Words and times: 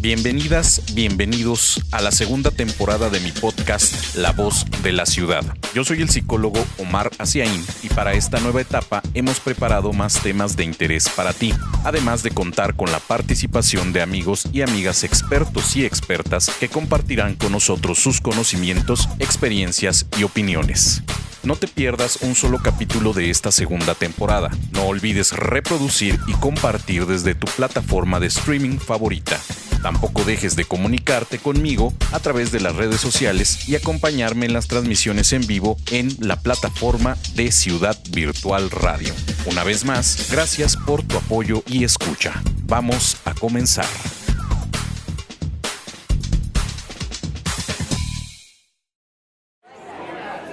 Bienvenidas, 0.00 0.80
bienvenidos 0.94 1.78
a 1.92 2.00
la 2.00 2.10
segunda 2.10 2.50
temporada 2.50 3.10
de 3.10 3.20
mi 3.20 3.32
podcast 3.32 4.16
La 4.16 4.32
Voz 4.32 4.64
de 4.82 4.92
la 4.92 5.04
Ciudad. 5.04 5.44
Yo 5.74 5.84
soy 5.84 6.00
el 6.00 6.08
psicólogo 6.08 6.64
Omar 6.78 7.10
Asiaín 7.18 7.62
y 7.82 7.90
para 7.90 8.14
esta 8.14 8.40
nueva 8.40 8.62
etapa 8.62 9.02
hemos 9.12 9.40
preparado 9.40 9.92
más 9.92 10.22
temas 10.22 10.56
de 10.56 10.64
interés 10.64 11.10
para 11.10 11.34
ti, 11.34 11.52
además 11.84 12.22
de 12.22 12.30
contar 12.30 12.76
con 12.76 12.90
la 12.90 12.98
participación 12.98 13.92
de 13.92 14.00
amigos 14.00 14.48
y 14.54 14.62
amigas 14.62 15.04
expertos 15.04 15.76
y 15.76 15.84
expertas 15.84 16.50
que 16.58 16.70
compartirán 16.70 17.34
con 17.34 17.52
nosotros 17.52 17.98
sus 17.98 18.22
conocimientos, 18.22 19.06
experiencias 19.18 20.06
y 20.18 20.22
opiniones. 20.22 21.02
No 21.42 21.56
te 21.56 21.68
pierdas 21.68 22.20
un 22.22 22.34
solo 22.34 22.58
capítulo 22.58 23.12
de 23.12 23.28
esta 23.28 23.52
segunda 23.52 23.94
temporada. 23.94 24.50
No 24.72 24.84
olvides 24.84 25.32
reproducir 25.32 26.18
y 26.26 26.32
compartir 26.32 27.04
desde 27.04 27.34
tu 27.34 27.46
plataforma 27.48 28.18
de 28.18 28.28
streaming 28.28 28.78
favorita. 28.78 29.38
Tampoco 29.82 30.24
dejes 30.24 30.56
de 30.56 30.64
comunicarte 30.64 31.38
conmigo 31.38 31.92
a 32.12 32.20
través 32.20 32.52
de 32.52 32.60
las 32.60 32.76
redes 32.76 33.00
sociales 33.00 33.68
y 33.68 33.76
acompañarme 33.76 34.46
en 34.46 34.52
las 34.52 34.68
transmisiones 34.68 35.32
en 35.32 35.46
vivo 35.46 35.76
en 35.90 36.14
la 36.20 36.40
plataforma 36.40 37.16
de 37.34 37.50
Ciudad 37.50 37.98
Virtual 38.10 38.70
Radio. 38.70 39.14
Una 39.46 39.64
vez 39.64 39.84
más, 39.84 40.28
gracias 40.30 40.76
por 40.76 41.02
tu 41.02 41.16
apoyo 41.16 41.62
y 41.66 41.84
escucha. 41.84 42.42
Vamos 42.66 43.16
a 43.24 43.34
comenzar. 43.34 43.86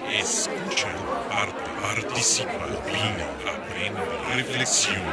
Escucha, 0.09 0.87
participa, 1.81 2.51
opina, 2.51 3.27
aprende, 3.53 4.01
reflexiona, 4.35 5.06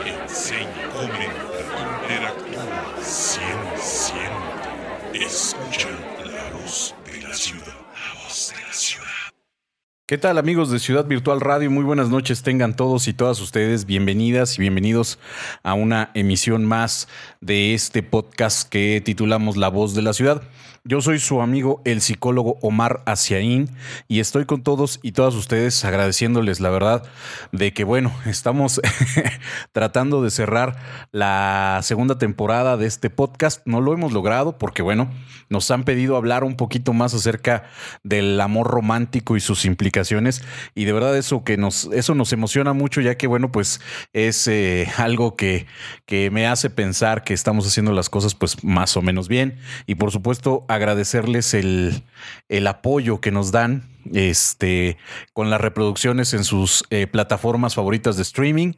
¿Qué 10.07 10.19
tal 10.19 10.37
amigos 10.37 10.71
de 10.71 10.81
Ciudad 10.81 11.07
Virtual 11.07 11.41
Radio? 11.41 11.71
Muy 11.71 11.83
buenas 11.83 12.11
noches 12.11 12.43
tengan 12.43 12.77
todos 12.77 13.09
y 13.09 13.15
todas 13.15 13.41
ustedes. 13.41 13.87
Bienvenidas 13.87 14.59
y 14.59 14.61
bienvenidos 14.61 15.19
a 15.63 15.73
una 15.73 16.11
emisión 16.13 16.67
más 16.67 17.09
de 17.41 17.73
este 17.73 18.03
podcast 18.03 18.69
que 18.69 19.01
titulamos 19.03 19.57
La 19.57 19.69
Voz 19.69 19.95
de 19.95 20.03
la 20.03 20.13
Ciudad. 20.13 20.43
Yo 20.87 21.01
soy 21.01 21.19
su 21.19 21.41
amigo 21.41 21.81
el 21.87 22.03
psicólogo 22.03 22.59
Omar 22.61 23.03
Asiaín 23.07 23.71
y 24.07 24.21
estoy 24.21 24.45
con 24.45 24.63
todos 24.63 25.01
y 25.03 25.13
todas 25.13 25.35
ustedes 25.35 25.83
agradeciéndoles 25.83 26.61
la 26.61 26.69
verdad 26.69 27.05
de 27.53 27.73
que 27.73 27.85
bueno, 27.85 28.13
estamos 28.27 28.83
tratando 29.73 30.23
de 30.23 30.31
cerrar 30.31 30.77
la 31.11 31.81
segunda 31.83 32.19
temporada 32.19 32.77
de 32.77 32.85
este 32.85 33.09
podcast. 33.09 33.63
No 33.65 33.81
lo 33.81 33.95
hemos 33.95 34.13
logrado 34.13 34.59
porque 34.59 34.83
bueno, 34.83 35.11
nos 35.49 35.71
han 35.71 35.85
pedido 35.85 36.19
hablar 36.19 36.45
un 36.45 36.55
poquito 36.55 36.93
más 36.93 37.15
acerca 37.15 37.65
del 38.03 38.39
amor 38.39 38.67
romántico 38.67 39.39
y 39.39 39.41
sus 39.41 39.65
implicaciones 39.65 40.45
y 40.75 40.85
de 40.85 40.93
verdad 40.93 41.17
eso 41.17 41.45
que 41.45 41.57
nos 41.57 41.87
eso 41.95 42.15
nos 42.15 42.31
emociona 42.35 42.75
mucho 42.75 43.01
ya 43.01 43.17
que 43.17 43.27
bueno, 43.27 43.51
pues 43.51 43.81
es 44.13 44.47
eh, 44.49 44.87
algo 44.99 45.35
que 45.35 45.65
que 46.05 46.31
me 46.31 46.47
hace 46.47 46.69
pensar 46.69 47.25
que 47.25 47.33
estamos 47.33 47.67
haciendo 47.67 47.93
las 47.93 48.11
cosas 48.11 48.35
pues 48.35 48.63
más 48.63 48.99
o 48.99 49.01
menos 49.01 49.29
bien 49.29 49.57
y 49.87 49.95
por 49.95 50.11
supuesto 50.11 50.67
agradecerles 50.75 51.55
el, 51.55 52.03
el 52.49 52.67
apoyo 52.67 53.21
que 53.21 53.31
nos 53.31 53.53
dan 53.53 53.94
este, 54.13 54.99
con 55.33 55.51
las 55.51 55.61
reproducciones 55.61 56.35
en 56.35 56.45
sus 56.45 56.85
eh, 56.91 57.07
plataformas 57.07 57.75
favoritas 57.75 58.17
de 58.17 58.23
streaming 58.23 58.73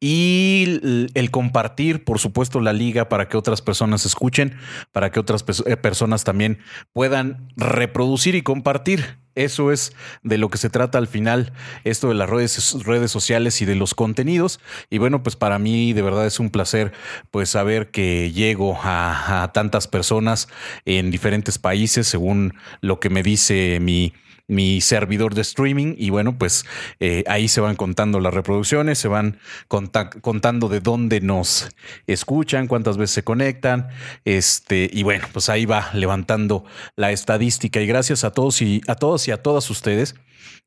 y 0.00 1.08
el, 1.14 1.30
compartir, 1.30 2.04
por 2.04 2.18
supuesto, 2.18 2.60
la 2.60 2.72
liga 2.72 3.08
para 3.08 3.28
que 3.28 3.36
otras 3.36 3.62
personas 3.62 4.06
escuchen, 4.06 4.56
para 4.92 5.10
que 5.10 5.20
otras 5.20 5.44
eh, 5.66 5.76
personas 5.76 6.24
también 6.24 6.58
puedan 6.92 7.52
reproducir 7.56 8.34
y 8.34 8.42
compartir. 8.42 9.18
Eso 9.34 9.70
es 9.70 9.92
de 10.24 10.36
lo 10.36 10.48
que 10.50 10.58
se 10.58 10.68
trata 10.68 10.98
al 10.98 11.06
final, 11.06 11.52
esto 11.84 12.08
de 12.08 12.14
las 12.14 12.28
redes, 12.28 12.76
redes 12.84 13.12
sociales 13.12 13.62
y 13.62 13.66
de 13.66 13.76
los 13.76 13.94
contenidos. 13.94 14.58
Y 14.90 14.98
bueno, 14.98 15.22
pues 15.22 15.36
para 15.36 15.60
mí 15.60 15.92
de 15.92 16.02
verdad 16.02 16.26
es 16.26 16.40
un 16.40 16.50
placer 16.50 16.92
pues 17.30 17.50
saber 17.50 17.92
que 17.92 18.32
llego 18.32 18.76
a 18.82 19.52
tantas 19.54 19.86
personas 19.86 20.48
en 20.86 21.12
diferentes 21.12 21.56
países 21.58 22.08
según 22.08 22.54
lo 22.80 22.98
que 22.98 23.10
me 23.10 23.22
dice 23.22 23.78
mi, 23.80 24.12
mi 24.48 24.80
servidor 24.80 25.34
de 25.34 25.42
streaming 25.42 25.94
y 25.98 26.10
bueno, 26.10 26.36
pues 26.38 26.64
eh, 27.00 27.22
ahí 27.28 27.48
se 27.48 27.60
van 27.60 27.76
contando 27.76 28.18
las 28.18 28.34
reproducciones, 28.34 28.98
se 28.98 29.06
van 29.06 29.38
conta- 29.68 30.10
contando 30.10 30.68
de 30.68 30.80
dónde 30.80 31.20
nos 31.20 31.68
escuchan, 32.06 32.66
cuántas 32.66 32.96
veces 32.96 33.14
se 33.14 33.22
conectan, 33.22 33.88
este 34.24 34.88
y 34.92 35.02
bueno, 35.02 35.28
pues 35.32 35.48
ahí 35.48 35.66
va 35.66 35.90
levantando 35.92 36.64
la 36.96 37.12
estadística. 37.12 37.80
Y 37.80 37.86
gracias 37.86 38.24
a 38.24 38.32
todos 38.32 38.60
y 38.62 38.80
a 38.88 38.94
todos 38.94 39.28
y 39.28 39.30
a 39.30 39.42
todas 39.42 39.68
ustedes 39.70 40.14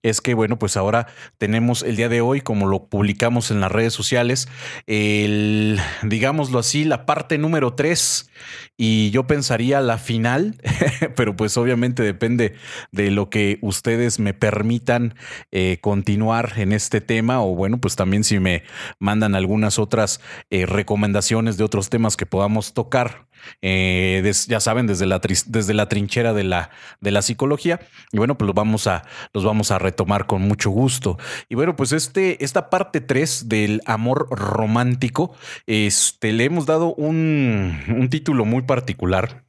es 0.03 0.21
que, 0.21 0.33
bueno, 0.33 0.57
pues 0.57 0.77
ahora 0.77 1.07
tenemos 1.37 1.83
el 1.83 1.95
día 1.95 2.09
de 2.09 2.21
hoy, 2.21 2.41
como 2.41 2.67
lo 2.67 2.87
publicamos 2.87 3.51
en 3.51 3.61
las 3.61 3.71
redes 3.71 3.93
sociales, 3.93 4.47
el, 4.87 5.79
digámoslo 6.03 6.59
así, 6.59 6.83
la 6.83 7.05
parte 7.05 7.37
número 7.37 7.73
tres 7.73 8.29
y 8.77 9.11
yo 9.11 9.27
pensaría 9.27 9.79
la 9.81 9.97
final, 9.97 10.55
pero 11.15 11.35
pues 11.35 11.55
obviamente 11.57 12.03
depende 12.03 12.55
de 12.91 13.11
lo 13.11 13.29
que 13.29 13.59
ustedes 13.61 14.19
me 14.19 14.33
permitan 14.33 15.13
eh, 15.51 15.77
continuar 15.81 16.53
en 16.57 16.71
este 16.71 17.01
tema 17.01 17.43
o 17.43 17.55
bueno, 17.55 17.79
pues 17.79 17.95
también 17.95 18.23
si 18.23 18.39
me 18.39 18.63
mandan 18.99 19.35
algunas 19.35 19.77
otras 19.77 20.19
eh, 20.49 20.65
recomendaciones 20.65 21.57
de 21.57 21.63
otros 21.63 21.89
temas 21.89 22.17
que 22.17 22.25
podamos 22.25 22.73
tocar. 22.73 23.27
Eh, 23.61 24.21
des- 24.23 24.47
ya 24.47 24.59
saben, 24.59 24.87
desde 24.87 25.05
la, 25.05 25.19
desde 25.19 25.73
la 25.73 25.87
trinchera 25.89 26.33
de 26.33 26.43
la, 26.43 26.69
de 26.99 27.11
la 27.11 27.21
psicología. 27.21 27.79
Y 28.11 28.17
bueno, 28.17 28.37
pues 28.37 28.45
los 28.47 28.55
vamos 28.55 28.87
a, 28.87 29.03
los 29.33 29.43
vamos 29.43 29.71
a 29.71 29.79
retomar 29.79 30.25
con 30.25 30.41
mucho 30.41 30.69
gusto. 30.69 31.17
Y 31.49 31.55
bueno, 31.55 31.75
pues 31.75 31.91
este, 31.91 32.43
esta 32.43 32.69
parte 32.69 33.01
3 33.01 33.47
del 33.49 33.81
amor 33.85 34.27
romántico, 34.31 35.35
este, 35.67 36.31
le 36.33 36.45
hemos 36.45 36.65
dado 36.65 36.93
un, 36.95 37.79
un 37.89 38.09
título 38.09 38.45
muy 38.45 38.63
particular 38.63 39.43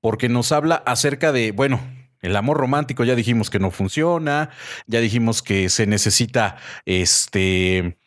porque 0.00 0.28
nos 0.28 0.52
habla 0.52 0.76
acerca 0.86 1.32
de, 1.32 1.52
bueno, 1.52 1.80
el 2.20 2.34
amor 2.36 2.56
romántico 2.58 3.04
ya 3.04 3.14
dijimos 3.14 3.50
que 3.50 3.58
no 3.60 3.70
funciona, 3.70 4.50
ya 4.86 5.00
dijimos 5.00 5.42
que 5.42 5.68
se 5.68 5.86
necesita 5.86 6.56
este 6.84 7.97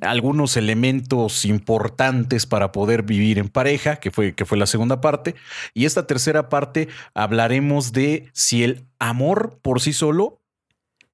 algunos 0.00 0.56
elementos 0.56 1.44
importantes 1.44 2.46
para 2.46 2.72
poder 2.72 3.02
vivir 3.02 3.38
en 3.38 3.48
pareja, 3.48 3.96
que 3.96 4.10
fue, 4.10 4.34
que 4.34 4.44
fue 4.44 4.58
la 4.58 4.66
segunda 4.66 5.00
parte. 5.00 5.34
Y 5.74 5.84
esta 5.84 6.06
tercera 6.06 6.48
parte 6.48 6.88
hablaremos 7.14 7.92
de 7.92 8.30
si 8.32 8.62
el 8.62 8.86
amor 8.98 9.58
por 9.62 9.80
sí 9.80 9.92
solo 9.92 10.40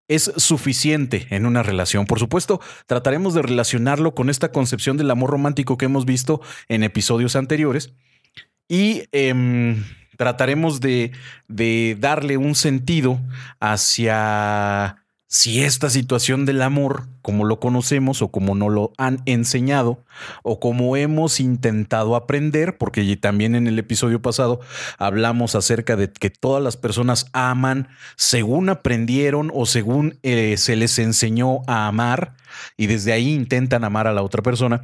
es 0.08 0.32
suficiente 0.36 1.26
en 1.30 1.46
una 1.46 1.62
relación. 1.62 2.06
Por 2.06 2.18
supuesto, 2.18 2.60
trataremos 2.86 3.34
de 3.34 3.42
relacionarlo 3.42 4.14
con 4.14 4.28
esta 4.30 4.52
concepción 4.52 4.96
del 4.96 5.10
amor 5.10 5.30
romántico 5.30 5.78
que 5.78 5.86
hemos 5.86 6.04
visto 6.04 6.40
en 6.68 6.82
episodios 6.82 7.34
anteriores 7.36 7.94
y 8.68 9.04
em, 9.12 9.82
trataremos 10.16 10.80
de, 10.80 11.12
de 11.48 11.96
darle 11.98 12.36
un 12.36 12.54
sentido 12.54 13.20
hacia 13.58 15.01
si 15.32 15.62
esta 15.62 15.88
situación 15.88 16.44
del 16.44 16.60
amor, 16.60 17.08
como 17.22 17.46
lo 17.46 17.58
conocemos 17.58 18.20
o 18.20 18.28
como 18.28 18.54
no 18.54 18.68
lo 18.68 18.92
han 18.98 19.22
enseñado 19.24 20.04
o 20.42 20.60
como 20.60 20.94
hemos 20.94 21.40
intentado 21.40 22.16
aprender, 22.16 22.76
porque 22.76 23.16
también 23.16 23.54
en 23.54 23.66
el 23.66 23.78
episodio 23.78 24.20
pasado 24.20 24.60
hablamos 24.98 25.54
acerca 25.54 25.96
de 25.96 26.12
que 26.12 26.28
todas 26.28 26.62
las 26.62 26.76
personas 26.76 27.30
aman 27.32 27.88
según 28.14 28.68
aprendieron 28.68 29.50
o 29.54 29.64
según 29.64 30.18
eh, 30.22 30.56
se 30.58 30.76
les 30.76 30.98
enseñó 30.98 31.62
a 31.66 31.86
amar 31.86 32.34
y 32.76 32.86
desde 32.86 33.14
ahí 33.14 33.32
intentan 33.32 33.84
amar 33.84 34.06
a 34.06 34.12
la 34.12 34.22
otra 34.22 34.42
persona. 34.42 34.82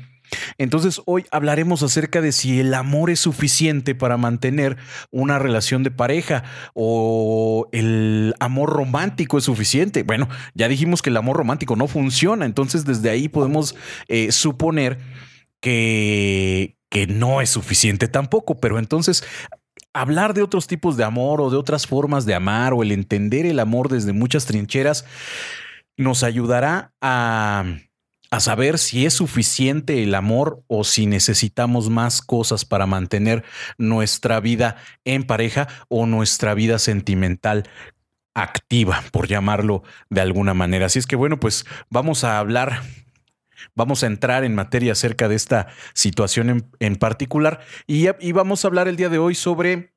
Entonces 0.59 1.01
hoy 1.07 1.25
hablaremos 1.31 1.83
acerca 1.83 2.21
de 2.21 2.33
si 2.33 2.61
el 2.61 2.75
amor 2.75 3.11
es 3.11 3.21
suficiente 3.21 3.95
para 3.95 4.17
mantener 4.17 4.77
una 5.11 5.39
relación 5.39 5.83
de 5.83 5.91
pareja 5.91 6.45
o 6.75 7.69
el 7.73 8.35
amor 8.41 8.71
romántico 8.71 9.39
es 9.39 9.45
suficiente. 9.45 10.03
Bueno, 10.03 10.29
ya 10.55 10.69
dijimos 10.69 11.03
que 11.03 11.11
el 11.11 11.17
amor 11.17 11.37
romántico 11.37 11.77
no 11.77 11.89
funciona, 11.89 12.47
entonces 12.47 12.85
desde 12.85 13.11
ahí 13.11 13.29
podemos 13.29 13.75
eh, 14.09 14.33
suponer 14.33 14.99
que, 15.61 16.77
que 16.91 17.07
no 17.07 17.41
es 17.41 17.51
suficiente 17.51 18.09
tampoco, 18.09 18.59
pero 18.61 18.79
entonces 18.79 19.25
hablar 19.93 20.35
de 20.35 20.43
otros 20.43 20.67
tipos 20.67 20.97
de 20.97 21.05
amor 21.05 21.41
o 21.41 21.51
de 21.51 21.57
otras 21.57 21.87
formas 21.87 22.27
de 22.27 22.35
amar 22.35 22.73
o 22.73 22.83
el 22.83 22.93
entender 22.93 23.47
el 23.47 23.59
amor 23.59 23.89
desde 23.89 24.13
muchas 24.13 24.47
trincheras 24.47 25.05
nos 25.97 26.23
ayudará 26.23 26.93
a 27.01 27.65
a 28.31 28.41
saber 28.41 28.79
si 28.79 29.07
es 29.07 29.15
suficiente 29.15 30.03
el 30.03 30.15
amor 30.15 30.63
o 30.67 30.85
si 30.85 31.07
necesitamos 31.07 31.89
más 31.89 32.21
cosas 32.21 32.65
para 32.65 32.87
mantener 32.87 33.45
nuestra 33.79 34.41
vida 34.41 34.77
en 35.05 35.25
pareja 35.25 35.69
o 35.89 36.07
nuestra 36.07 36.55
vida 36.55 36.79
sentimental 36.79 37.69
activa, 38.35 39.03
por 39.11 39.27
llamarlo 39.27 39.83
de 40.11 40.21
alguna 40.21 40.55
manera. 40.55 40.87
Así 40.87 40.99
es 40.99 41.07
que 41.07 41.17
bueno, 41.17 41.41
pues 41.41 41.65
vamos 41.91 42.25
a 42.25 42.39
hablar 42.39 42.83
Vamos 43.75 44.03
a 44.03 44.07
entrar 44.07 44.45
en 44.45 44.55
materia 44.55 44.93
acerca 44.93 45.29
de 45.29 45.35
esta 45.35 45.69
situación 45.95 46.71
en, 46.79 46.97
particular 46.97 47.61
y, 47.87 48.07
y 48.21 48.33
vamos 48.33 48.65
a 48.65 48.69
hablar 48.69 48.89
el 48.89 48.97
día 48.97 49.09
de 49.09 49.19
hoy 49.19 49.35
sobre 49.35 49.95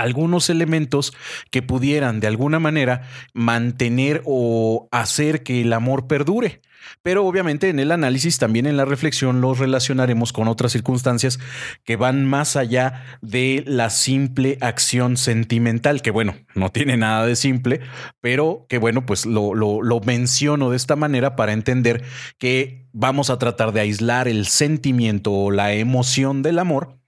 algunos 0.00 0.50
elementos 0.50 1.12
que 1.50 1.62
pudieran 1.62 2.20
de 2.20 2.26
alguna 2.26 2.58
manera 2.58 3.02
mantener 3.32 4.22
o 4.24 4.88
hacer 4.92 5.42
que 5.42 5.62
el 5.62 5.72
amor 5.72 6.06
perdure. 6.06 6.60
Pero 7.02 7.26
obviamente 7.26 7.68
en 7.68 7.78
el 7.78 7.92
análisis, 7.92 8.38
también 8.38 8.66
en 8.66 8.76
la 8.76 8.84
reflexión, 8.84 9.40
los 9.40 9.58
relacionaremos 9.58 10.32
con 10.32 10.48
otras 10.48 10.72
circunstancias 10.72 11.38
que 11.84 11.96
van 11.96 12.24
más 12.24 12.56
allá 12.56 13.04
de 13.20 13.62
la 13.66 13.90
simple 13.90 14.58
acción 14.60 15.16
sentimental, 15.16 16.02
que 16.02 16.10
bueno, 16.10 16.34
no 16.54 16.70
tiene 16.70 16.96
nada 16.96 17.26
de 17.26 17.36
simple, 17.36 17.80
pero 18.20 18.66
que 18.68 18.78
bueno, 18.78 19.06
pues 19.06 19.26
lo, 19.26 19.54
lo 19.54 20.00
menciono 20.00 20.70
de 20.70 20.76
esta 20.76 20.96
manera 20.96 21.36
para 21.36 21.52
entender 21.52 22.02
que 22.38 22.86
vamos 22.92 23.30
a 23.30 23.38
tratar 23.38 23.72
de 23.72 23.80
aislar 23.80 24.28
el 24.28 24.46
sentimiento 24.46 25.32
o 25.32 25.50
la 25.50 25.72
emoción 25.74 26.42
del 26.42 26.58
amor 26.58 26.99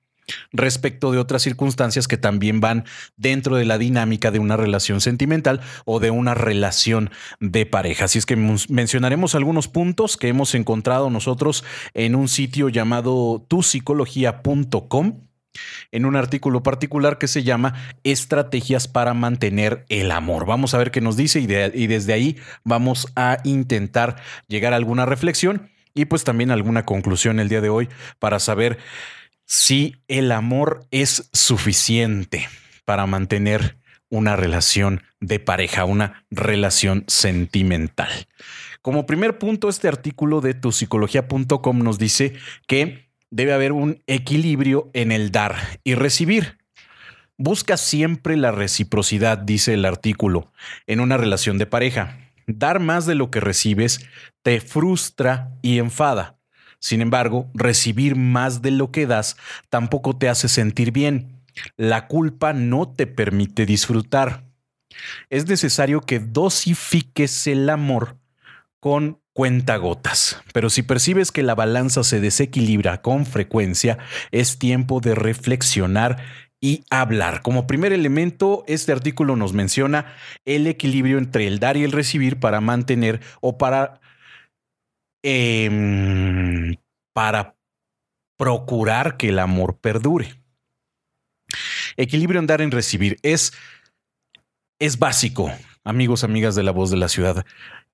respecto 0.53 1.13
de 1.13 1.19
otras 1.19 1.43
circunstancias 1.43 2.09
que 2.09 2.17
también 2.17 2.61
van 2.61 2.85
dentro 3.17 3.57
de 3.57 3.65
la 3.65 3.79
dinámica 3.79 4.31
de 4.31 4.39
una 4.39 4.57
relación 4.57 5.01
sentimental 5.01 5.61
o 5.85 6.01
de 6.01 6.11
una 6.11 6.35
relación 6.35 7.11
de 7.41 7.67
pareja. 7.67 8.07
Así 8.07 8.19
es 8.19 8.27
que 8.27 8.37
mencionaremos 8.37 9.35
algunos 9.35 9.69
puntos 9.69 10.17
que 10.17 10.29
hemos 10.29 10.55
encontrado 10.55 11.11
nosotros 11.11 11.65
en 11.95 12.15
un 12.15 12.29
sitio 12.29 12.69
llamado 12.69 13.45
tupsicología.com 13.49 15.21
en 15.91 16.07
un 16.07 16.17
artículo 16.17 16.63
particular 16.63 17.19
que 17.19 17.29
se 17.29 17.43
llama 17.43 17.75
Estrategias 18.05 18.89
para 18.89 19.13
mantener 19.13 19.85
el 19.91 20.11
amor. 20.11 20.47
Vamos 20.47 20.73
a 20.73 20.79
ver 20.79 20.91
qué 20.91 21.03
nos 21.03 21.17
dice 21.17 21.41
y, 21.41 21.45
y 21.45 21.87
desde 21.87 22.15
ahí 22.15 22.37
vamos 22.65 23.09
a 23.17 23.39
intentar 23.45 24.17
llegar 24.49 24.73
a 24.73 24.77
alguna 24.77 25.05
reflexión 25.05 25.71
y 25.95 26.07
pues 26.07 26.25
también 26.25 26.51
alguna 26.51 26.87
conclusión 26.87 27.39
el 27.39 27.51
día 27.51 27.61
de 27.61 27.69
hoy 27.69 27.89
para 28.19 28.39
saber 28.39 28.79
si 29.53 29.97
el 30.09 30.33
amor 30.33 30.87
es 30.91 31.29
suficiente 31.35 32.49
para 32.87 33.05
mantener 33.05 33.77
una 34.09 34.35
relación 34.35 35.03
de 35.21 35.41
pareja, 35.41 35.85
una 35.85 36.25
relación 36.31 37.05
sentimental. 37.07 38.09
Como 38.81 39.05
primer 39.05 39.37
punto, 39.37 39.69
este 39.69 39.89
artículo 39.89 40.41
de 40.41 40.55
tusicología.com 40.55 41.79
nos 41.81 41.99
dice 41.99 42.33
que 42.67 43.11
debe 43.31 43.53
haber 43.53 43.73
un 43.73 44.03
equilibrio 44.07 44.91
en 44.95 45.13
el 45.13 45.31
dar 45.31 45.57
y 45.85 45.97
recibir. 45.97 46.57
Busca 47.37 47.77
siempre 47.77 48.39
la 48.39 48.53
reciprocidad, 48.53 49.37
dice 49.37 49.75
el 49.75 49.85
artículo, 49.85 50.51
en 50.87 50.99
una 50.99 51.19
relación 51.19 51.59
de 51.59 51.67
pareja. 51.67 52.33
Dar 52.47 52.81
más 52.81 53.05
de 53.05 53.17
lo 53.17 53.31
que 53.31 53.41
recibes 53.41 54.01
te 54.43 54.63
frustra 54.63 55.51
y 55.61 55.79
enfada. 55.79 56.39
Sin 56.83 57.01
embargo, 57.01 57.49
recibir 57.55 58.17
más 58.17 58.61
de 58.61 58.73
lo 58.73 58.91
que 58.91 59.07
das 59.07 59.37
tampoco 59.71 60.17
te 60.17 60.29
hace 60.29 60.49
sentir 60.49 60.91
bien. 60.91 61.41
La 61.77 62.09
culpa 62.09 62.53
no 62.53 62.89
te 62.89 63.07
permite 63.07 63.67
disfrutar. 63.67 64.43
Es 65.31 65.47
necesario 65.47 66.01
que 66.01 66.19
dosifiques 66.19 67.47
el 67.47 67.71
amor 67.71 68.17
con 68.81 69.21
cuentagotas. 69.33 70.43
Pero 70.53 70.71
si 70.71 70.83
percibes 70.83 71.31
que 71.31 71.45
la 71.45 71.55
balanza 71.55 72.03
se 72.03 72.21
desequilibra 72.21 73.01
con 73.01 73.27
frecuencia, 73.27 73.99
es 74.33 74.59
tiempo 74.59 74.99
de 74.99 75.15
reflexionar 75.15 76.17
y 76.61 76.85
hablar. 76.91 77.43
Como 77.43 77.69
primer 77.69 77.93
elemento, 77.93 78.65
este 78.67 78.91
artículo 78.91 79.37
nos 79.37 79.53
menciona 79.53 80.15
el 80.45 80.67
equilibrio 80.67 81.19
entre 81.19 81.47
el 81.47 81.61
dar 81.61 81.77
y 81.77 81.85
el 81.85 81.93
recibir 81.93 82.41
para 82.41 82.61
mantener 82.61 83.21
o 83.41 83.57
para 83.57 84.01
Em, 85.23 86.77
para 87.15 87.57
procurar 88.37 89.17
que 89.17 89.29
el 89.29 89.39
amor 89.39 89.79
perdure. 89.79 90.35
Equilibrio 91.97 92.41
en 92.41 92.47
dar 92.47 92.61
en 92.61 92.71
recibir 92.71 93.19
es, 93.23 93.53
es 94.81 94.99
básico, 94.99 95.53
amigos, 95.85 96.25
amigas 96.25 96.55
de 96.55 96.63
la 96.63 96.73
voz 96.73 96.91
de 96.91 96.97
la 96.97 97.09
ciudad. 97.09 97.45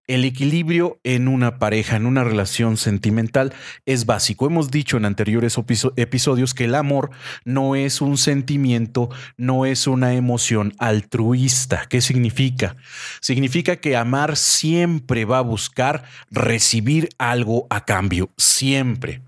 El 0.09 0.25
equilibrio 0.25 0.99
en 1.05 1.29
una 1.29 1.59
pareja, 1.59 1.97
en 1.97 2.07
una 2.07 2.25
relación 2.25 2.79
sentimental, 2.79 3.53
es 3.85 4.07
básico. 4.07 4.47
Hemos 4.47 4.71
dicho 4.71 4.97
en 4.97 5.05
anteriores 5.05 5.59
episodios 5.97 6.55
que 6.55 6.65
el 6.65 6.75
amor 6.75 7.11
no 7.45 7.77
es 7.77 8.01
un 8.01 8.17
sentimiento, 8.17 9.11
no 9.37 9.67
es 9.67 9.87
una 9.87 10.15
emoción 10.15 10.73
altruista. 10.79 11.85
¿Qué 11.91 12.01
significa? 12.01 12.75
Significa 13.21 13.77
que 13.77 13.99
amar 13.99 14.37
siempre 14.37 15.27
va 15.27 15.39
a 15.39 15.43
buscar 15.43 16.05
recibir 16.31 17.11
algo 17.19 17.67
a 17.69 17.85
cambio, 17.85 18.31
siempre. 18.39 19.28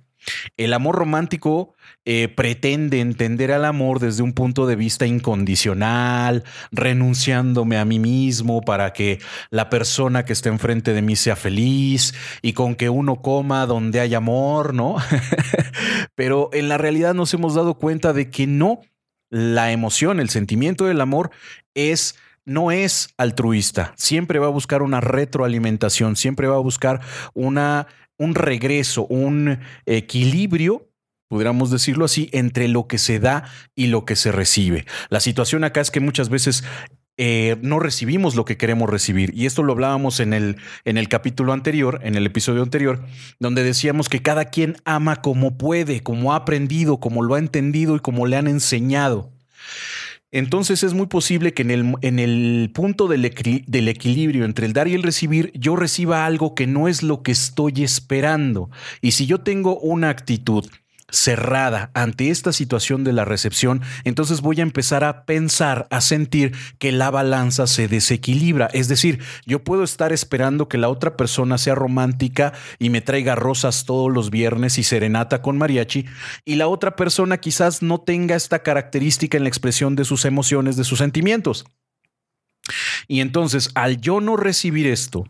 El 0.56 0.72
amor 0.72 0.96
romántico 0.96 1.74
eh, 2.04 2.28
pretende 2.28 3.00
entender 3.00 3.52
al 3.52 3.64
amor 3.64 4.00
desde 4.00 4.22
un 4.22 4.32
punto 4.32 4.66
de 4.66 4.76
vista 4.76 5.06
incondicional, 5.06 6.44
renunciándome 6.70 7.78
a 7.78 7.84
mí 7.84 7.98
mismo 7.98 8.60
para 8.60 8.92
que 8.92 9.18
la 9.50 9.70
persona 9.70 10.24
que 10.24 10.32
esté 10.32 10.48
enfrente 10.48 10.92
de 10.92 11.02
mí 11.02 11.16
sea 11.16 11.36
feliz 11.36 12.14
y 12.42 12.52
con 12.52 12.74
que 12.74 12.90
uno 12.90 13.22
coma 13.22 13.66
donde 13.66 14.00
hay 14.00 14.14
amor, 14.14 14.74
¿no? 14.74 14.96
Pero 16.14 16.50
en 16.52 16.68
la 16.68 16.78
realidad 16.78 17.14
nos 17.14 17.32
hemos 17.34 17.54
dado 17.54 17.74
cuenta 17.74 18.12
de 18.12 18.30
que 18.30 18.46
no, 18.46 18.80
la 19.30 19.72
emoción, 19.72 20.20
el 20.20 20.28
sentimiento 20.28 20.86
del 20.86 21.00
amor 21.00 21.30
es 21.74 22.16
no 22.44 22.70
es 22.70 23.14
altruista, 23.16 23.92
siempre 23.96 24.38
va 24.38 24.46
a 24.46 24.50
buscar 24.50 24.82
una 24.82 25.00
retroalimentación, 25.00 26.16
siempre 26.16 26.48
va 26.48 26.56
a 26.56 26.60
buscar 26.60 27.00
una, 27.34 27.86
un 28.20 28.34
regreso, 28.34 29.06
un 29.06 29.58
equilibrio 29.86 30.86
pudiéramos 31.28 31.70
decirlo 31.70 32.06
así, 32.06 32.28
entre 32.32 32.66
lo 32.66 32.88
que 32.88 32.98
se 32.98 33.20
da 33.20 33.44
y 33.76 33.86
lo 33.86 34.04
que 34.04 34.16
se 34.16 34.32
recibe. 34.32 34.84
La 35.10 35.20
situación 35.20 35.62
acá 35.62 35.80
es 35.80 35.92
que 35.92 36.00
muchas 36.00 36.28
veces 36.28 36.64
eh, 37.16 37.56
no 37.62 37.78
recibimos 37.78 38.34
lo 38.34 38.44
que 38.44 38.56
queremos 38.56 38.90
recibir. 38.90 39.32
Y 39.32 39.46
esto 39.46 39.62
lo 39.62 39.72
hablábamos 39.72 40.18
en 40.18 40.32
el, 40.32 40.56
en 40.84 40.98
el 40.98 41.08
capítulo 41.08 41.52
anterior, 41.52 42.00
en 42.02 42.16
el 42.16 42.26
episodio 42.26 42.64
anterior, 42.64 43.04
donde 43.38 43.62
decíamos 43.62 44.08
que 44.08 44.22
cada 44.22 44.46
quien 44.46 44.76
ama 44.84 45.22
como 45.22 45.56
puede, 45.56 46.02
como 46.02 46.32
ha 46.32 46.36
aprendido, 46.36 46.98
como 46.98 47.22
lo 47.22 47.36
ha 47.36 47.38
entendido 47.38 47.94
y 47.94 48.00
como 48.00 48.26
le 48.26 48.36
han 48.36 48.48
enseñado. 48.48 49.30
Entonces 50.32 50.84
es 50.84 50.94
muy 50.94 51.06
posible 51.06 51.52
que 51.54 51.62
en 51.62 51.70
el, 51.70 51.94
en 52.02 52.18
el 52.20 52.70
punto 52.72 53.08
del, 53.08 53.22
del, 53.66 53.88
equilibrio 53.88 54.44
entre 54.44 54.66
el 54.66 54.72
dar 54.72 54.86
y 54.86 54.94
el 54.94 55.02
recibir, 55.02 55.50
yo 55.54 55.74
reciba 55.74 56.24
algo 56.24 56.54
que 56.54 56.68
no 56.68 56.86
es 56.86 57.02
lo 57.02 57.22
que 57.22 57.32
estoy 57.32 57.82
esperando. 57.82 58.70
Y 59.00 59.12
si 59.12 59.26
yo 59.26 59.40
tengo 59.40 59.78
una 59.80 60.08
actitud 60.08 60.66
cerrada 61.10 61.90
ante 61.94 62.30
esta 62.30 62.52
situación 62.52 63.04
de 63.04 63.12
la 63.12 63.24
recepción, 63.24 63.82
entonces 64.04 64.40
voy 64.40 64.60
a 64.60 64.62
empezar 64.62 65.04
a 65.04 65.24
pensar, 65.24 65.86
a 65.90 66.00
sentir 66.00 66.52
que 66.78 66.92
la 66.92 67.10
balanza 67.10 67.66
se 67.66 67.88
desequilibra. 67.88 68.66
Es 68.72 68.88
decir, 68.88 69.20
yo 69.46 69.64
puedo 69.64 69.82
estar 69.82 70.12
esperando 70.12 70.68
que 70.68 70.78
la 70.78 70.88
otra 70.88 71.16
persona 71.16 71.58
sea 71.58 71.74
romántica 71.74 72.52
y 72.78 72.90
me 72.90 73.00
traiga 73.00 73.34
rosas 73.34 73.84
todos 73.84 74.12
los 74.12 74.30
viernes 74.30 74.78
y 74.78 74.82
serenata 74.82 75.42
con 75.42 75.58
mariachi, 75.58 76.06
y 76.44 76.56
la 76.56 76.68
otra 76.68 76.96
persona 76.96 77.38
quizás 77.38 77.82
no 77.82 78.00
tenga 78.00 78.36
esta 78.36 78.62
característica 78.62 79.36
en 79.36 79.44
la 79.44 79.48
expresión 79.48 79.96
de 79.96 80.04
sus 80.04 80.24
emociones, 80.24 80.76
de 80.76 80.84
sus 80.84 80.98
sentimientos. 80.98 81.64
Y 83.08 83.20
entonces, 83.20 83.70
al 83.74 84.00
yo 84.00 84.20
no 84.20 84.36
recibir 84.36 84.86
esto, 84.86 85.24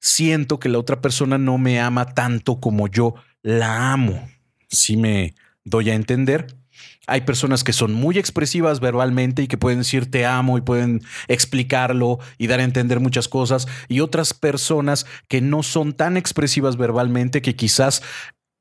siento 0.00 0.58
que 0.58 0.68
la 0.68 0.78
otra 0.78 1.00
persona 1.00 1.38
no 1.38 1.58
me 1.58 1.80
ama 1.80 2.06
tanto 2.06 2.60
como 2.60 2.88
yo 2.88 3.14
la 3.42 3.92
amo 3.92 4.28
sí 4.74 4.96
me 4.96 5.34
doy 5.64 5.90
a 5.90 5.94
entender. 5.94 6.46
Hay 7.06 7.22
personas 7.22 7.64
que 7.64 7.72
son 7.72 7.92
muy 7.92 8.18
expresivas 8.18 8.80
verbalmente 8.80 9.42
y 9.42 9.46
que 9.46 9.58
pueden 9.58 9.80
decir 9.80 10.10
te 10.10 10.24
amo 10.24 10.56
y 10.58 10.62
pueden 10.62 11.02
explicarlo 11.28 12.18
y 12.38 12.46
dar 12.46 12.60
a 12.60 12.64
entender 12.64 13.00
muchas 13.00 13.28
cosas. 13.28 13.68
Y 13.88 14.00
otras 14.00 14.32
personas 14.34 15.06
que 15.28 15.40
no 15.40 15.62
son 15.62 15.92
tan 15.92 16.16
expresivas 16.16 16.76
verbalmente 16.76 17.42
que 17.42 17.56
quizás 17.56 18.02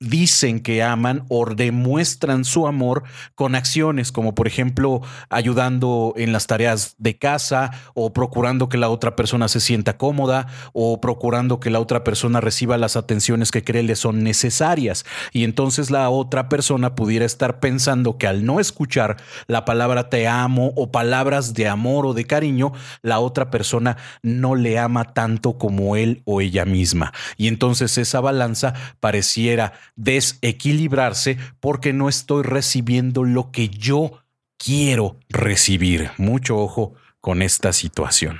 dicen 0.04 0.60
que 0.60 0.84
aman 0.84 1.26
o 1.30 1.46
demuestran 1.46 2.46
su 2.46 2.68
amor 2.68 3.04
con 3.36 3.56
acciones, 3.56 4.12
como 4.12 4.36
por 4.36 4.48
ejemplo 4.48 5.02
ayudando 5.30 6.14
en 6.18 6.34
las 6.34 6.48
tareas 6.48 6.96
de 6.98 7.18
casa 7.18 7.72
o 7.94 8.14
procurando 8.14 8.70
que 8.70 8.78
la 8.78 8.90
otra 8.90 9.16
persona 9.16 9.48
se 9.48 9.60
sienta 9.60 9.98
cómoda 9.98 10.48
o 10.74 11.00
procurando 11.00 11.60
que 11.60 11.70
la 11.70 11.80
otra 11.80 12.04
persona 12.04 12.42
reciba 12.42 12.78
las 12.78 12.96
atenciones 12.96 13.52
que 13.52 13.64
cree 13.64 13.84
le 13.84 13.96
son 13.96 14.24
necesarias. 14.24 15.06
Y 15.32 15.44
entonces 15.44 15.90
la 15.90 16.10
otra 16.10 16.50
persona 16.50 16.96
pudiera 16.96 17.26
estar 17.26 17.60
pensando 17.60 18.18
que 18.18 18.28
al 18.28 18.46
no 18.46 18.60
escuchar 18.60 19.18
la 19.48 19.66
palabra 19.66 20.10
te 20.10 20.28
amo 20.28 20.74
o 20.76 20.92
palabras 20.92 21.54
de 21.54 21.68
amor 21.68 22.06
o 22.06 22.14
de 22.14 22.26
cariño, 22.26 22.74
la 23.02 23.20
otra 23.20 23.50
persona 23.50 23.98
no 24.22 24.56
le 24.56 24.78
ama 24.80 25.14
tanto 25.14 25.58
como 25.58 25.96
él 25.96 26.22
o 26.26 26.42
ella 26.42 26.66
misma. 26.66 27.14
Y 27.38 27.48
entonces 27.48 27.98
esa 27.98 28.20
balanza 28.20 28.74
pareciera 29.00 29.74
desequilibrarse 29.96 31.38
porque 31.60 31.94
no 31.94 32.10
estoy 32.10 32.44
recibiendo 32.44 33.24
lo 33.24 33.52
que 33.52 33.70
yo 33.70 34.24
quiero 34.58 35.20
recibir. 35.30 36.12
Mucho 36.18 36.58
ojo 36.58 36.94
con 37.20 37.42
esta 37.42 37.74
situación. 37.74 38.40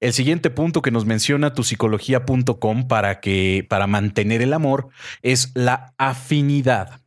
El 0.00 0.12
siguiente 0.12 0.50
punto 0.50 0.82
que 0.82 0.90
nos 0.90 1.06
menciona 1.06 1.54
tusicología.com 1.54 2.88
para 2.88 3.20
para 3.68 3.86
mantener 3.86 4.42
el 4.42 4.52
amor 4.52 4.88
es 5.22 5.50
la 5.54 5.94
afinidad. 5.96 7.00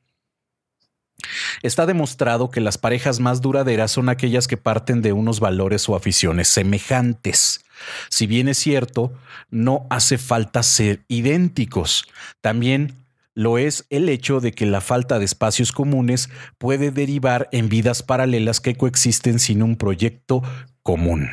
Está 1.61 1.85
demostrado 1.85 2.49
que 2.49 2.61
las 2.61 2.77
parejas 2.77 3.19
más 3.19 3.41
duraderas 3.41 3.91
son 3.91 4.09
aquellas 4.09 4.47
que 4.47 4.57
parten 4.57 5.01
de 5.01 5.13
unos 5.13 5.39
valores 5.39 5.87
o 5.89 5.95
aficiones 5.95 6.47
semejantes. 6.47 7.63
Si 8.09 8.27
bien 8.27 8.47
es 8.47 8.57
cierto, 8.57 9.13
no 9.49 9.87
hace 9.89 10.17
falta 10.17 10.63
ser 10.63 11.03
idénticos. 11.07 12.05
También 12.41 12.93
lo 13.37 13.59
es 13.59 13.85
el 13.91 14.09
hecho 14.09 14.39
de 14.39 14.51
que 14.51 14.65
la 14.65 14.81
falta 14.81 15.19
de 15.19 15.25
espacios 15.25 15.71
comunes 15.71 16.29
puede 16.57 16.89
derivar 16.89 17.49
en 17.51 17.69
vidas 17.69 18.01
paralelas 18.01 18.59
que 18.59 18.75
coexisten 18.75 19.37
sin 19.37 19.61
un 19.61 19.75
proyecto 19.75 20.41
común. 20.81 21.29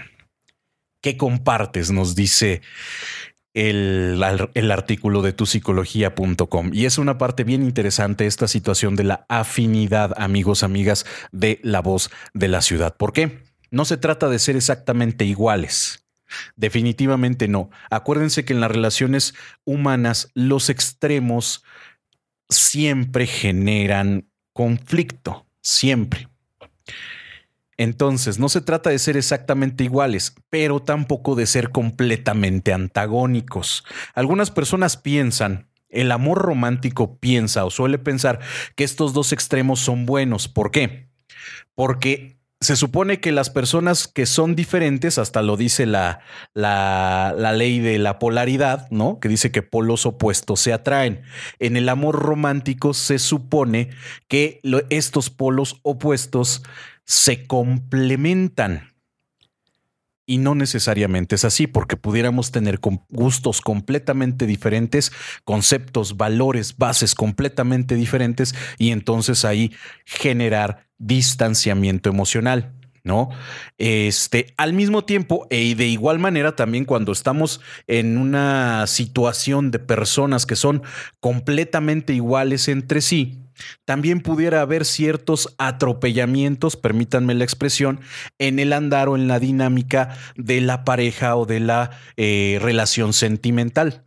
¿Qué 1.00 1.16
compartes? 1.16 1.90
Nos 1.90 2.14
dice 2.14 2.60
el, 3.54 4.22
el, 4.52 4.70
artículo 4.70 5.22
de 5.22 5.32
tusicología.com. 5.32 6.70
Y 6.74 6.84
es 6.84 6.98
una 6.98 7.16
parte 7.16 7.44
bien 7.44 7.62
interesante 7.62 8.26
esta 8.26 8.48
situación 8.48 8.96
de 8.96 9.04
la 9.04 9.24
afinidad, 9.30 10.12
amigos, 10.18 10.62
amigas, 10.62 11.06
de 11.32 11.60
la 11.62 11.80
voz 11.80 12.10
de 12.34 12.48
la 12.48 12.60
ciudad. 12.60 12.96
¿Por 12.96 13.14
qué? 13.14 13.44
No 13.70 13.84
se 13.84 13.96
trata 13.96 14.28
de 14.28 14.38
ser 14.38 14.56
exactamente 14.56 15.24
iguales. 15.24 16.03
Definitivamente 16.56 17.48
no. 17.48 17.70
Acuérdense 17.90 18.44
que 18.44 18.52
en 18.52 18.60
las 18.60 18.70
relaciones 18.70 19.34
humanas 19.64 20.30
los 20.34 20.70
extremos 20.70 21.64
siempre 22.48 23.26
generan 23.26 24.28
conflicto, 24.52 25.46
siempre. 25.62 26.28
Entonces, 27.76 28.38
no 28.38 28.48
se 28.48 28.60
trata 28.60 28.90
de 28.90 28.98
ser 28.98 29.16
exactamente 29.16 29.84
iguales, 29.84 30.34
pero 30.48 30.80
tampoco 30.80 31.34
de 31.34 31.46
ser 31.46 31.70
completamente 31.70 32.72
antagónicos. 32.72 33.84
Algunas 34.14 34.50
personas 34.50 34.96
piensan, 34.96 35.68
el 35.88 36.12
amor 36.12 36.38
romántico 36.38 37.18
piensa 37.18 37.64
o 37.64 37.70
suele 37.70 37.98
pensar 37.98 38.40
que 38.76 38.84
estos 38.84 39.12
dos 39.12 39.32
extremos 39.32 39.80
son 39.80 40.06
buenos. 40.06 40.48
¿Por 40.48 40.70
qué? 40.70 41.08
Porque 41.74 42.33
se 42.64 42.76
supone 42.76 43.20
que 43.20 43.30
las 43.30 43.50
personas 43.50 44.08
que 44.08 44.24
son 44.24 44.56
diferentes, 44.56 45.18
hasta 45.18 45.42
lo 45.42 45.56
dice 45.56 45.84
la, 45.84 46.20
la, 46.54 47.52
ley 47.52 47.78
de 47.78 47.98
la 47.98 48.18
polaridad, 48.18 48.88
¿no? 48.90 49.20
Que 49.20 49.28
dice 49.28 49.52
que 49.52 49.62
polos 49.62 50.06
opuestos 50.06 50.60
se 50.60 50.72
atraen. 50.72 51.22
En 51.58 51.76
el 51.76 51.88
amor 51.90 52.18
romántico 52.20 52.94
se 52.94 53.18
supone 53.18 53.90
que 54.28 54.60
estos 54.88 55.28
polos 55.28 55.78
opuestos 55.82 56.62
se 57.04 57.46
complementan. 57.46 58.94
Y 60.26 60.38
no 60.38 60.54
necesariamente 60.54 61.34
es 61.34 61.44
así, 61.44 61.66
porque 61.66 61.98
pudiéramos 61.98 62.50
tener 62.50 62.80
gustos 63.10 63.60
completamente 63.60 64.46
diferentes, 64.46 65.12
conceptos, 65.44 66.16
valores, 66.16 66.78
bases 66.78 67.14
completamente 67.14 67.94
diferentes, 67.94 68.54
y 68.78 68.90
entonces 68.90 69.44
ahí 69.44 69.70
generar 70.06 70.86
distanciamiento 71.06 72.08
emocional. 72.08 72.72
¿no? 73.04 73.28
Este, 73.76 74.54
al 74.56 74.72
mismo 74.72 75.04
tiempo, 75.04 75.46
y 75.50 75.74
de 75.74 75.86
igual 75.86 76.18
manera 76.18 76.56
también 76.56 76.86
cuando 76.86 77.12
estamos 77.12 77.60
en 77.86 78.16
una 78.16 78.86
situación 78.86 79.70
de 79.70 79.78
personas 79.78 80.46
que 80.46 80.56
son 80.56 80.82
completamente 81.20 82.14
iguales 82.14 82.66
entre 82.68 83.02
sí, 83.02 83.44
también 83.84 84.20
pudiera 84.20 84.62
haber 84.62 84.86
ciertos 84.86 85.54
atropellamientos, 85.58 86.76
permítanme 86.76 87.34
la 87.34 87.44
expresión, 87.44 88.00
en 88.38 88.58
el 88.58 88.72
andar 88.72 89.08
o 89.10 89.16
en 89.16 89.28
la 89.28 89.38
dinámica 89.38 90.16
de 90.34 90.62
la 90.62 90.84
pareja 90.84 91.36
o 91.36 91.44
de 91.44 91.60
la 91.60 91.90
eh, 92.16 92.58
relación 92.60 93.12
sentimental. 93.12 94.02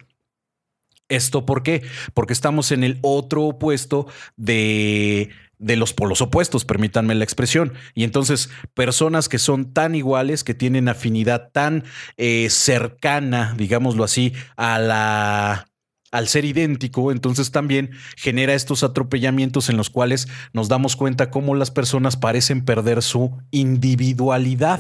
¿Esto 1.10 1.46
por 1.46 1.64
qué? 1.64 1.84
Porque 2.14 2.34
estamos 2.34 2.72
en 2.74 2.84
el 2.84 3.00
otro 3.02 3.44
opuesto 3.44 4.08
de 4.36 5.30
de 5.60 5.76
los 5.76 5.94
polos 5.94 6.22
opuestos, 6.22 6.66
permítanme 6.66 7.16
la 7.16 7.24
expresión. 7.24 7.74
Y 7.94 8.04
entonces, 8.04 8.50
personas 8.74 9.30
que 9.30 9.40
son 9.40 9.74
tan 9.74 9.96
iguales, 9.96 10.44
que 10.44 10.54
tienen 10.54 10.90
afinidad 10.90 11.52
tan 11.52 11.84
eh, 12.18 12.50
cercana, 12.50 13.56
digámoslo 13.58 14.04
así, 14.04 14.34
a 14.56 14.80
la 14.80 15.68
al 16.10 16.30
ser 16.30 16.46
idéntico, 16.46 17.12
entonces 17.12 17.52
también 17.52 17.92
genera 18.16 18.54
estos 18.54 18.84
atropellamientos 18.84 19.70
en 19.70 19.76
los 19.76 19.90
cuales 19.90 20.28
nos 20.54 20.70
damos 20.70 20.96
cuenta 20.96 21.30
cómo 21.30 21.54
las 21.54 21.70
personas 21.70 22.16
parecen 22.16 22.64
perder 22.64 23.02
su 23.04 23.38
individualidad. 23.52 24.80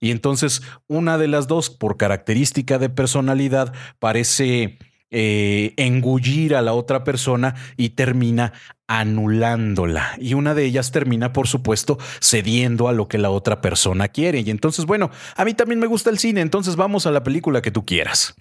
Y 0.00 0.10
entonces 0.10 0.62
una 0.88 1.16
de 1.16 1.28
las 1.28 1.46
dos, 1.46 1.70
por 1.70 1.96
característica 1.96 2.78
de 2.78 2.88
personalidad, 2.90 3.72
parece 4.00 4.78
eh, 5.10 5.74
engullir 5.76 6.56
a 6.56 6.62
la 6.62 6.72
otra 6.72 7.04
persona 7.04 7.54
y 7.76 7.90
termina 7.90 8.52
anulándola. 8.92 10.16
Y 10.18 10.34
una 10.34 10.52
de 10.52 10.66
ellas 10.66 10.92
termina, 10.92 11.32
por 11.32 11.48
supuesto, 11.48 11.98
cediendo 12.20 12.88
a 12.88 12.92
lo 12.92 13.08
que 13.08 13.16
la 13.16 13.30
otra 13.30 13.62
persona 13.62 14.08
quiere. 14.08 14.40
Y 14.40 14.50
entonces, 14.50 14.84
bueno, 14.84 15.10
a 15.34 15.46
mí 15.46 15.54
también 15.54 15.80
me 15.80 15.86
gusta 15.86 16.10
el 16.10 16.18
cine, 16.18 16.42
entonces 16.42 16.76
vamos 16.76 17.06
a 17.06 17.10
la 17.10 17.24
película 17.24 17.62
que 17.62 17.70
tú 17.70 17.86
quieras. 17.86 18.34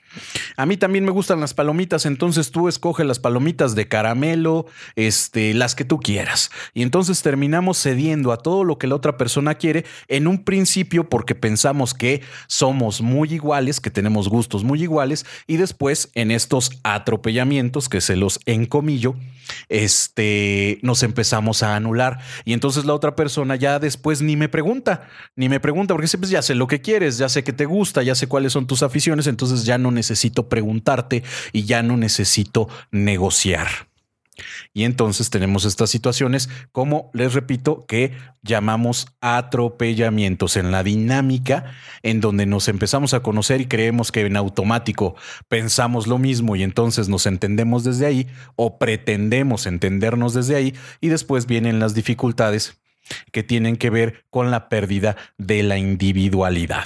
A 0.57 0.65
mí 0.65 0.75
también 0.75 1.05
me 1.05 1.11
gustan 1.11 1.39
las 1.39 1.53
palomitas, 1.53 2.05
entonces 2.05 2.51
tú 2.51 2.67
escoge 2.67 3.05
las 3.05 3.17
palomitas 3.17 3.75
de 3.75 3.87
caramelo, 3.87 4.65
este, 4.97 5.53
las 5.53 5.73
que 5.73 5.85
tú 5.85 5.99
quieras. 5.99 6.51
Y 6.73 6.81
entonces 6.81 7.21
terminamos 7.21 7.81
cediendo 7.81 8.33
a 8.33 8.37
todo 8.37 8.65
lo 8.65 8.77
que 8.77 8.87
la 8.87 8.95
otra 8.95 9.15
persona 9.15 9.55
quiere 9.55 9.85
en 10.09 10.27
un 10.27 10.43
principio 10.43 11.07
porque 11.07 11.33
pensamos 11.33 11.93
que 11.93 12.23
somos 12.47 13.01
muy 13.01 13.33
iguales, 13.33 13.79
que 13.79 13.89
tenemos 13.89 14.27
gustos 14.27 14.65
muy 14.65 14.83
iguales 14.83 15.25
y 15.47 15.55
después 15.55 16.09
en 16.13 16.29
estos 16.29 16.71
atropellamientos 16.83 17.87
que 17.87 18.01
se 18.01 18.17
los 18.17 18.41
encomillo, 18.45 19.15
este, 19.69 20.40
nos 20.81 21.03
empezamos 21.03 21.63
a 21.63 21.75
anular. 21.75 22.19
Y 22.45 22.53
entonces 22.53 22.85
la 22.85 22.93
otra 22.93 23.15
persona 23.15 23.55
ya 23.55 23.79
después 23.79 24.21
ni 24.21 24.35
me 24.35 24.49
pregunta, 24.49 25.07
ni 25.35 25.49
me 25.49 25.59
pregunta, 25.59 25.93
porque 25.93 26.07
pues 26.17 26.29
ya 26.29 26.41
sé 26.41 26.55
lo 26.55 26.67
que 26.67 26.81
quieres, 26.81 27.17
ya 27.17 27.29
sé 27.29 27.43
que 27.43 27.53
te 27.53 27.65
gusta, 27.65 28.03
ya 28.03 28.15
sé 28.15 28.27
cuáles 28.27 28.53
son 28.53 28.67
tus 28.67 28.83
aficiones, 28.83 29.27
entonces 29.27 29.65
ya 29.65 29.77
no 29.77 29.91
necesito 29.91 30.49
preguntarte 30.49 31.23
y 31.51 31.65
ya 31.65 31.83
no 31.83 31.97
necesito 31.97 32.67
negociar. 32.91 33.90
Y 34.73 34.83
entonces 34.83 35.29
tenemos 35.29 35.65
estas 35.65 35.89
situaciones, 35.89 36.49
como 36.71 37.09
les 37.13 37.33
repito, 37.33 37.85
que 37.85 38.13
llamamos 38.41 39.07
atropellamientos 39.21 40.57
en 40.57 40.71
la 40.71 40.83
dinámica, 40.83 41.73
en 42.03 42.21
donde 42.21 42.45
nos 42.45 42.67
empezamos 42.67 43.13
a 43.13 43.21
conocer 43.21 43.61
y 43.61 43.65
creemos 43.65 44.11
que 44.11 44.25
en 44.25 44.37
automático 44.37 45.15
pensamos 45.47 46.07
lo 46.07 46.17
mismo 46.17 46.55
y 46.55 46.63
entonces 46.63 47.09
nos 47.09 47.25
entendemos 47.25 47.83
desde 47.83 48.05
ahí 48.05 48.27
o 48.55 48.77
pretendemos 48.79 49.65
entendernos 49.65 50.33
desde 50.33 50.55
ahí 50.55 50.73
y 50.99 51.09
después 51.09 51.45
vienen 51.45 51.79
las 51.79 51.93
dificultades 51.93 52.79
que 53.31 53.43
tienen 53.43 53.77
que 53.77 53.89
ver 53.89 54.25
con 54.29 54.51
la 54.51 54.69
pérdida 54.69 55.17
de 55.37 55.63
la 55.63 55.77
individualidad. 55.77 56.85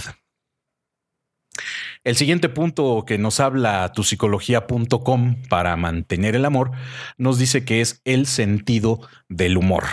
El 2.06 2.16
siguiente 2.16 2.50
punto 2.50 3.04
que 3.06 3.18
nos 3.18 3.40
habla 3.40 3.92
tusicología.com 3.92 5.42
para 5.50 5.76
mantener 5.76 6.36
el 6.36 6.46
amor 6.46 6.70
nos 7.18 7.40
dice 7.40 7.66
que 7.66 7.82
es 7.82 8.00
el 8.06 8.28
sentido 8.28 9.02
del 9.28 9.58
humor. 9.58 9.86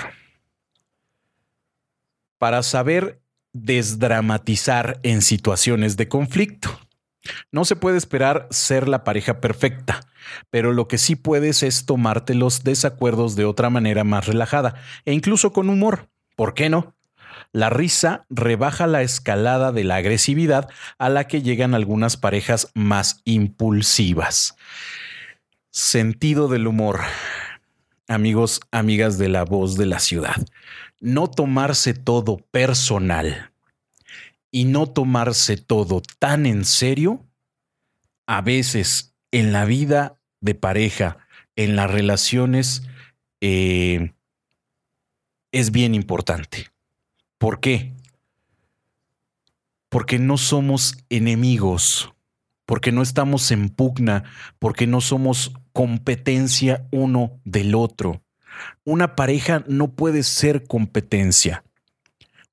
Para 2.37 2.62
saber 2.62 3.23
desdramatizar 3.54 5.00
en 5.02 5.23
situaciones 5.23 5.97
de 5.97 6.09
conflicto. 6.09 6.78
No 7.50 7.64
se 7.64 7.76
puede 7.76 7.97
esperar 7.97 8.47
ser 8.50 8.88
la 8.88 9.04
pareja 9.04 9.40
perfecta, 9.40 10.00
pero 10.50 10.75
lo 10.75 10.88
que 10.88 10.99
sí 10.99 11.16
puedes 11.16 11.62
es 11.62 11.87
tomarte 11.87 12.35
los 12.35 12.62
desacuerdos 12.62 13.37
de 13.37 13.47
otra 13.47 13.71
manera 13.71 14.04
más 14.04 14.26
relajada 14.26 14.75
e 15.07 15.14
incluso 15.14 15.54
con 15.54 15.71
humor. 15.71 16.11
¿Por 16.37 16.52
qué 16.52 16.69
no? 16.69 16.95
La 17.53 17.69
risa 17.69 18.25
rebaja 18.31 18.87
la 18.87 19.03
escalada 19.03 19.73
de 19.73 19.85
la 19.85 19.97
agresividad 19.97 20.71
a 20.99 21.11
la 21.11 21.29
que 21.29 21.43
llegan 21.43 21.75
algunas 21.75 22.17
parejas 22.17 22.71
más 22.75 23.21
impulsivas. 23.25 24.57
Sentido 25.71 26.49
del 26.49 26.67
humor. 26.67 27.01
Amigos, 28.09 28.61
amigas 28.71 29.19
de 29.19 29.29
la 29.29 29.45
voz 29.45 29.77
de 29.77 29.87
la 29.87 29.99
ciudad. 29.99 30.37
No 31.01 31.29
tomarse 31.29 31.93
todo 31.93 32.39
personal 32.51 33.53
y 34.51 34.65
no 34.65 34.87
tomarse 34.87 35.57
todo 35.57 36.03
tan 36.19 36.47
en 36.47 36.65
serio, 36.65 37.27
a 38.27 38.41
veces 38.41 39.15
en 39.31 39.53
la 39.53 39.65
vida 39.65 40.19
de 40.41 40.55
pareja, 40.55 41.19
en 41.57 41.77
las 41.77 41.91
relaciones, 41.91 42.83
eh, 43.41 44.13
es 45.53 45.71
bien 45.71 45.95
importante. 45.95 46.72
¿Por 47.43 47.59
qué? 47.59 47.93
Porque 49.89 50.21
no 50.21 50.39
somos 50.39 50.95
enemigos, 51.09 52.15
porque 52.67 52.93
no 52.93 53.03
estamos 53.03 53.51
en 53.51 53.69
pugna, 53.69 54.23
porque 54.61 54.87
no 54.87 55.01
somos 55.01 55.53
competencia 55.73 56.87
uno 56.93 57.41
del 57.45 57.75
otro. 57.75 58.23
Una 58.85 59.17
pareja 59.17 59.65
no 59.67 59.97
puede 59.97 60.23
ser 60.23 60.69
competencia. 60.69 61.65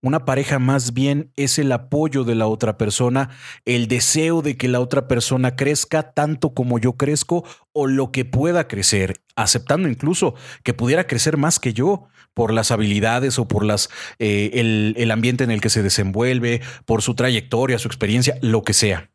Una 0.01 0.23
pareja 0.23 0.59
más 0.59 0.93
bien 0.93 1.33
es 1.35 1.59
el 1.59 1.71
apoyo 1.73 2.23
de 2.23 2.33
la 2.33 2.47
otra 2.47 2.77
persona, 2.77 3.31
el 3.65 3.89
deseo 3.89 4.41
de 4.41 4.55
que 4.55 4.69
la 4.69 4.79
otra 4.79 5.09
persona 5.09 5.57
crezca 5.57 6.13
tanto 6.13 6.53
como 6.53 6.79
yo 6.79 6.93
crezco 6.93 7.43
o 7.73 7.85
lo 7.85 8.11
que 8.11 8.23
pueda 8.23 8.69
crecer, 8.69 9.21
aceptando 9.35 9.89
incluso 9.89 10.35
que 10.63 10.73
pudiera 10.73 11.05
crecer 11.05 11.35
más 11.35 11.59
que 11.59 11.73
yo 11.73 12.07
por 12.33 12.53
las 12.53 12.71
habilidades 12.71 13.39
o 13.39 13.47
por 13.49 13.65
las, 13.65 13.89
eh, 14.19 14.51
el, 14.53 14.93
el 14.97 15.11
ambiente 15.11 15.43
en 15.43 15.51
el 15.51 15.59
que 15.59 15.69
se 15.69 15.83
desenvuelve, 15.83 16.61
por 16.85 17.01
su 17.01 17.13
trayectoria, 17.15 17.77
su 17.77 17.89
experiencia, 17.89 18.37
lo 18.41 18.63
que 18.63 18.73
sea. 18.73 19.11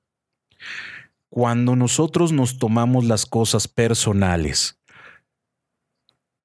Cuando 1.30 1.76
nosotros 1.76 2.32
nos 2.32 2.58
tomamos 2.58 3.06
las 3.06 3.24
cosas 3.24 3.68
personales, 3.68 4.78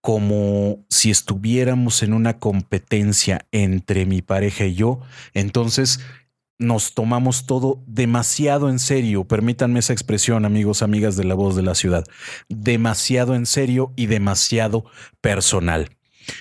como 0.01 0.85
si 0.89 1.09
estuviéramos 1.11 2.03
en 2.03 2.13
una 2.13 2.39
competencia 2.39 3.45
entre 3.51 4.05
mi 4.05 4.21
pareja 4.21 4.65
y 4.65 4.75
yo, 4.75 5.01
entonces 5.33 5.99
nos 6.57 6.93
tomamos 6.93 7.45
todo 7.45 7.81
demasiado 7.87 8.69
en 8.69 8.79
serio. 8.79 9.23
Permítanme 9.25 9.79
esa 9.79 9.93
expresión, 9.93 10.45
amigos, 10.45 10.83
amigas 10.83 11.15
de 11.15 11.23
la 11.23 11.33
voz 11.33 11.55
de 11.55 11.63
la 11.63 11.73
ciudad. 11.73 12.03
Demasiado 12.49 13.33
en 13.33 13.45
serio 13.45 13.93
y 13.95 14.07
demasiado 14.07 14.85
personal. 15.21 15.89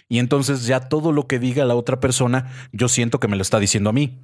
Y 0.08 0.18
entonces 0.18 0.66
ya 0.66 0.80
todo 0.80 1.12
lo 1.12 1.26
que 1.26 1.38
diga 1.38 1.64
la 1.64 1.76
otra 1.76 2.00
persona, 2.00 2.52
yo 2.72 2.88
siento 2.88 3.20
que 3.20 3.28
me 3.28 3.36
lo 3.36 3.42
está 3.42 3.60
diciendo 3.60 3.90
a 3.90 3.92
mí. 3.92 4.18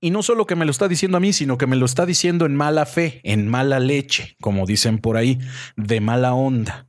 Y 0.00 0.10
no 0.10 0.22
solo 0.22 0.46
que 0.46 0.54
me 0.54 0.64
lo 0.64 0.70
está 0.70 0.88
diciendo 0.88 1.18
a 1.18 1.20
mí, 1.20 1.32
sino 1.32 1.58
que 1.58 1.66
me 1.66 1.76
lo 1.76 1.84
está 1.84 2.06
diciendo 2.06 2.46
en 2.46 2.54
mala 2.54 2.86
fe, 2.86 3.20
en 3.24 3.48
mala 3.48 3.80
leche, 3.80 4.36
como 4.40 4.66
dicen 4.66 4.98
por 4.98 5.16
ahí, 5.16 5.38
de 5.76 6.00
mala 6.00 6.32
onda. 6.32 6.86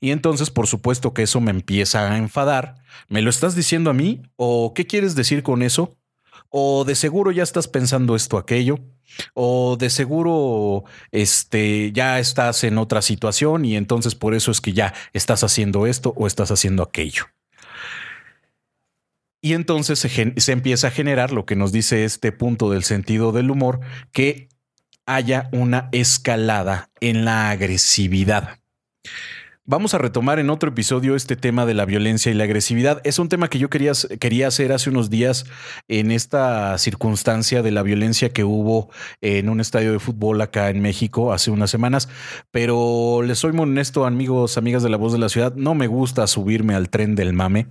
Y 0.00 0.10
entonces, 0.10 0.50
por 0.50 0.66
supuesto 0.66 1.14
que 1.14 1.22
eso 1.22 1.40
me 1.40 1.50
empieza 1.50 2.10
a 2.10 2.18
enfadar. 2.18 2.76
¿Me 3.08 3.22
lo 3.22 3.30
estás 3.30 3.54
diciendo 3.54 3.90
a 3.90 3.94
mí? 3.94 4.22
¿O 4.36 4.74
qué 4.74 4.86
quieres 4.86 5.14
decir 5.14 5.42
con 5.42 5.62
eso? 5.62 5.96
¿O 6.48 6.84
de 6.84 6.94
seguro 6.94 7.32
ya 7.32 7.42
estás 7.42 7.66
pensando 7.66 8.14
esto, 8.14 8.38
aquello? 8.38 8.78
¿O 9.34 9.76
de 9.76 9.90
seguro 9.90 10.84
este, 11.10 11.92
ya 11.92 12.18
estás 12.18 12.64
en 12.64 12.78
otra 12.78 13.02
situación 13.02 13.64
y 13.64 13.76
entonces 13.76 14.14
por 14.14 14.34
eso 14.34 14.50
es 14.50 14.60
que 14.60 14.72
ya 14.72 14.94
estás 15.12 15.42
haciendo 15.42 15.86
esto 15.86 16.14
o 16.16 16.26
estás 16.26 16.50
haciendo 16.50 16.82
aquello? 16.82 17.24
Y 19.40 19.52
entonces 19.52 19.98
se, 19.98 20.34
se 20.36 20.52
empieza 20.52 20.88
a 20.88 20.90
generar 20.90 21.32
lo 21.32 21.44
que 21.44 21.56
nos 21.56 21.70
dice 21.70 22.04
este 22.04 22.32
punto 22.32 22.70
del 22.70 22.82
sentido 22.82 23.32
del 23.32 23.50
humor, 23.50 23.80
que 24.12 24.48
haya 25.06 25.48
una 25.52 25.88
escalada 25.92 26.90
en 27.00 27.24
la 27.24 27.50
agresividad. 27.50 28.60
Vamos 29.66 29.94
a 29.94 29.98
retomar 29.98 30.38
en 30.38 30.50
otro 30.50 30.68
episodio 30.68 31.16
este 31.16 31.36
tema 31.36 31.64
de 31.64 31.72
la 31.72 31.86
violencia 31.86 32.30
y 32.30 32.34
la 32.34 32.44
agresividad. 32.44 33.00
Es 33.02 33.18
un 33.18 33.30
tema 33.30 33.48
que 33.48 33.58
yo 33.58 33.70
quería, 33.70 33.92
quería 34.20 34.48
hacer 34.48 34.72
hace 34.72 34.90
unos 34.90 35.08
días 35.08 35.46
en 35.88 36.10
esta 36.10 36.76
circunstancia 36.76 37.62
de 37.62 37.70
la 37.70 37.82
violencia 37.82 38.28
que 38.28 38.44
hubo 38.44 38.90
en 39.22 39.48
un 39.48 39.62
estadio 39.62 39.92
de 39.92 40.00
fútbol 40.00 40.42
acá 40.42 40.68
en 40.68 40.82
México 40.82 41.32
hace 41.32 41.50
unas 41.50 41.70
semanas, 41.70 42.10
pero 42.50 43.22
les 43.22 43.38
soy 43.38 43.52
muy 43.52 43.62
honesto, 43.62 44.04
amigos, 44.04 44.58
amigas 44.58 44.82
de 44.82 44.90
la 44.90 44.98
voz 44.98 45.14
de 45.14 45.18
la 45.18 45.30
ciudad, 45.30 45.54
no 45.54 45.74
me 45.74 45.86
gusta 45.86 46.26
subirme 46.26 46.74
al 46.74 46.90
tren 46.90 47.14
del 47.14 47.32
mame. 47.32 47.68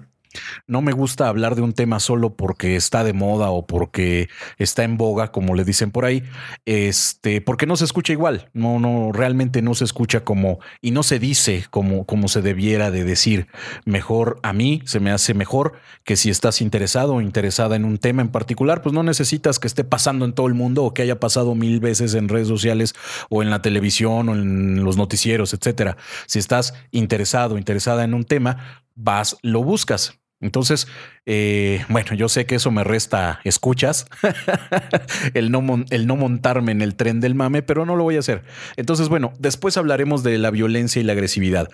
No 0.68 0.82
me 0.82 0.92
gusta 0.92 1.28
hablar 1.28 1.56
de 1.56 1.62
un 1.62 1.74
tema 1.74 2.00
solo 2.00 2.36
porque 2.36 2.76
está 2.76 3.04
de 3.04 3.14
moda 3.14 3.52
o 3.52 3.66
porque 3.68 4.30
está 4.58 4.84
en 4.84 4.98
boga, 4.98 5.32
como 5.32 5.56
le 5.56 5.64
dicen 5.64 5.92
por 5.92 6.06
ahí, 6.06 6.24
este, 6.66 7.42
porque 7.42 7.66
no 7.66 7.76
se 7.76 7.86
escucha 7.86 8.14
igual, 8.14 8.50
no, 8.54 8.80
no, 8.80 9.12
realmente 9.12 9.62
no 9.62 9.76
se 9.76 9.84
escucha 9.84 10.24
como 10.24 10.60
y 10.82 10.92
no 10.92 11.04
se 11.04 11.20
dice 11.20 11.66
como, 11.70 12.06
como 12.06 12.28
se 12.28 12.42
debiera 12.42 12.92
de 12.92 13.04
decir. 13.04 13.48
Mejor 13.86 14.40
a 14.44 14.54
mí 14.54 14.82
se 14.86 15.00
me 15.00 15.12
hace 15.12 15.34
mejor 15.34 15.74
que 16.04 16.16
si 16.16 16.30
estás 16.30 16.62
interesado 16.62 17.16
o 17.16 17.22
interesada 17.22 17.76
en 17.76 17.86
un 17.86 17.98
tema 17.98 18.22
en 18.22 18.30
particular, 18.30 18.82
pues 18.82 18.94
no 18.94 19.04
necesitas 19.04 19.60
que 19.60 19.68
esté 19.68 19.84
pasando 19.84 20.26
en 20.26 20.34
todo 20.34 20.48
el 20.48 20.54
mundo 20.54 20.84
o 20.84 20.94
que 20.94 21.02
haya 21.02 21.20
pasado 21.20 21.56
mil 21.56 21.80
veces 21.80 22.14
en 22.14 22.30
redes 22.30 22.48
sociales 22.48 22.94
o 23.30 23.44
en 23.44 23.50
la 23.50 23.62
televisión 23.62 24.30
o 24.30 24.34
en 24.34 24.84
los 24.84 24.98
noticieros, 24.98 25.54
etcétera. 25.54 25.98
Si 26.26 26.40
estás 26.40 26.74
interesado, 26.92 27.58
interesada 27.58 28.04
en 28.04 28.14
un 28.14 28.24
tema, 28.24 28.84
vas, 28.96 29.38
lo 29.42 29.64
buscas 29.64 30.23
entonces, 30.44 30.88
eh, 31.26 31.86
bueno, 31.88 32.14
yo 32.14 32.28
sé 32.28 32.46
que 32.46 32.56
eso 32.56 32.70
me 32.70 32.84
resta 32.84 33.40
escuchas, 33.46 34.08
el, 35.34 35.52
no 35.52 35.64
el 35.90 36.06
no 36.06 36.16
montarme 36.18 36.74
en 36.74 36.82
el 36.82 36.96
tren 36.96 37.22
del 37.22 37.34
mame, 37.34 37.64
pero 37.64 37.86
no 37.86 37.96
lo 37.96 38.04
voy 38.04 38.18
a 38.18 38.20
hacer. 38.20 38.44
Entonces, 38.76 39.08
bueno, 39.08 39.34
después 39.40 39.78
hablaremos 39.78 40.22
de 40.22 40.38
la 40.38 40.52
violencia 40.52 41.00
y 41.00 41.04
la 41.04 41.14
agresividad. 41.14 41.70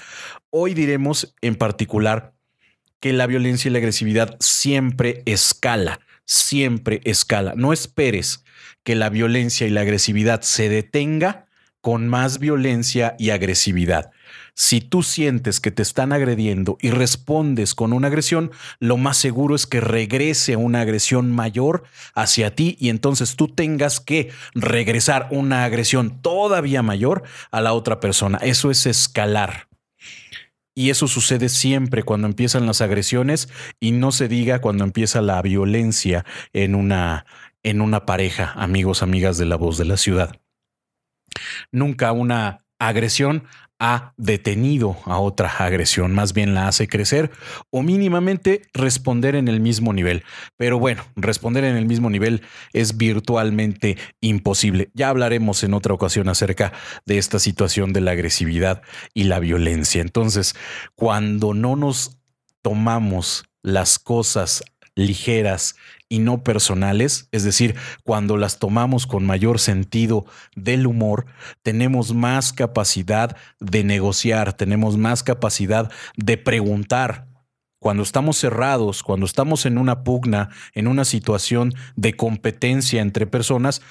Hoy 0.51 0.75
diremos 0.75 1.35
en 1.41 1.55
particular 1.55 2.33
que 2.99 3.11
la 3.11 3.25
violencia 3.25 3.69
y 3.69 3.71
la 3.71 3.79
agresividad 3.79 4.37
siempre 4.39 5.23
escala, 5.25 5.99
siempre 6.25 7.01
escala. 7.05 7.53
No 7.55 7.73
esperes 7.73 8.43
que 8.83 8.95
la 8.95 9.09
violencia 9.09 9.65
y 9.65 9.71
la 9.71 9.81
agresividad 9.81 10.41
se 10.41 10.69
detenga 10.69 11.47
con 11.81 12.07
más 12.07 12.37
violencia 12.37 13.15
y 13.17 13.31
agresividad. 13.31 14.11
Si 14.59 14.81
tú 14.81 15.03
sientes 15.03 15.61
que 15.61 15.71
te 15.71 15.81
están 15.81 16.11
agrediendo 16.11 16.77
y 16.81 16.89
respondes 16.89 17.73
con 17.73 17.93
una 17.93 18.09
agresión, 18.09 18.51
lo 18.81 18.97
más 18.97 19.15
seguro 19.15 19.55
es 19.55 19.65
que 19.65 19.79
regrese 19.79 20.57
una 20.57 20.81
agresión 20.81 21.31
mayor 21.31 21.85
hacia 22.13 22.53
ti 22.55 22.75
y 22.77 22.89
entonces 22.89 23.37
tú 23.37 23.47
tengas 23.47 24.01
que 24.01 24.31
regresar 24.53 25.29
una 25.31 25.63
agresión 25.63 26.21
todavía 26.21 26.83
mayor 26.83 27.23
a 27.51 27.61
la 27.61 27.71
otra 27.71 28.01
persona. 28.01 28.37
Eso 28.39 28.69
es 28.69 28.85
escalar. 28.85 29.69
Y 30.75 30.89
eso 30.89 31.07
sucede 31.07 31.47
siempre 31.47 32.03
cuando 32.03 32.27
empiezan 32.27 32.65
las 32.65 32.81
agresiones 32.81 33.47
y 33.79 33.93
no 33.93 34.11
se 34.11 34.27
diga 34.27 34.59
cuando 34.59 34.83
empieza 34.83 35.21
la 35.21 35.41
violencia 35.41 36.25
en 36.51 36.75
una, 36.75 37.25
en 37.63 37.79
una 37.79 38.05
pareja, 38.05 38.51
amigos, 38.57 39.03
amigas 39.03 39.37
de 39.37 39.45
la 39.45 39.55
voz 39.55 39.77
de 39.77 39.85
la 39.85 39.95
ciudad. 39.95 40.35
Nunca 41.71 42.11
una 42.11 42.65
agresión 42.77 43.45
ha 43.79 44.13
detenido 44.17 44.97
a 45.05 45.19
otra 45.19 45.49
agresión, 45.49 46.13
más 46.13 46.33
bien 46.33 46.53
la 46.53 46.67
hace 46.67 46.87
crecer 46.87 47.31
o 47.69 47.81
mínimamente 47.81 48.61
responder 48.73 49.35
en 49.35 49.47
el 49.47 49.61
mismo 49.61 49.93
nivel. 49.93 50.23
Pero 50.57 50.77
bueno, 50.77 51.03
responder 51.15 51.63
en 51.63 51.77
el 51.77 51.85
mismo 51.85 52.09
nivel 52.09 52.41
es 52.73 52.97
virtualmente 52.97 53.97
imposible. 54.19 54.91
Ya 54.93 55.09
hablaremos 55.09 55.63
en 55.63 55.73
otra 55.73 55.93
ocasión 55.93 56.27
acerca 56.27 56.73
de 57.05 57.17
esta 57.17 57.39
situación 57.39 57.93
de 57.93 58.01
la 58.01 58.11
agresividad 58.11 58.81
y 59.13 59.23
la 59.23 59.39
violencia. 59.39 60.01
Entonces, 60.01 60.55
cuando 60.95 61.53
no 61.53 61.77
nos 61.77 62.17
tomamos 62.61 63.45
las 63.61 63.97
cosas 63.97 64.63
ligeras 64.95 65.75
y 66.09 66.19
no 66.19 66.43
personales, 66.43 67.29
es 67.31 67.43
decir, 67.43 67.75
cuando 68.03 68.35
las 68.35 68.57
tomamos 68.57 69.05
con 69.05 69.25
mayor 69.25 69.59
sentido 69.59 70.25
del 70.55 70.87
humor, 70.87 71.27
tenemos 71.61 72.13
más 72.13 72.51
capacidad 72.51 73.37
de 73.59 73.83
negociar, 73.83 74.53
tenemos 74.53 74.97
más 74.97 75.23
capacidad 75.23 75.91
de 76.17 76.37
preguntar 76.37 77.28
cuando 77.79 78.03
estamos 78.03 78.37
cerrados, 78.37 79.03
cuando 79.03 79.25
estamos 79.25 79.65
en 79.65 79.77
una 79.77 80.03
pugna, 80.03 80.49
en 80.73 80.87
una 80.87 81.05
situación 81.05 81.73
de 81.95 82.15
competencia 82.15 83.01
entre 83.01 83.25
personas, 83.25 83.81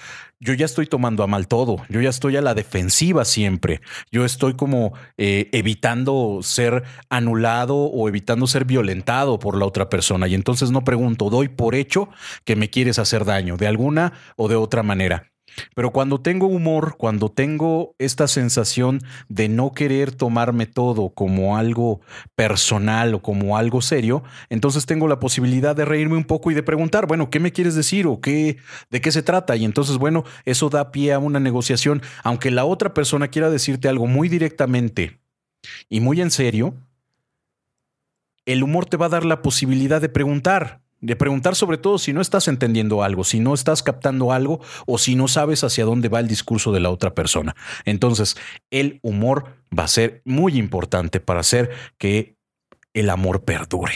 yo 0.40 0.55
ya 0.55 0.66
estoy 0.66 0.87
tomando 0.87 1.24
a 1.24 1.27
mal 1.27 1.48
todo, 1.48 1.79
yo 1.88 2.01
ya 2.01 2.11
estoy 2.11 2.37
a 2.37 2.42
la 2.42 2.55
defensiva 2.55 3.24
siempre, 3.24 3.81
yo 4.12 4.24
estoy 4.24 4.55
como 4.55 4.92
eh, 5.16 5.48
evitando 5.53 6.40
ser 6.42 6.85
anulado 7.09 7.77
o 7.77 8.09
evitando 8.09 8.46
ser 8.46 8.64
violentado 8.64 9.38
por 9.38 9.57
la 9.57 9.66
otra 9.66 9.88
persona. 9.88 10.29
Y 10.29 10.35
entonces 10.35 10.70
no 10.70 10.85
pregunto, 10.85 11.31
doy 11.31 11.48
por 11.48 11.74
hecho 11.74 12.09
que 12.44 12.57
me 12.57 12.70
quieres 12.70 12.98
hacer 12.98 13.24
daño 13.24 13.57
de 13.57 13.66
alguna 13.66 14.12
o 14.37 14.48
de 14.48 14.57
otra 14.57 14.83
manera. 14.83 15.33
Pero 15.74 15.92
cuando 15.92 16.20
tengo 16.20 16.46
humor, 16.46 16.96
cuando 16.96 17.30
tengo 17.30 17.94
esta 17.98 18.28
sensación 18.28 19.00
de 19.28 19.48
no 19.48 19.72
querer 19.72 20.12
tomarme 20.12 20.66
todo 20.66 21.11
como 21.11 21.56
algo 21.56 22.00
personal 22.34 23.14
o 23.14 23.22
como 23.22 23.56
algo 23.56 23.80
serio, 23.80 24.22
entonces 24.50 24.87
tengo 24.87 25.08
la 25.08 25.20
posibilidad 25.20 25.74
de 25.74 25.84
reírme 25.84 26.16
un 26.16 26.24
poco 26.24 26.50
y 26.50 26.54
de 26.54 26.62
preguntar, 26.62 27.06
bueno, 27.06 27.30
¿qué 27.30 27.40
me 27.40 27.52
quieres 27.52 27.74
decir 27.74 28.06
o 28.06 28.20
qué 28.20 28.58
de 28.90 29.00
qué 29.00 29.12
se 29.12 29.22
trata? 29.22 29.56
Y 29.56 29.64
entonces, 29.64 29.98
bueno, 29.98 30.24
eso 30.44 30.68
da 30.68 30.92
pie 30.92 31.12
a 31.12 31.18
una 31.18 31.40
negociación, 31.40 32.02
aunque 32.22 32.50
la 32.50 32.64
otra 32.64 32.94
persona 32.94 33.28
quiera 33.28 33.50
decirte 33.50 33.88
algo 33.88 34.06
muy 34.06 34.28
directamente 34.28 35.20
y 35.88 36.00
muy 36.00 36.20
en 36.20 36.30
serio, 36.30 36.74
el 38.46 38.62
humor 38.62 38.87
te 38.87 38.96
va 38.96 39.06
a 39.06 39.11
dar 39.11 39.24
la 39.24 39.42
posibilidad 39.42 40.00
de 40.00 40.08
preguntar 40.08 40.80
de 41.00 41.16
preguntar 41.16 41.54
sobre 41.54 41.78
todo 41.78 41.98
si 41.98 42.12
no 42.12 42.20
estás 42.20 42.48
entendiendo 42.48 43.02
algo, 43.02 43.24
si 43.24 43.40
no 43.40 43.54
estás 43.54 43.82
captando 43.82 44.32
algo 44.32 44.61
o 44.87 44.98
si 44.98 45.14
no 45.14 45.28
sabes 45.28 45.64
hacia 45.64 45.84
dónde 45.84 46.08
va 46.08 46.20
el 46.20 46.28
discurso 46.28 46.72
de 46.72 46.80
la 46.80 46.90
otra 46.90 47.14
persona. 47.14 47.54
Entonces, 47.84 48.37
el 48.70 48.98
humor 49.02 49.56
va 49.76 49.84
a 49.84 49.88
ser 49.88 50.22
muy 50.24 50.58
importante 50.58 51.20
para 51.20 51.40
hacer 51.40 51.70
que 51.98 52.37
el 52.94 53.11
amor 53.11 53.44
perdure. 53.44 53.94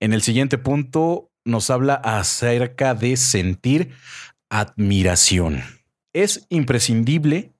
En 0.00 0.12
el 0.12 0.22
siguiente 0.22 0.58
punto 0.58 1.30
nos 1.44 1.70
habla 1.70 1.94
acerca 1.94 2.94
de 2.94 3.16
sentir 3.16 3.90
admiración. 4.48 5.62
Es 6.12 6.46
imprescindible 6.48 7.52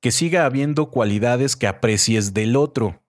que 0.00 0.12
siga 0.12 0.46
habiendo 0.46 0.90
cualidades 0.90 1.56
que 1.56 1.66
aprecies 1.66 2.32
del 2.32 2.56
otro 2.56 3.02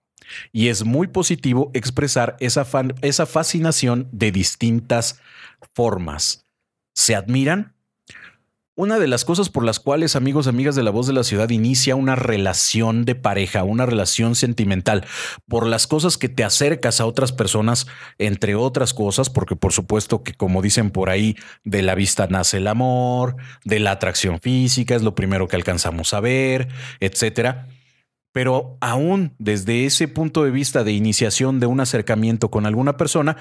Y 0.52 0.68
es 0.68 0.84
muy 0.84 1.08
positivo 1.08 1.70
expresar 1.74 2.36
esa, 2.40 2.66
esa 3.02 3.26
fascinación 3.26 4.08
de 4.12 4.32
distintas 4.32 5.20
formas. 5.74 6.46
¿Se 6.94 7.14
admiran? 7.14 7.74
Una 8.74 8.98
de 8.98 9.06
las 9.06 9.26
cosas 9.26 9.50
por 9.50 9.66
las 9.66 9.80
cuales, 9.80 10.16
amigos, 10.16 10.46
amigas 10.46 10.74
de 10.74 10.82
la 10.82 10.90
voz 10.90 11.06
de 11.06 11.12
la 11.12 11.24
ciudad, 11.24 11.50
inicia 11.50 11.94
una 11.94 12.16
relación 12.16 13.04
de 13.04 13.14
pareja, 13.14 13.64
una 13.64 13.84
relación 13.84 14.34
sentimental, 14.34 15.04
por 15.46 15.66
las 15.66 15.86
cosas 15.86 16.16
que 16.16 16.30
te 16.30 16.42
acercas 16.42 16.98
a 16.98 17.04
otras 17.04 17.32
personas, 17.32 17.86
entre 18.16 18.54
otras 18.54 18.94
cosas, 18.94 19.28
porque 19.28 19.56
por 19.56 19.74
supuesto 19.74 20.22
que 20.22 20.32
como 20.32 20.62
dicen 20.62 20.90
por 20.90 21.10
ahí, 21.10 21.36
de 21.64 21.82
la 21.82 21.94
vista 21.94 22.28
nace 22.28 22.56
el 22.56 22.66
amor, 22.66 23.36
de 23.62 23.78
la 23.78 23.90
atracción 23.90 24.40
física, 24.40 24.94
es 24.94 25.02
lo 25.02 25.14
primero 25.14 25.48
que 25.48 25.56
alcanzamos 25.56 26.14
a 26.14 26.20
ver, 26.20 26.68
etcétera. 26.98 27.68
Pero 28.32 28.78
aún 28.80 29.34
desde 29.38 29.84
ese 29.84 30.08
punto 30.08 30.44
de 30.44 30.50
vista 30.50 30.84
de 30.84 30.92
iniciación 30.92 31.60
de 31.60 31.66
un 31.66 31.80
acercamiento 31.80 32.50
con 32.50 32.66
alguna 32.66 32.96
persona, 32.96 33.36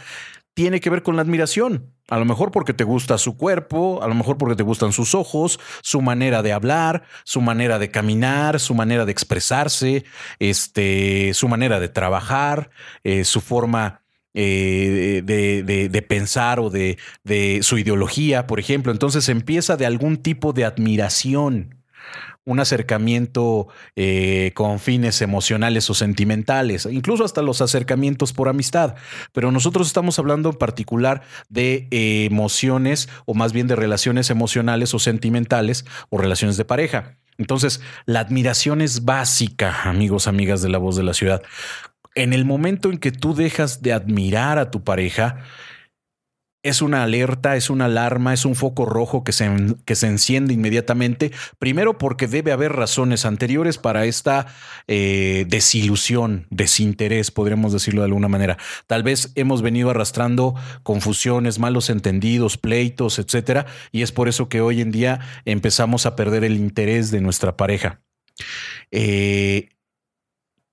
tiene 0.54 0.80
que 0.80 0.90
ver 0.90 1.02
con 1.02 1.16
la 1.16 1.22
admiración. 1.22 1.94
A 2.10 2.20
lo 2.20 2.26
mejor 2.26 2.52
porque 2.52 2.74
te 2.74 2.84
gusta 2.84 3.18
su 3.18 3.38
cuerpo, 3.38 4.04
a 4.04 4.08
lo 4.08 4.16
mejor 4.16 4.38
porque 4.38 4.56
te 4.56 4.64
gustan 4.64 4.92
sus 4.92 5.16
ojos, 5.16 5.60
su 5.82 6.02
manera 6.02 6.44
de 6.44 6.52
hablar, 6.52 7.04
su 7.24 7.42
manera 7.42 7.80
de 7.80 7.90
caminar, 7.90 8.60
su 8.60 8.76
manera 8.76 9.06
de 9.06 9.14
expresarse, 9.14 10.04
este, 10.40 11.34
su 11.34 11.48
manera 11.48 11.80
de 11.80 11.88
trabajar, 11.88 12.70
eh, 13.04 13.24
su 13.24 13.40
forma 13.40 14.02
eh, 14.34 15.22
de, 15.24 15.90
de, 15.90 16.02
pensar 16.02 16.60
o 16.60 16.70
de, 16.70 16.98
de 17.24 17.60
su 17.64 17.78
ideología, 17.78 18.46
por 18.46 18.60
ejemplo. 18.60 18.92
Entonces 18.92 19.30
empieza 19.30 19.78
de 19.78 19.86
algún 19.86 20.18
tipo 20.18 20.52
de 20.52 20.66
admiración 20.66 21.81
un 22.46 22.60
acercamiento 22.60 23.68
eh, 23.96 24.52
con 24.56 24.80
fines 24.80 25.22
emocionales 25.22 25.90
o 25.90 25.94
sentimentales, 25.94 26.86
incluso 26.86 27.24
hasta 27.24 27.42
los 27.42 27.62
acercamientos 27.62 28.34
por 28.34 28.50
amistad. 28.50 28.96
Pero 29.32 29.52
nosotros 29.52 29.88
estamos 29.88 30.18
hablando 30.20 30.50
en 30.50 30.56
particular 30.56 31.22
de 31.50 31.88
eh, 31.92 32.26
emociones 32.26 33.10
o 33.26 33.34
más 33.34 33.54
bien 33.54 33.68
de 33.68 33.76
relaciones 33.76 34.30
emocionales 34.30 34.94
o 34.94 35.00
sentimentales 35.00 35.86
o 36.10 36.18
relaciones 36.18 36.58
de 36.58 36.66
pareja. 36.66 37.18
Entonces, 37.38 37.82
la 38.06 38.20
admiración 38.20 38.82
es 38.82 39.06
básica, 39.06 39.84
amigos, 39.84 40.28
amigas 40.28 40.62
de 40.62 40.70
la 40.70 40.78
voz 40.78 40.96
de 40.96 41.04
la 41.04 41.14
ciudad. 41.14 41.42
En 42.14 42.34
el 42.34 42.46
momento 42.46 42.92
en 42.92 42.98
que 42.98 43.12
tú 43.12 43.34
dejas 43.34 43.82
de 43.82 43.94
admirar 43.94 44.60
a 44.60 44.70
tu 44.70 44.84
pareja, 44.84 45.38
es 46.64 46.82
una 46.82 47.04
alerta, 47.04 47.56
es 47.56 47.70
una 47.70 47.86
alarma, 47.86 48.34
es 48.34 48.46
un 48.46 48.56
foco 48.56 48.86
rojo 48.86 49.24
que 49.24 49.32
se, 49.32 49.50
que 49.86 49.96
se 49.96 50.08
enciende 50.08 50.54
inmediatamente. 50.54 51.32
Primero 51.58 51.98
porque 51.98 52.28
debe 52.28 52.52
haber 52.52 52.74
razones 52.74 53.26
anteriores 53.26 53.78
para 53.78 54.06
esta 54.06 54.48
eh, 54.88 55.46
desilusión, 55.48 56.46
desinterés, 56.50 57.32
podríamos 57.32 57.74
decirlo 57.74 58.02
de 58.02 58.06
alguna 58.06 58.28
manera. 58.28 58.58
Tal 58.86 59.02
vez 59.02 59.32
hemos 59.36 59.62
venido 59.62 59.90
arrastrando 59.90 60.54
confusiones, 60.84 61.58
malos 61.58 61.90
entendidos, 61.90 62.58
pleitos, 62.58 63.18
etcétera, 63.18 63.66
y 63.92 64.04
es 64.04 64.12
por 64.12 64.28
eso 64.28 64.48
que 64.48 64.62
hoy 64.62 64.82
en 64.82 64.92
día 64.92 65.20
empezamos 65.46 66.06
a 66.06 66.16
perder 66.16 66.44
el 66.44 66.58
interés 66.58 67.10
de 67.10 67.22
nuestra 67.22 67.58
pareja. 67.58 68.02
Eh, 68.92 69.70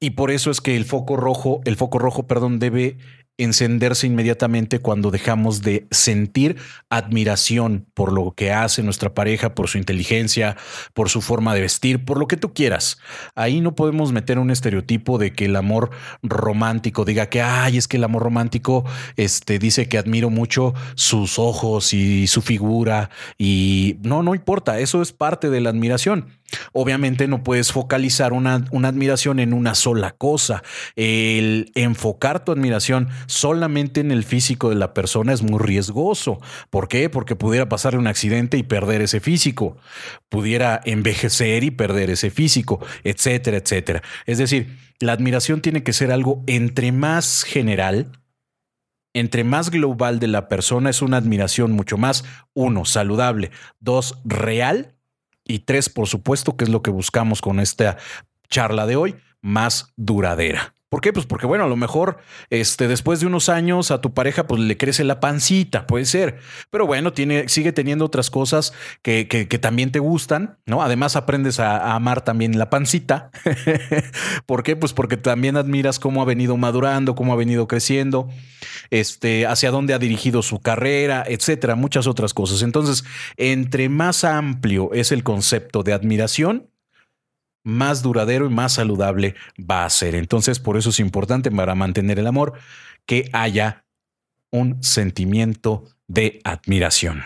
y 0.01 0.11
por 0.11 0.31
eso 0.31 0.51
es 0.51 0.61
que 0.61 0.77
el 0.77 0.85
foco 0.85 1.17
rojo, 1.17 1.61
el 1.65 1.77
foco 1.77 1.99
rojo, 1.99 2.27
perdón, 2.27 2.59
debe 2.59 2.99
encenderse 3.39 4.07
inmediatamente 4.07 4.81
cuando 4.81 5.11
dejamos 5.11 5.63
de 5.63 5.87
sentir 5.91 6.57
admiración 6.91 7.87
por 7.95 8.13
lo 8.13 8.33
que 8.33 8.53
hace 8.53 8.83
nuestra 8.83 9.15
pareja, 9.15 9.55
por 9.55 9.69
su 9.69 9.79
inteligencia, 9.79 10.57
por 10.93 11.09
su 11.09 11.23
forma 11.23 11.55
de 11.55 11.63
vestir, 11.63 12.05
por 12.05 12.19
lo 12.19 12.27
que 12.27 12.37
tú 12.37 12.53
quieras. 12.53 12.99
Ahí 13.35 13.61
no 13.61 13.75
podemos 13.75 14.13
meter 14.13 14.39
un 14.39 14.51
estereotipo 14.51 15.19
de 15.19 15.33
que 15.33 15.47
el 15.47 15.57
amor 15.57 15.91
romántico 16.23 17.05
diga 17.05 17.27
que, 17.27 17.41
ay, 17.41 17.79
es 17.79 17.89
que 17.89 17.97
el 17.97 18.05
amor 18.05 18.23
romántico 18.25 18.85
este, 19.17 19.59
dice 19.59 19.89
que 19.89 19.99
admiro 19.99 20.31
mucho 20.31 20.75
sus 20.97 21.39
ojos 21.39 21.95
y 21.95 22.27
su 22.27 22.43
figura 22.43 23.11
y 23.39 23.97
no, 24.03 24.23
no 24.23 24.35
importa, 24.35 24.81
eso 24.81 25.01
es 25.01 25.13
parte 25.13 25.49
de 25.51 25.61
la 25.61 25.71
admiración. 25.71 26.38
Obviamente 26.73 27.29
no 27.29 27.43
puedes 27.43 27.73
focalizar 27.73 28.33
una, 28.33 28.55
admiración 28.55 29.39
en 29.39 29.53
una 29.53 29.75
sola 29.75 30.13
cosa. 30.13 30.63
El 30.97 31.71
enfocar 31.75 32.45
tu 32.45 32.53
admiración 32.53 33.09
solamente 33.27 34.01
en 34.01 34.11
el 34.11 34.25
físico 34.25 34.71
de 34.71 34.77
la 34.77 34.95
persona 34.95 35.33
es 35.33 35.43
muy 35.43 35.59
riesgoso. 35.59 36.41
¿Por 36.71 36.89
qué? 36.89 37.11
Porque 37.11 37.37
pudiera 37.37 37.69
pasarle 37.69 37.99
un 37.99 38.07
accidente 38.07 38.57
y 38.57 38.63
perder 38.63 39.03
ese 39.03 39.21
físico. 39.21 39.77
Pudiera 40.29 40.81
envejecer 40.85 41.65
y 41.65 41.71
perder 41.71 42.11
ese 42.11 42.31
físico, 42.31 42.81
etcétera, 43.05 43.59
etcétera. 43.59 44.03
Es 44.27 44.39
decir, 44.39 44.79
la 45.01 45.13
admiración 45.13 45.61
tiene 45.61 45.83
que 45.83 45.93
ser 45.93 46.11
algo 46.11 46.43
entre 46.47 46.93
más 46.93 47.45
general, 47.45 48.13
entre 49.15 49.45
más 49.45 49.71
global 49.71 50.19
de 50.19 50.29
la 50.29 50.49
persona 50.49 50.91
es 50.91 51.03
una 51.03 51.17
admiración 51.17 51.73
mucho 51.73 51.99
más, 51.99 52.25
uno, 52.55 52.85
saludable, 52.85 53.51
dos, 53.81 54.21
real 54.25 54.98
y 55.49 55.61
tres, 55.61 55.89
por 55.89 56.07
supuesto, 56.07 56.57
que 56.57 56.65
es 56.65 56.71
lo 56.71 56.83
que 56.83 56.93
buscamos 56.93 57.41
con 57.41 57.59
esta 57.59 57.97
charla 58.49 58.87
de 58.87 58.95
hoy, 58.95 59.17
más 59.41 59.93
duradera. 59.97 60.75
¿Por 60.89 61.03
qué? 61.03 61.13
Pues 61.13 61.27
porque, 61.27 61.47
bueno, 61.47 61.65
a 61.65 61.69
lo 61.69 61.77
mejor 61.77 62.17
este, 62.49 62.89
después 62.89 63.21
de 63.21 63.27
unos 63.27 63.51
años 63.51 63.91
a 63.91 64.01
tu 64.01 64.15
pareja 64.15 64.47
pues 64.47 64.63
le 64.63 64.79
crece 64.79 65.05
la 65.05 65.21
pancita, 65.21 65.87
puede 65.87 66.07
ser. 66.07 66.39
Pero 66.71 66.87
bueno, 66.87 67.13
tiene, 67.13 67.47
sigue 67.49 67.73
teniendo 67.73 68.07
otras 68.07 68.31
cosas 68.31 68.73
que, 69.03 69.29
que, 69.29 69.59
también 69.59 69.93
te 69.93 69.99
gustan, 69.99 70.59
¿no? 70.65 70.83
Además 70.83 71.15
aprendes 71.15 71.61
a, 71.61 71.95
amar 71.95 72.23
también 72.25 72.59
la 72.59 72.71
pancita. 72.71 73.31
¿Por 74.47 74.63
qué? 74.63 74.77
Pues 74.77 74.95
porque 74.95 75.19
también 75.19 75.59
admiras 75.59 75.99
cómo 75.99 76.23
ha 76.23 76.25
venido 76.25 76.57
madurando, 76.57 77.15
cómo 77.15 77.35
ha 77.35 77.37
venido 77.37 77.69
creciendo, 77.69 78.31
este, 78.89 79.47
hacia 79.47 79.71
dónde 79.71 79.93
ha 79.93 79.99
dirigido 79.99 80.41
su 80.41 80.61
carrera, 80.61 81.23
etcétera, 81.27 81.75
muchas 81.75 82.07
otras 82.07 82.33
cosas. 82.33 82.63
Entonces, 82.63 83.05
entre 83.37 83.91
más 83.91 84.25
amplio 84.25 84.91
es 84.95 85.13
el 85.13 85.23
concepto 85.23 85.83
de 85.83 85.93
admiración, 85.93 86.71
más 87.69 88.03
duradero 88.03 88.47
y 88.47 88.49
más 88.49 88.73
saludable 88.73 89.35
va 89.59 89.85
a 89.85 89.91
ser. 89.91 90.15
Entonces, 90.15 90.59
por 90.59 90.77
eso 90.79 90.91
es 90.91 91.01
importante 91.01 91.51
para 91.51 91.75
mantener 91.75 92.19
el 92.19 92.27
amor 92.27 92.55
que 93.05 93.29
haya 93.33 93.85
un 94.51 94.83
sentimiento 94.83 95.85
de 96.07 96.41
admiración. 96.45 97.25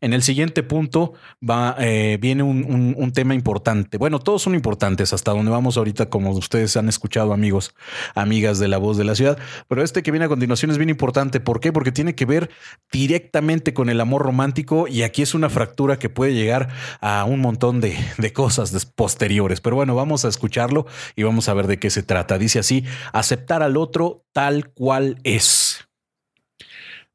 En 0.00 0.12
el 0.12 0.22
siguiente 0.22 0.62
punto 0.62 1.14
va, 1.48 1.76
eh, 1.78 2.18
viene 2.20 2.42
un, 2.42 3.12
tema 3.14 3.34
importante. 3.34 3.98
Bueno, 3.98 4.18
todos 4.18 4.42
son 4.42 4.54
importantes 4.54 5.12
hasta 5.12 5.30
donde 5.30 5.50
vamos 5.50 5.76
ahorita, 5.76 6.10
como 6.10 6.30
ustedes 6.32 6.76
han 6.76 6.88
escuchado, 6.88 7.32
amigos, 7.32 7.74
amigas 8.14 8.58
de 8.58 8.68
la 8.68 8.78
voz 8.78 8.98
de 8.98 9.04
la 9.04 9.14
ciudad. 9.14 9.38
Pero 9.68 9.82
este 9.82 10.02
que 10.02 10.10
viene 10.10 10.26
a 10.26 10.28
continuación 10.28 10.70
es 10.70 10.76
bien 10.76 10.90
importante. 10.90 11.40
¿Por 11.40 11.60
qué? 11.60 11.72
Porque 11.72 11.92
tiene 11.92 12.14
que 12.14 12.26
ver 12.26 12.50
directamente 12.92 13.72
con 13.72 13.88
el 13.88 14.00
amor 14.00 14.22
romántico 14.22 14.86
y 14.88 15.02
aquí 15.02 15.22
es 15.22 15.34
una 15.34 15.48
fractura 15.48 15.98
que 15.98 16.10
puede 16.10 16.34
llegar 16.34 16.68
a 17.00 17.24
un 17.24 17.40
montón 17.40 17.80
de, 17.80 17.96
de 18.18 18.32
cosas 18.32 18.84
posteriores. 18.84 19.60
Pero 19.60 19.76
bueno, 19.76 19.94
vamos 19.94 20.24
a 20.24 20.28
escucharlo 20.28 20.86
y 21.14 21.22
vamos 21.22 21.48
a 21.48 21.54
ver 21.54 21.66
de 21.66 21.78
qué 21.78 21.90
se 21.90 22.02
trata. 22.02 22.38
Dice 22.38 22.58
así, 22.58 22.84
aceptar 23.12 23.62
al 23.62 23.76
otro 23.76 24.26
tal 24.32 24.68
cual 24.68 25.18
es. 25.24 25.85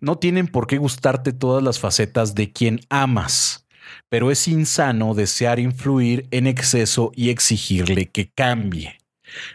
No 0.01 0.17
tienen 0.17 0.47
por 0.47 0.65
qué 0.65 0.77
gustarte 0.77 1.31
todas 1.31 1.63
las 1.63 1.79
facetas 1.79 2.33
de 2.33 2.51
quien 2.51 2.81
amas, 2.89 3.67
pero 4.09 4.31
es 4.31 4.47
insano 4.47 5.13
desear 5.13 5.59
influir 5.59 6.27
en 6.31 6.47
exceso 6.47 7.11
y 7.15 7.29
exigirle 7.29 8.07
que 8.07 8.31
cambie. 8.31 8.97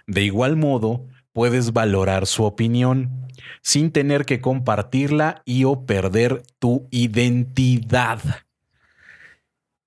De 0.07 0.23
igual 0.23 0.57
modo, 0.57 1.05
puedes 1.33 1.73
valorar 1.73 2.27
su 2.27 2.45
opinión 2.45 3.29
sin 3.61 3.91
tener 3.91 4.25
que 4.25 4.41
compartirla 4.41 5.43
y 5.45 5.65
o 5.65 5.85
perder 5.85 6.45
tu 6.61 6.87
identidad. 6.93 8.21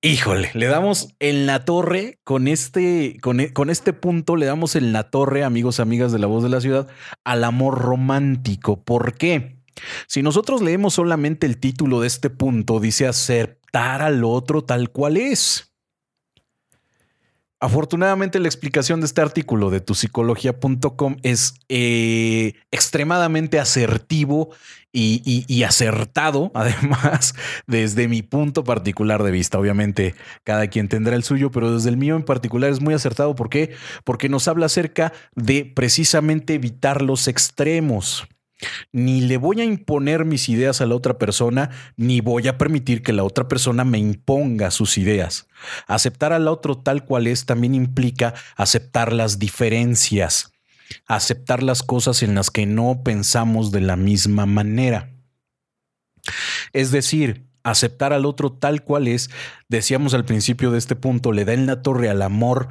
Híjole, 0.02 0.52
le 0.54 0.68
damos 0.68 1.16
en 1.20 1.46
la 1.46 1.66
torre 1.66 2.20
con 2.24 2.48
este, 2.48 3.18
con, 3.22 3.40
e, 3.40 3.54
con, 3.54 3.70
este 3.70 3.94
punto, 3.94 4.36
le 4.36 4.46
damos 4.46 4.76
en 4.76 4.94
la 4.94 5.10
torre, 5.10 5.44
amigos, 5.44 5.80
amigas 5.80 6.12
de 6.12 6.20
la 6.20 6.28
voz 6.28 6.44
de 6.44 6.50
la 6.50 6.62
ciudad, 6.62 6.88
al 7.24 7.44
amor 7.44 7.80
romántico. 7.80 8.82
¿Por 8.84 9.16
qué? 9.16 9.59
Si 10.08 10.22
nosotros 10.22 10.62
leemos 10.62 10.94
solamente 10.96 11.46
el 11.46 11.58
título 11.58 12.02
de 12.02 12.08
este 12.08 12.30
punto, 12.30 12.80
dice 12.80 13.08
aceptar 13.08 14.02
al 14.02 14.24
otro 14.24 14.64
tal 14.64 14.92
cual 14.92 15.18
es. 15.18 15.70
Afortunadamente 17.62 18.40
la 18.40 18.48
explicación 18.48 19.02
de 19.02 19.06
este 19.06 19.20
artículo 19.20 19.70
de 19.70 19.82
tusicología.com 19.82 21.18
es 21.24 21.56
eh, 21.68 22.54
extremadamente 22.72 23.60
asertivo 23.60 24.52
y, 24.94 25.46
y, 25.46 25.64
acertado, 25.64 26.52
además, 26.56 27.36
desde 27.68 28.08
mi 28.08 28.22
punto 28.22 28.64
particular 28.64 29.24
de 29.24 29.32
vista. 29.32 29.60
Obviamente 29.60 30.16
cada 30.46 30.68
quien 30.68 30.88
tendrá 30.88 31.18
el 31.18 31.24
suyo, 31.24 31.52
pero 31.52 31.74
desde 31.74 31.90
el 31.90 31.98
mío 31.98 32.16
en 32.16 32.24
particular 32.24 32.72
es 32.72 32.80
muy 32.80 32.94
acertado. 32.94 33.36
¿Por 33.36 33.50
qué? 33.50 33.76
Porque 34.06 34.30
nos 34.30 34.48
habla 34.48 34.68
acerca 34.68 35.12
de 35.36 35.66
precisamente 35.66 36.54
evitar 36.54 37.02
los 37.02 37.28
extremos. 37.28 38.26
Ni 38.92 39.22
le 39.22 39.38
voy 39.38 39.62
a 39.62 39.64
imponer 39.64 40.26
mis 40.26 40.50
ideas 40.50 40.82
a 40.82 40.86
la 40.86 40.96
otra 40.96 41.18
persona, 41.18 41.70
ni 41.96 42.22
voy 42.22 42.48
a 42.48 42.58
permitir 42.58 43.02
que 43.02 43.14
la 43.14 43.24
otra 43.24 43.48
persona 43.48 43.86
me 43.86 44.00
imponga 44.00 44.72
sus 44.72 44.98
ideas. 44.98 45.48
Aceptar 45.88 46.34
al 46.34 46.48
otro 46.48 46.78
tal 46.78 47.06
cual 47.06 47.28
es 47.28 47.46
también 47.46 47.76
implica 47.76 48.34
aceptar 48.56 49.14
las 49.14 49.40
diferencias, 49.40 50.52
aceptar 51.08 51.64
las 51.64 51.84
cosas 51.84 52.22
en 52.24 52.36
las 52.36 52.52
que 52.52 52.66
no 52.66 53.02
pensamos 53.04 53.72
de 53.72 53.82
la 53.82 53.96
misma 53.96 54.46
manera. 54.46 55.12
Es 56.74 56.92
decir, 56.92 57.46
aceptar 57.64 58.14
al 58.14 58.26
otro 58.26 58.52
tal 58.52 58.84
cual 58.84 59.08
es, 59.08 59.30
decíamos 59.70 60.14
al 60.14 60.26
principio 60.26 60.72
de 60.72 60.80
este 60.80 60.96
punto, 60.96 61.32
le 61.32 61.46
da 61.46 61.54
en 61.54 61.66
la 61.66 61.82
torre 61.82 62.10
al 62.10 62.22
amor 62.22 62.70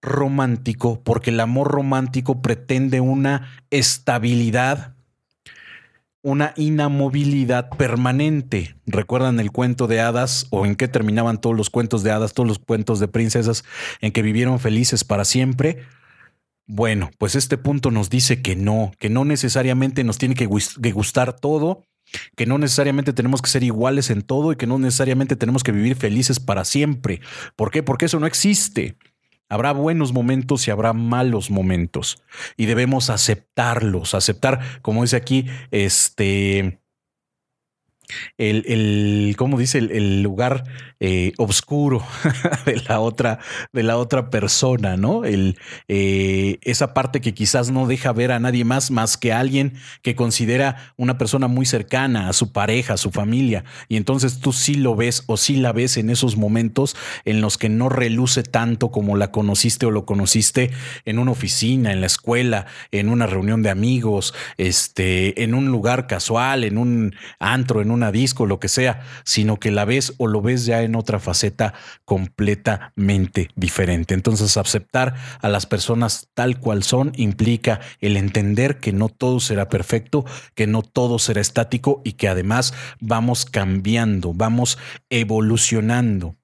romántico, 0.00 1.02
porque 1.02 1.30
el 1.30 1.40
amor 1.40 1.68
romántico 1.68 2.42
pretende 2.42 3.00
una 3.00 3.50
estabilidad 3.70 4.97
una 6.28 6.52
inamovilidad 6.56 7.70
permanente. 7.70 8.76
¿Recuerdan 8.86 9.40
el 9.40 9.50
cuento 9.50 9.86
de 9.86 10.00
hadas 10.00 10.46
o 10.50 10.66
en 10.66 10.76
qué 10.76 10.88
terminaban 10.88 11.40
todos 11.40 11.56
los 11.56 11.70
cuentos 11.70 12.02
de 12.02 12.10
hadas, 12.10 12.34
todos 12.34 12.48
los 12.48 12.58
cuentos 12.58 13.00
de 13.00 13.08
princesas 13.08 13.64
en 14.00 14.12
que 14.12 14.22
vivieron 14.22 14.60
felices 14.60 15.04
para 15.04 15.24
siempre? 15.24 15.78
Bueno, 16.66 17.10
pues 17.18 17.34
este 17.34 17.56
punto 17.56 17.90
nos 17.90 18.10
dice 18.10 18.42
que 18.42 18.54
no, 18.54 18.92
que 18.98 19.08
no 19.08 19.24
necesariamente 19.24 20.04
nos 20.04 20.18
tiene 20.18 20.34
que 20.34 20.46
gustar 20.46 21.32
todo, 21.34 21.84
que 22.36 22.46
no 22.46 22.58
necesariamente 22.58 23.12
tenemos 23.12 23.42
que 23.42 23.50
ser 23.50 23.62
iguales 23.64 24.10
en 24.10 24.22
todo 24.22 24.52
y 24.52 24.56
que 24.56 24.66
no 24.66 24.78
necesariamente 24.78 25.36
tenemos 25.36 25.62
que 25.62 25.72
vivir 25.72 25.96
felices 25.96 26.40
para 26.40 26.64
siempre. 26.64 27.20
¿Por 27.56 27.70
qué? 27.70 27.82
Porque 27.82 28.06
eso 28.06 28.20
no 28.20 28.26
existe. 28.26 28.96
Habrá 29.48 29.72
buenos 29.72 30.12
momentos 30.12 30.68
y 30.68 30.70
habrá 30.70 30.92
malos 30.92 31.50
momentos 31.50 32.22
y 32.56 32.66
debemos 32.66 33.10
aceptarlos, 33.10 34.14
aceptar, 34.14 34.60
como 34.82 35.02
dice 35.02 35.16
aquí, 35.16 35.46
este, 35.70 36.80
el, 38.36 38.64
el 38.66 39.34
¿cómo 39.36 39.58
dice? 39.58 39.78
El, 39.78 40.22
lugar 40.22 40.64
eh, 41.00 41.32
oscuro 41.38 42.04
de 42.66 42.76
la 42.88 43.00
otra, 43.00 43.38
de 43.72 43.82
la 43.82 43.96
otra 43.96 44.30
persona, 44.30 44.96
¿no? 44.96 45.24
El, 45.24 45.58
eh, 45.88 46.58
esa 46.62 46.94
parte 46.94 47.20
que 47.20 47.34
quizás 47.34 47.70
no 47.70 47.86
deja 47.86 48.12
ver 48.12 48.32
a 48.32 48.40
nadie 48.40 48.64
más, 48.64 48.90
más 48.90 49.16
que 49.16 49.32
a 49.32 49.40
alguien 49.40 49.74
que 50.02 50.14
considera 50.14 50.92
una 50.96 51.18
persona 51.18 51.48
muy 51.48 51.66
cercana 51.66 52.28
a 52.28 52.32
su 52.32 52.52
pareja, 52.52 52.94
a 52.94 52.98
su 52.98 53.10
familia. 53.10 53.64
Y 53.88 53.96
entonces 53.96 54.40
tú 54.40 54.52
sí 54.52 54.74
lo 54.74 54.96
ves 54.96 55.24
o 55.26 55.36
sí 55.36 55.56
la 55.56 55.72
ves 55.72 55.96
en 55.96 56.10
esos 56.10 56.36
momentos 56.36 56.96
en 57.24 57.40
los 57.40 57.58
que 57.58 57.68
no 57.68 57.88
reluce 57.88 58.42
tanto 58.42 58.90
como 58.90 59.16
la 59.16 59.30
conociste 59.30 59.86
o 59.86 59.90
lo 59.90 60.04
conociste 60.04 60.70
en 61.04 61.18
una 61.18 61.32
oficina, 61.32 61.92
en 61.92 62.00
la 62.00 62.06
escuela, 62.06 62.66
en 62.90 63.08
una 63.08 63.26
reunión 63.26 63.62
de 63.62 63.70
amigos, 63.70 64.34
este, 64.56 65.42
en 65.42 65.54
un 65.54 65.66
lugar 65.66 66.06
casual, 66.06 66.64
en 66.64 66.78
un 66.78 67.14
antro, 67.38 67.80
en 67.82 67.90
un 67.90 67.97
una 67.98 68.12
disco, 68.12 68.46
lo 68.46 68.58
que 68.58 68.68
sea, 68.68 69.02
sino 69.24 69.58
que 69.58 69.70
la 69.70 69.84
ves 69.84 70.14
o 70.16 70.26
lo 70.26 70.40
ves 70.40 70.64
ya 70.64 70.82
en 70.82 70.96
otra 70.96 71.18
faceta 71.18 71.74
completamente 72.04 73.50
diferente. 73.54 74.14
Entonces, 74.14 74.56
aceptar 74.56 75.14
a 75.40 75.48
las 75.48 75.66
personas 75.66 76.28
tal 76.34 76.58
cual 76.58 76.82
son 76.82 77.12
implica 77.16 77.80
el 78.00 78.16
entender 78.16 78.78
que 78.78 78.92
no 78.92 79.08
todo 79.08 79.40
será 79.40 79.68
perfecto, 79.68 80.24
que 80.54 80.66
no 80.66 80.82
todo 80.82 81.18
será 81.18 81.40
estático 81.40 82.00
y 82.04 82.12
que 82.12 82.28
además 82.28 82.72
vamos 83.00 83.44
cambiando, 83.44 84.32
vamos 84.32 84.78
evolucionando. 85.10 86.36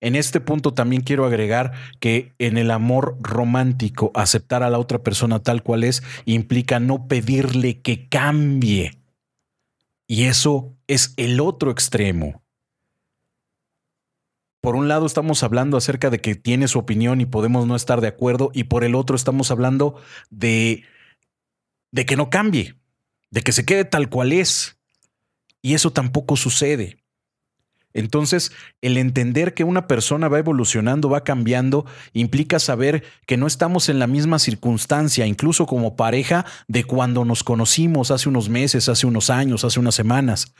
En 0.00 0.14
este 0.14 0.40
punto 0.40 0.74
también 0.74 1.02
quiero 1.02 1.24
agregar 1.24 1.72
que 2.00 2.32
en 2.38 2.58
el 2.58 2.70
amor 2.70 3.16
romántico, 3.20 4.10
aceptar 4.14 4.62
a 4.62 4.70
la 4.70 4.78
otra 4.78 5.02
persona 5.02 5.42
tal 5.42 5.62
cual 5.62 5.84
es 5.84 6.02
implica 6.26 6.80
no 6.80 7.08
pedirle 7.08 7.80
que 7.80 8.08
cambie. 8.08 8.92
Y 10.06 10.24
eso 10.24 10.76
es 10.86 11.14
el 11.16 11.40
otro 11.40 11.70
extremo. 11.70 12.42
Por 14.60 14.74
un 14.74 14.88
lado 14.88 15.06
estamos 15.06 15.42
hablando 15.42 15.76
acerca 15.76 16.10
de 16.10 16.20
que 16.20 16.34
tiene 16.34 16.68
su 16.68 16.78
opinión 16.78 17.20
y 17.20 17.26
podemos 17.26 17.66
no 17.66 17.76
estar 17.76 18.00
de 18.00 18.08
acuerdo 18.08 18.50
y 18.52 18.64
por 18.64 18.82
el 18.84 18.94
otro 18.94 19.14
estamos 19.14 19.50
hablando 19.50 20.00
de, 20.30 20.84
de 21.92 22.06
que 22.06 22.16
no 22.16 22.30
cambie, 22.30 22.74
de 23.30 23.42
que 23.42 23.52
se 23.52 23.64
quede 23.64 23.84
tal 23.84 24.08
cual 24.08 24.32
es. 24.32 24.76
Y 25.62 25.74
eso 25.74 25.92
tampoco 25.92 26.36
sucede. 26.36 27.05
Entonces, 27.96 28.52
el 28.82 28.98
entender 28.98 29.54
que 29.54 29.64
una 29.64 29.86
persona 29.88 30.28
va 30.28 30.38
evolucionando, 30.38 31.08
va 31.08 31.24
cambiando, 31.24 31.86
implica 32.12 32.58
saber 32.58 33.02
que 33.26 33.38
no 33.38 33.46
estamos 33.46 33.88
en 33.88 33.98
la 33.98 34.06
misma 34.06 34.38
circunstancia, 34.38 35.26
incluso 35.26 35.66
como 35.66 35.96
pareja, 35.96 36.44
de 36.68 36.84
cuando 36.84 37.24
nos 37.24 37.42
conocimos 37.42 38.10
hace 38.10 38.28
unos 38.28 38.50
meses, 38.50 38.90
hace 38.90 39.06
unos 39.06 39.30
años, 39.30 39.64
hace 39.64 39.80
unas 39.80 39.94
semanas, 39.94 40.54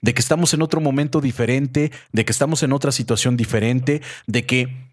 de 0.00 0.14
que 0.14 0.20
estamos 0.20 0.54
en 0.54 0.62
otro 0.62 0.80
momento 0.80 1.20
diferente, 1.20 1.90
de 2.12 2.24
que 2.24 2.30
estamos 2.32 2.62
en 2.62 2.72
otra 2.72 2.92
situación 2.92 3.36
diferente, 3.36 4.00
de 4.28 4.46
que 4.46 4.85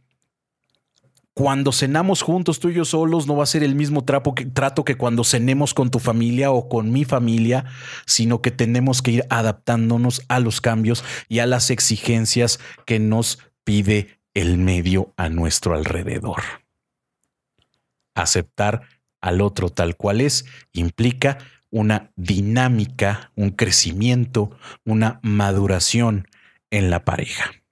cuando 1.34 1.72
cenamos 1.72 2.22
juntos 2.22 2.60
tú 2.60 2.70
y 2.70 2.76
yo 2.76 2.86
solos 2.86 3.26
no 3.26 3.36
va 3.36 3.44
a 3.44 3.48
ser 3.48 3.64
el 3.64 3.76
mismo 3.76 4.04
trato 4.04 4.86
que 4.86 4.96
cuando 4.96 5.24
cenemos 5.24 5.74
con 5.74 5.90
tu 5.90 6.00
familia 6.00 6.52
o 6.52 6.70
con 6.70 6.92
mi 6.92 7.06
familia, 7.06 7.66
sino 8.06 8.42
que 8.42 8.52
tenemos 8.52 9.02
que 9.02 9.12
ir 9.12 9.26
adaptándonos 9.30 10.22
a 10.28 10.40
los 10.40 10.62
cambios 10.62 11.04
y 11.30 11.40
a 11.40 11.48
las 11.48 11.72
exigencias 11.72 12.60
que 12.86 13.00
nos 13.00 13.40
pide 13.64 14.20
el 14.36 14.58
medio 14.58 15.14
a 15.18 15.30
nuestro 15.30 15.74
alrededor. 15.74 16.42
Aceptar 18.14 18.84
al 19.20 19.42
otro 19.42 19.70
tal 19.70 19.96
cual 19.96 20.22
es 20.22 20.46
implica 20.72 21.40
una 21.72 22.12
dinámica, 22.16 23.32
un 23.36 23.50
crecimiento, 23.50 24.52
una 24.86 25.20
maduración 25.24 26.28
en 26.70 26.92
la 26.92 27.04
pareja. 27.04 27.63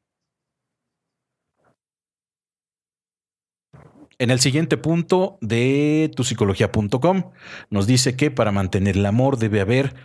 En 4.22 4.30
el 4.30 4.40
siguiente 4.40 4.78
punto 4.78 5.40
de 5.42 6.12
tusicología.com 6.16 7.32
nos 7.72 7.88
dice 7.88 8.16
que 8.16 8.30
para 8.30 8.52
mantener 8.52 8.96
el 8.96 9.08
amor 9.08 9.40
debe 9.40 9.62
haber 9.62 9.96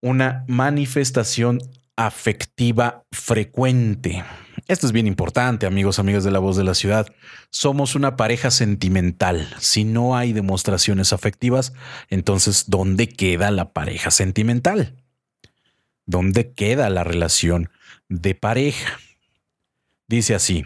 una 0.00 0.46
manifestación 0.48 1.58
afectiva 1.94 3.04
frecuente. 3.12 4.24
Esto 4.66 4.86
es 4.86 4.92
bien 4.92 5.06
importante, 5.06 5.66
amigos, 5.66 5.98
amigas 5.98 6.24
de 6.24 6.30
la 6.30 6.38
voz 6.38 6.56
de 6.56 6.64
la 6.64 6.72
ciudad. 6.72 7.06
Somos 7.50 7.94
una 7.94 8.16
pareja 8.16 8.50
sentimental. 8.50 9.46
Si 9.58 9.84
no 9.84 10.16
hay 10.16 10.32
demostraciones 10.32 11.12
afectivas, 11.12 11.74
entonces, 12.08 12.64
¿dónde 12.68 13.10
queda 13.10 13.50
la 13.50 13.74
pareja 13.74 14.10
sentimental? 14.10 14.96
¿Dónde 16.06 16.54
queda 16.54 16.88
la 16.88 17.04
relación 17.04 17.68
de 18.08 18.34
pareja? 18.34 18.98
Dice 20.08 20.34
así, 20.34 20.64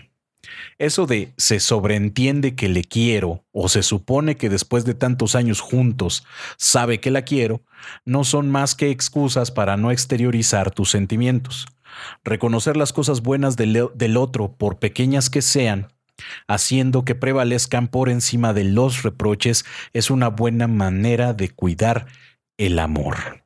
eso 0.79 1.07
de 1.07 1.33
se 1.37 1.61
sobreentiende 1.61 2.55
que 2.55 2.69
le 2.69 2.85
quiero 2.85 3.45
o 3.53 3.69
se 3.69 3.83
supone 3.83 4.37
que 4.37 4.49
después 4.49 4.85
de 4.85 4.95
tantos 4.95 5.35
años 5.35 5.61
juntos 5.61 6.25
sabe 6.57 7.01
que 7.01 7.11
la 7.11 7.23
quiero, 7.23 7.63
no 8.05 8.25
son 8.25 8.51
más 8.51 8.75
que 8.75 8.91
excusas 8.91 9.51
para 9.51 9.77
no 9.77 9.91
exteriorizar 9.91 10.71
tus 10.71 10.91
sentimientos. 10.91 11.67
Reconocer 12.25 12.77
las 12.77 12.93
cosas 12.93 13.23
buenas 13.23 13.57
del, 13.57 13.89
del 13.95 14.17
otro, 14.17 14.53
por 14.53 14.79
pequeñas 14.79 15.31
que 15.31 15.43
sean, 15.43 15.89
haciendo 16.47 17.05
que 17.05 17.15
prevalezcan 17.15 17.89
por 17.89 18.09
encima 18.09 18.53
de 18.53 18.65
los 18.65 19.03
reproches, 19.03 19.65
es 19.93 20.11
una 20.11 20.29
buena 20.29 20.67
manera 20.67 21.33
de 21.33 21.51
cuidar 21.51 22.07
el 22.59 22.79
amor. 22.79 23.45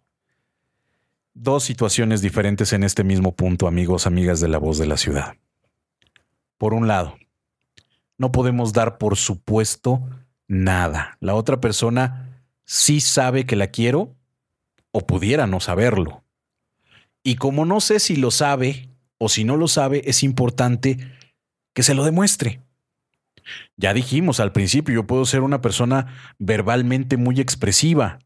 Dos 1.34 1.64
situaciones 1.64 2.22
diferentes 2.22 2.72
en 2.72 2.82
este 2.82 3.04
mismo 3.04 3.34
punto, 3.34 3.66
amigos, 3.66 4.06
amigas 4.06 4.40
de 4.40 4.48
la 4.48 4.58
voz 4.58 4.78
de 4.78 4.86
la 4.86 4.96
ciudad. 4.96 5.36
Por 6.60 6.74
un 6.74 6.86
lado, 6.86 7.16
no 8.18 8.32
podemos 8.32 8.74
dar 8.74 8.98
por 8.98 9.16
supuesto 9.16 10.06
nada. 10.46 11.16
La 11.18 11.34
otra 11.34 11.58
persona 11.58 12.44
sí 12.66 13.00
sabe 13.00 13.46
que 13.46 13.56
la 13.56 13.68
quiero 13.68 14.14
o 14.92 15.06
pudiera 15.06 15.46
no 15.46 15.60
saberlo. 15.60 16.22
Y 17.22 17.36
como 17.36 17.64
no 17.64 17.80
sé 17.80 17.98
si 17.98 18.14
lo 18.14 18.30
sabe 18.30 18.90
o 19.16 19.30
si 19.30 19.44
no 19.44 19.56
lo 19.56 19.68
sabe, 19.68 20.02
es 20.04 20.22
importante 20.22 20.98
que 21.72 21.82
se 21.82 21.94
lo 21.94 22.04
demuestre. 22.04 22.60
Ya 23.78 23.94
dijimos 23.94 24.38
al 24.38 24.52
principio, 24.52 24.96
yo 24.96 25.06
puedo 25.06 25.24
ser 25.24 25.40
una 25.40 25.62
persona 25.62 26.14
verbalmente 26.38 27.16
muy 27.16 27.40
expresiva, 27.40 28.18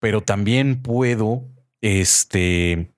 pero 0.00 0.22
también 0.22 0.80
puedo, 0.80 1.46
este, 1.82 2.90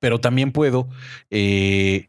pero 0.00 0.18
también 0.18 0.50
puedo 0.50 0.88
eh, 1.28 2.07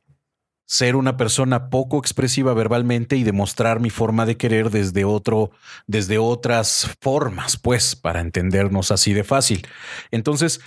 ser 0.69 0.95
una 0.95 1.17
persona 1.17 1.71
poco 1.71 1.97
expresiva 1.97 2.53
verbalmente 2.53 3.15
y 3.15 3.23
demostrar 3.23 3.79
mi 3.79 3.89
forma 3.89 4.27
de 4.27 4.38
querer 4.38 4.69
desde 4.69 5.03
otro, 5.03 5.49
desde 5.88 6.19
otras 6.19 6.95
formas, 7.01 7.58
pues, 7.58 7.95
para 7.95 8.21
entendernos 8.21 8.91
así 8.91 9.13
de 9.13 9.23
fácil. 9.23 9.67
Entonces, 10.12 10.62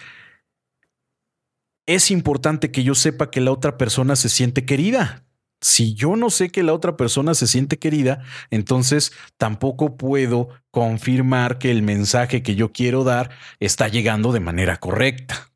es 1.86 2.10
importante 2.10 2.72
que 2.72 2.82
yo 2.82 2.96
sepa 2.96 3.30
que 3.30 3.40
la 3.40 3.52
otra 3.52 3.78
persona 3.78 4.16
se 4.16 4.28
siente 4.28 4.64
querida, 4.64 5.24
si 5.60 5.94
yo 5.94 6.16
no 6.16 6.30
sé 6.30 6.50
que 6.50 6.64
la 6.64 6.72
otra 6.72 6.96
persona 6.96 7.34
se 7.34 7.46
siente 7.46 7.78
querida, 7.78 8.24
entonces 8.50 9.12
tampoco 9.36 9.96
puedo 9.96 10.48
confirmar 10.72 11.58
que 11.58 11.70
el 11.70 11.82
mensaje 11.82 12.42
que 12.42 12.56
yo 12.56 12.72
quiero 12.72 13.04
dar 13.04 13.30
está 13.60 13.86
llegando 13.86 14.32
de 14.32 14.40
manera 14.40 14.78
correcta. 14.78 15.52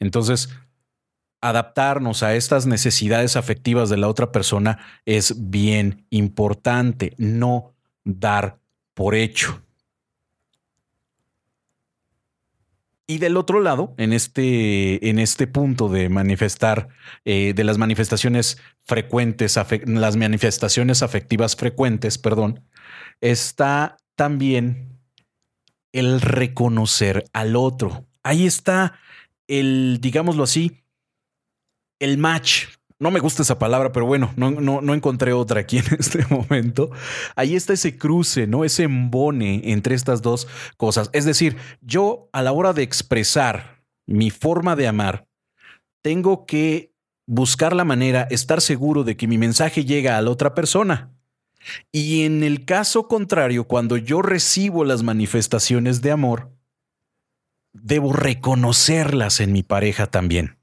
Entonces, 0.00 0.48
adaptarnos 1.42 2.22
a 2.22 2.34
estas 2.34 2.66
necesidades 2.66 3.36
afectivas 3.36 3.90
de 3.90 3.98
la 3.98 4.08
otra 4.08 4.32
persona 4.32 4.78
es 5.04 5.50
bien 5.50 6.06
importante, 6.08 7.14
no 7.18 7.74
dar 8.04 8.58
por 8.94 9.14
hecho. 9.14 9.60
Y 13.06 13.18
del 13.18 13.36
otro 13.36 13.60
lado, 13.60 13.92
en 13.98 14.12
este, 14.12 15.10
en 15.10 15.18
este 15.18 15.46
punto 15.46 15.88
de 15.88 16.08
manifestar, 16.08 16.88
eh, 17.24 17.52
de 17.54 17.64
las 17.64 17.76
manifestaciones 17.76 18.58
frecuentes, 18.84 19.58
las 19.84 20.16
manifestaciones 20.16 21.02
afectivas 21.02 21.56
frecuentes, 21.56 22.16
perdón, 22.16 22.64
está 23.20 23.98
también 24.14 25.00
el 25.90 26.20
reconocer 26.20 27.24
al 27.32 27.56
otro. 27.56 28.06
Ahí 28.22 28.46
está 28.46 28.94
el, 29.48 29.98
digámoslo 30.00 30.44
así, 30.44 30.81
el 32.02 32.18
match 32.18 32.66
no 33.02 33.10
me 33.10 33.18
gusta 33.18 33.42
esa 33.42 33.58
palabra, 33.58 33.90
pero 33.90 34.06
bueno, 34.06 34.32
no, 34.36 34.94
encontré 34.94 35.32
otra 35.32 35.62
aquí 35.62 35.78
en 35.78 35.86
este 35.98 36.24
momento. 36.30 36.92
Ahí 37.34 37.56
está 37.56 37.72
ese 37.72 37.98
cruce, 37.98 38.46
¿no? 38.46 38.64
Ese 38.64 38.84
embone 38.84 39.72
entre 39.72 39.96
estas 39.96 40.22
dos 40.22 40.46
cosas. 40.76 41.10
Es 41.12 41.24
decir, 41.24 41.56
yo 41.80 42.28
a 42.32 42.42
la 42.42 42.52
hora 42.52 42.72
de 42.72 42.84
expresar 42.84 43.82
mi 44.06 44.30
forma 44.30 44.76
de 44.76 44.86
amar, 44.86 45.26
tengo 46.00 46.46
que 46.46 46.94
buscar 47.26 47.74
la 47.74 47.84
manera, 47.84 48.28
estar 48.30 48.60
seguro 48.60 49.02
de 49.02 49.16
que 49.16 49.26
mi 49.26 49.36
mensaje 49.36 49.84
llega 49.84 50.16
a 50.16 50.22
la 50.22 50.30
otra 50.30 50.54
persona. 50.54 51.10
Y 51.90 52.22
en 52.22 52.44
el 52.44 52.64
caso 52.64 53.08
contrario, 53.08 53.64
cuando 53.64 53.96
yo 53.96 54.22
recibo 54.22 54.84
las 54.84 55.02
manifestaciones 55.02 56.02
de 56.02 56.12
amor, 56.12 56.52
debo 57.72 58.12
reconocerlas 58.12 59.40
en 59.40 59.50
mi 59.50 59.64
pareja 59.64 60.06
también. 60.06 60.61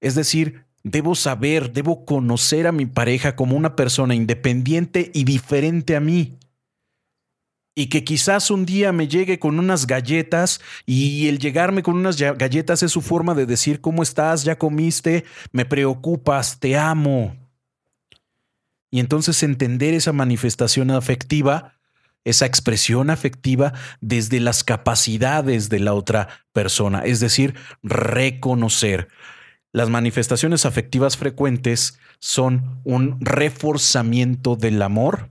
Es 0.00 0.14
decir, 0.14 0.64
Debo 0.82 1.14
saber, 1.14 1.72
debo 1.72 2.06
conocer 2.06 2.66
a 2.66 2.72
mi 2.72 2.86
pareja 2.86 3.36
como 3.36 3.56
una 3.56 3.76
persona 3.76 4.14
independiente 4.14 5.10
y 5.12 5.24
diferente 5.24 5.94
a 5.94 6.00
mí. 6.00 6.38
Y 7.74 7.86
que 7.88 8.02
quizás 8.02 8.50
un 8.50 8.64
día 8.64 8.90
me 8.90 9.06
llegue 9.06 9.38
con 9.38 9.58
unas 9.58 9.86
galletas 9.86 10.60
y 10.86 11.28
el 11.28 11.38
llegarme 11.38 11.82
con 11.82 11.96
unas 11.96 12.16
galletas 12.16 12.82
es 12.82 12.92
su 12.92 13.02
forma 13.02 13.34
de 13.34 13.46
decir 13.46 13.80
cómo 13.80 14.02
estás, 14.02 14.42
ya 14.42 14.58
comiste, 14.58 15.24
me 15.52 15.66
preocupas, 15.66 16.58
te 16.58 16.76
amo. 16.76 17.36
Y 18.90 19.00
entonces 19.00 19.42
entender 19.42 19.94
esa 19.94 20.12
manifestación 20.12 20.90
afectiva, 20.90 21.78
esa 22.24 22.46
expresión 22.46 23.10
afectiva 23.10 23.72
desde 24.00 24.40
las 24.40 24.64
capacidades 24.64 25.68
de 25.68 25.78
la 25.78 25.94
otra 25.94 26.28
persona, 26.52 27.00
es 27.04 27.20
decir, 27.20 27.54
reconocer. 27.82 29.08
Las 29.72 29.88
manifestaciones 29.88 30.66
afectivas 30.66 31.16
frecuentes 31.16 31.98
son 32.18 32.80
un 32.84 33.18
reforzamiento 33.20 34.56
del 34.56 34.82
amor 34.82 35.30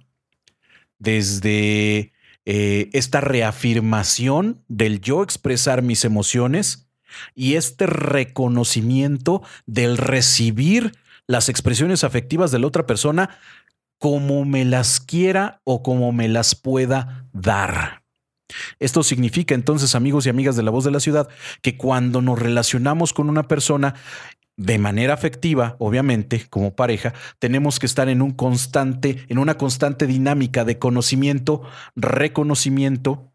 desde 0.97 2.13
eh, 2.45 2.89
esta 2.93 3.21
reafirmación 3.21 4.63
del 4.67 5.01
yo 5.01 5.23
expresar 5.23 5.81
mis 5.81 6.05
emociones 6.05 6.89
y 7.35 7.55
este 7.55 7.85
reconocimiento 7.85 9.41
del 9.65 9.97
recibir 9.97 10.93
las 11.27 11.49
expresiones 11.49 12.03
afectivas 12.03 12.51
de 12.51 12.59
la 12.59 12.67
otra 12.67 12.85
persona 12.85 13.37
como 13.97 14.45
me 14.45 14.63
las 14.63 14.99
quiera 15.01 15.61
o 15.65 15.83
como 15.83 16.11
me 16.11 16.29
las 16.29 16.55
pueda 16.55 17.27
dar. 17.33 17.98
Esto 18.79 19.03
significa 19.03 19.55
entonces, 19.55 19.95
amigos 19.95 20.25
y 20.25 20.29
amigas 20.29 20.55
de 20.55 20.63
la 20.63 20.71
voz 20.71 20.83
de 20.83 20.91
la 20.91 20.99
ciudad, 20.99 21.29
que 21.61 21.77
cuando 21.77 22.21
nos 22.21 22.39
relacionamos 22.39 23.13
con 23.13 23.29
una 23.29 23.47
persona 23.47 23.95
de 24.57 24.77
manera 24.77 25.13
afectiva, 25.13 25.77
obviamente, 25.79 26.45
como 26.49 26.75
pareja, 26.75 27.13
tenemos 27.39 27.79
que 27.79 27.85
estar 27.85 28.09
en 28.09 28.21
un 28.21 28.31
constante, 28.31 29.25
en 29.29 29.37
una 29.37 29.57
constante 29.57 30.05
dinámica 30.05 30.65
de 30.65 30.77
conocimiento, 30.77 31.61
reconocimiento 31.95 33.31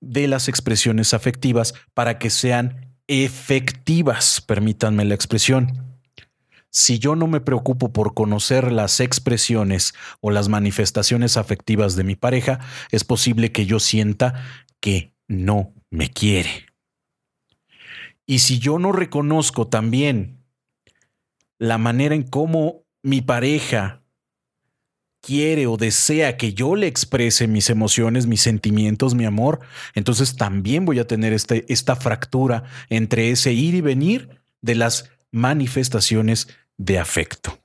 de 0.00 0.28
las 0.28 0.48
expresiones 0.48 1.14
afectivas 1.14 1.74
para 1.94 2.18
que 2.18 2.30
sean 2.30 2.94
efectivas, 3.06 4.40
permítanme 4.40 5.04
la 5.04 5.14
expresión 5.14 5.89
si 6.70 6.98
yo 6.98 7.16
no 7.16 7.26
me 7.26 7.40
preocupo 7.40 7.92
por 7.92 8.14
conocer 8.14 8.72
las 8.72 9.00
expresiones 9.00 9.92
o 10.20 10.30
las 10.30 10.48
manifestaciones 10.48 11.36
afectivas 11.36 11.96
de 11.96 12.04
mi 12.04 12.16
pareja, 12.16 12.60
es 12.90 13.04
posible 13.04 13.52
que 13.52 13.66
yo 13.66 13.80
sienta 13.80 14.34
que 14.80 15.14
no 15.26 15.74
me 15.90 16.10
quiere. 16.10 16.66
Y 18.26 18.38
si 18.38 18.60
yo 18.60 18.78
no 18.78 18.92
reconozco 18.92 19.66
también 19.66 20.44
la 21.58 21.78
manera 21.78 22.14
en 22.14 22.22
cómo 22.22 22.84
mi 23.02 23.20
pareja 23.20 24.02
quiere 25.20 25.66
o 25.66 25.76
desea 25.76 26.36
que 26.36 26.54
yo 26.54 26.76
le 26.76 26.86
exprese 26.86 27.46
mis 27.46 27.68
emociones, 27.70 28.26
mis 28.26 28.40
sentimientos, 28.40 29.14
mi 29.14 29.24
amor, 29.24 29.60
entonces 29.94 30.36
también 30.36 30.84
voy 30.84 30.98
a 30.98 31.06
tener 31.06 31.32
este, 31.32 31.64
esta 31.68 31.96
fractura 31.96 32.64
entre 32.88 33.30
ese 33.30 33.52
ir 33.52 33.74
y 33.74 33.80
venir 33.80 34.40
de 34.62 34.76
las 34.76 35.10
manifestaciones 35.30 36.48
de 36.80 36.98
afecto. 36.98 37.58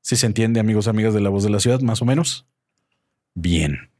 Si 0.00 0.16
se 0.16 0.26
entiende, 0.26 0.58
amigos, 0.58 0.88
amigas 0.88 1.14
de 1.14 1.20
la 1.20 1.30
voz 1.30 1.44
de 1.44 1.50
la 1.50 1.60
ciudad, 1.60 1.80
más 1.82 2.02
o 2.02 2.04
menos? 2.04 2.48
Bien. 3.32 3.90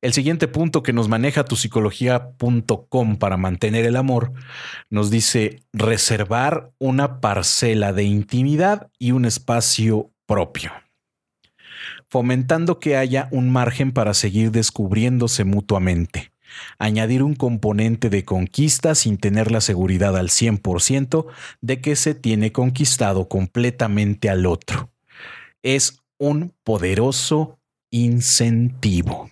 El 0.00 0.14
siguiente 0.14 0.48
punto 0.48 0.82
que 0.82 0.94
nos 0.94 1.08
maneja 1.08 1.44
tu 1.44 1.56
psicología.com 1.56 3.18
para 3.18 3.36
mantener 3.36 3.84
el 3.84 3.96
amor 3.96 4.32
nos 4.88 5.10
dice 5.10 5.62
reservar 5.74 6.70
una 6.78 7.20
parcela 7.20 7.92
de 7.92 8.04
intimidad 8.04 8.90
y 8.98 9.12
un 9.12 9.26
espacio 9.26 10.10
propio, 10.24 10.72
fomentando 12.08 12.80
que 12.80 12.96
haya 12.96 13.28
un 13.30 13.52
margen 13.52 13.92
para 13.92 14.14
seguir 14.14 14.52
descubriéndose 14.52 15.44
mutuamente 15.44 16.32
añadir 16.78 17.22
un 17.22 17.34
componente 17.34 18.10
de 18.10 18.24
conquista 18.24 18.94
sin 18.94 19.18
tener 19.18 19.50
la 19.50 19.60
seguridad 19.60 20.16
al 20.16 20.28
100% 20.28 21.26
de 21.60 21.80
que 21.80 21.96
se 21.96 22.14
tiene 22.14 22.52
conquistado 22.52 23.28
completamente 23.28 24.28
al 24.28 24.46
otro. 24.46 24.90
Es 25.62 26.00
un 26.18 26.52
poderoso 26.64 27.58
incentivo. 27.90 29.29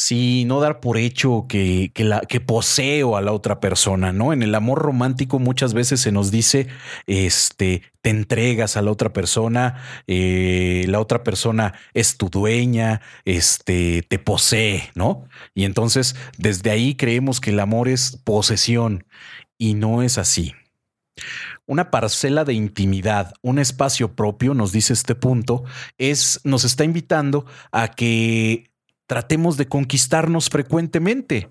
Sí, 0.00 0.46
no 0.46 0.60
dar 0.60 0.80
por 0.80 0.96
hecho 0.96 1.44
que, 1.46 1.92
la, 1.94 2.20
que 2.22 2.40
poseo 2.40 3.18
a 3.18 3.20
la 3.20 3.32
otra 3.32 3.60
persona, 3.60 4.14
¿no? 4.14 4.32
En 4.32 4.42
el 4.42 4.54
amor 4.54 4.78
romántico 4.78 5.38
muchas 5.38 5.74
veces 5.74 6.00
se 6.00 6.10
nos 6.10 6.30
dice, 6.30 6.68
este, 7.06 7.82
te 8.00 8.08
entregas 8.08 8.78
a 8.78 8.82
la 8.82 8.92
otra 8.92 9.12
persona, 9.12 9.82
eh, 10.06 10.86
la 10.88 11.00
otra 11.00 11.22
persona 11.22 11.74
es 11.92 12.16
tu 12.16 12.30
dueña, 12.30 13.02
este, 13.26 14.02
te 14.08 14.18
posee, 14.18 14.88
¿no? 14.94 15.28
Y 15.54 15.64
entonces 15.64 16.16
desde 16.38 16.70
ahí 16.70 16.94
creemos 16.94 17.38
que 17.38 17.50
el 17.50 17.60
amor 17.60 17.86
es 17.86 18.16
posesión 18.24 19.04
y 19.58 19.74
no 19.74 20.02
es 20.02 20.16
así. 20.16 20.54
Una 21.66 21.90
parcela 21.90 22.44
de 22.44 22.54
intimidad, 22.54 23.34
un 23.42 23.58
espacio 23.58 24.16
propio, 24.16 24.54
nos 24.54 24.72
dice 24.72 24.94
este 24.94 25.14
punto, 25.14 25.64
es, 25.98 26.40
nos 26.42 26.64
está 26.64 26.84
invitando 26.84 27.44
a 27.70 27.88
que 27.88 28.69
tratemos 29.10 29.56
de 29.56 29.66
conquistarnos 29.66 30.50
frecuentemente, 30.50 31.50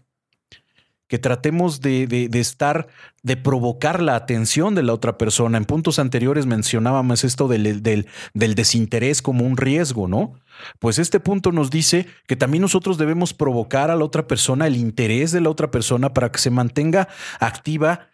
que 1.10 1.20
tratemos 1.20 1.82
de, 1.82 2.30
estar, 2.36 2.88
de 3.22 3.36
provocar 3.36 4.02
la 4.02 4.16
atención 4.16 4.76
de 4.76 4.84
la 4.84 4.94
otra 4.94 5.18
persona. 5.18 5.58
En 5.58 5.66
puntos 5.66 6.00
anteriores 6.00 6.46
mencionábamos 6.46 7.26
esto 7.26 7.50
del, 7.50 7.84
del, 7.84 8.08
del 8.34 8.56
desinterés 8.56 9.22
como 9.22 9.46
un 9.46 9.58
riesgo, 9.58 10.08
¿no? 10.08 10.36
Pues 10.80 11.00
este 11.00 11.20
punto 11.20 11.52
nos 11.52 11.70
dice 11.70 12.08
que 12.28 12.38
también 12.38 12.62
nosotros 12.62 12.98
debemos 12.98 13.34
provocar 13.34 13.92
a 13.92 13.98
la 13.98 14.06
otra 14.06 14.26
persona 14.26 14.66
el 14.66 14.78
interés 14.78 15.34
de 15.34 15.42
la 15.42 15.50
otra 15.50 15.70
persona 15.70 16.14
para 16.14 16.32
que 16.32 16.40
se 16.40 16.52
mantenga 16.52 17.10
activa 17.42 18.08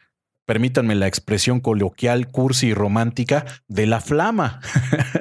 permítanme 0.46 0.96
la 0.96 1.08
expresión 1.08 1.60
coloquial, 1.60 2.28
cursi 2.28 2.68
y 2.68 2.74
romántica, 2.74 3.46
de 3.68 3.86
la 3.86 4.02
flama, 4.02 4.62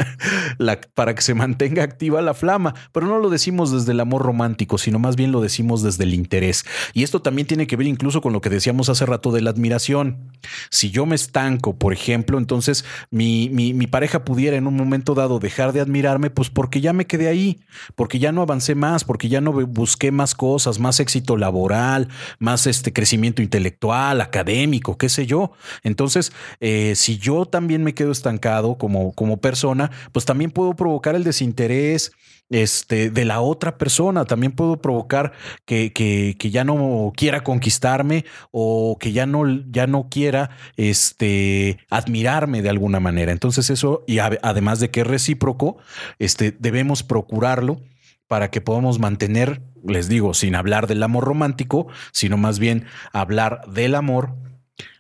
para 0.95 1.15
que 1.15 1.23
se 1.23 1.35
mantenga 1.35 1.83
activa 1.83 2.23
la 2.23 2.35
flama. 2.35 2.75
Pero 2.93 3.07
no 3.07 3.19
lo 3.19 3.31
decimos 3.31 3.73
desde 3.73 3.93
el 3.93 4.01
amor 4.01 4.23
romántico, 4.23 4.79
sino 4.79 4.99
más 4.99 5.17
bien 5.17 5.33
lo 5.33 5.41
decimos 5.41 5.83
desde 5.83 6.05
el 6.05 6.15
interés. 6.15 6.65
Y 6.93 7.03
esto 7.03 7.23
también 7.23 7.47
tiene 7.47 7.67
que 7.67 7.77
ver 7.77 7.87
incluso 7.87 8.21
con 8.21 8.33
lo 8.33 8.41
que 8.41 8.51
decíamos 8.51 8.89
hace 8.89 9.07
rato 9.07 9.33
de 9.33 9.41
la 9.41 9.51
admiración. 9.51 10.33
Si 10.71 10.91
yo 10.91 11.07
me 11.07 11.15
estanco, 11.15 11.79
por 11.79 11.93
ejemplo, 11.93 12.39
entonces 12.39 12.85
mi, 13.11 13.49
mi 13.51 13.87
pareja 13.87 14.25
pudiera 14.25 14.57
en 14.57 14.67
un 14.67 14.77
momento 14.77 15.15
dado 15.15 15.39
dejar 15.39 15.73
de 15.73 15.81
admirarme, 15.81 16.31
pues 16.31 16.51
porque 16.51 16.81
ya 16.81 16.93
me 16.93 17.07
quedé 17.07 17.29
ahí, 17.29 17.61
porque 17.95 18.19
ya 18.19 18.33
no 18.33 18.43
avancé 18.43 18.75
más, 18.75 19.05
porque 19.05 19.29
ya 19.29 19.41
no 19.41 19.53
busqué 19.53 20.11
más 20.11 20.35
cosas, 20.35 20.79
más 20.79 21.01
éxito 21.01 21.37
laboral, 21.37 22.09
más 22.39 22.67
este 22.67 22.93
crecimiento 22.93 23.43
intelectual, 23.43 24.21
académico, 24.21 24.99
qué 24.99 25.09
sé 25.15 25.27
yo. 25.27 25.53
Entonces, 25.83 26.33
eh, 26.61 26.95
si 26.97 27.19
yo 27.19 27.47
también 27.47 27.83
me 27.85 27.95
quedo 27.95 28.13
estancado 28.13 28.77
como, 28.77 29.13
como 29.13 29.39
persona, 29.39 29.91
pues 30.13 30.25
también 30.25 30.51
puedo 30.51 30.75
provocar 30.75 31.15
el 31.15 31.25
desinterés 31.25 32.13
este, 32.51 33.11
de 33.11 33.25
la 33.25 33.41
otra 33.41 33.79
persona. 33.79 34.25
También 34.25 34.53
puedo 34.53 34.81
provocar 34.81 35.33
que, 35.65 35.93
que, 35.93 36.37
que, 36.39 36.51
ya 36.51 36.65
no 36.65 37.13
quiera 37.17 37.43
conquistarme 37.43 38.25
o 38.51 38.97
que 39.01 39.13
ya 39.13 39.27
no, 39.27 39.45
ya 39.71 39.87
no 39.87 40.09
quiera 40.09 40.51
este, 40.77 41.79
admirarme 41.91 42.63
de 42.63 42.71
alguna 42.71 43.01
manera. 43.01 43.33
Entonces 43.33 43.71
eso, 43.71 44.05
y 44.07 44.19
además 44.19 44.81
de 44.81 44.91
que 44.91 45.01
es 45.01 45.07
recíproco, 45.07 45.79
este, 46.19 46.55
debemos 46.59 47.03
procurarlo 47.03 47.81
para 48.27 48.51
que 48.51 48.61
podamos 48.61 48.99
mantener, 48.99 49.63
les 49.87 50.09
digo, 50.09 50.35
sin 50.35 50.55
hablar 50.55 50.87
del 50.87 51.03
amor 51.03 51.25
romántico, 51.25 51.89
sino 52.13 52.37
más 52.37 52.59
bien 52.59 52.87
hablar 53.13 53.63
del 53.69 53.95
amor 53.95 54.35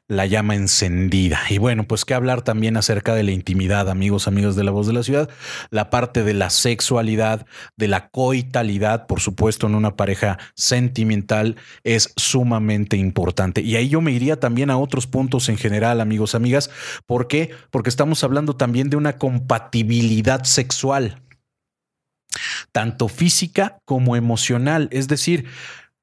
la 0.06 0.26
llama 0.26 0.54
encendida. 0.54 1.40
Y 1.48 1.58
bueno, 1.58 1.84
pues 1.84 2.04
que 2.04 2.14
hablar 2.14 2.42
también 2.42 2.76
acerca 2.76 3.14
de 3.14 3.22
la 3.22 3.30
intimidad, 3.30 3.88
amigos, 3.88 4.28
amigos 4.28 4.54
de 4.54 4.64
la 4.64 4.70
voz 4.70 4.86
de 4.86 4.92
la 4.92 5.02
ciudad, 5.02 5.30
la 5.70 5.88
parte 5.88 6.24
de 6.24 6.34
la 6.34 6.50
sexualidad, 6.50 7.46
de 7.76 7.88
la 7.88 8.08
coitalidad, 8.08 9.06
por 9.06 9.20
supuesto, 9.20 9.66
en 9.66 9.74
una 9.74 9.96
pareja 9.96 10.38
sentimental 10.54 11.56
es 11.84 12.12
sumamente 12.16 12.96
importante. 12.96 13.62
Y 13.62 13.76
ahí 13.76 13.88
yo 13.88 14.00
me 14.00 14.12
iría 14.12 14.38
también 14.38 14.70
a 14.70 14.76
otros 14.76 15.06
puntos 15.06 15.48
en 15.48 15.56
general, 15.56 16.00
amigos, 16.00 16.34
amigas. 16.34 16.70
¿Por 17.06 17.26
qué? 17.26 17.50
Porque 17.70 17.88
estamos 17.88 18.22
hablando 18.24 18.56
también 18.56 18.90
de 18.90 18.96
una 18.96 19.16
compatibilidad 19.16 20.44
sexual, 20.44 21.22
tanto 22.72 23.08
física 23.08 23.78
como 23.86 24.16
emocional. 24.16 24.88
Es 24.92 25.08
decir, 25.08 25.46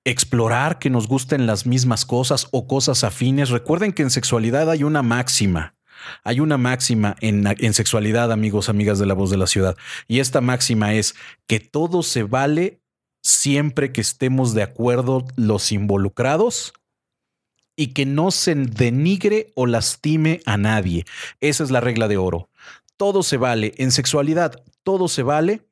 explorar 0.05 0.79
que 0.79 0.89
nos 0.89 1.07
gusten 1.07 1.45
las 1.45 1.65
mismas 1.65 2.05
cosas 2.05 2.47
o 2.51 2.67
cosas 2.67 3.03
afines. 3.03 3.49
Recuerden 3.49 3.93
que 3.93 4.01
en 4.01 4.09
sexualidad 4.09 4.69
hay 4.69 4.83
una 4.83 5.03
máxima. 5.03 5.75
Hay 6.23 6.39
una 6.39 6.57
máxima 6.57 7.15
en, 7.21 7.45
en, 7.45 7.73
sexualidad, 7.73 8.31
amigos, 8.31 8.69
amigas 8.69 8.97
de 8.97 9.05
la 9.05 9.13
voz 9.13 9.29
de 9.29 9.37
la 9.37 9.45
ciudad. 9.45 9.77
Y 10.07 10.19
esta 10.19 10.41
máxima 10.41 10.95
es 10.95 11.15
que 11.45 11.59
todo 11.59 12.01
se 12.01 12.23
vale 12.23 12.81
siempre 13.21 13.91
que 13.91 14.01
estemos 14.01 14.55
de 14.55 14.63
acuerdo 14.63 15.25
los 15.35 15.71
involucrados 15.71 16.73
y 17.75 17.93
que 17.93 18.07
no 18.07 18.31
se 18.31 18.55
denigre 18.55 19.51
o 19.55 19.67
lastime 19.67 20.41
a 20.45 20.57
nadie. 20.57 21.05
Esa 21.39 21.63
es 21.63 21.71
la 21.71 21.81
regla 21.81 22.07
de 22.07 22.17
oro. 22.17 22.49
Todo 22.97 23.21
se 23.21 23.37
vale. 23.37 23.73
En 23.77 23.91
sexualidad, 23.91 24.63
todo 24.83 25.07
se 25.07 25.23
vale 25.23 25.67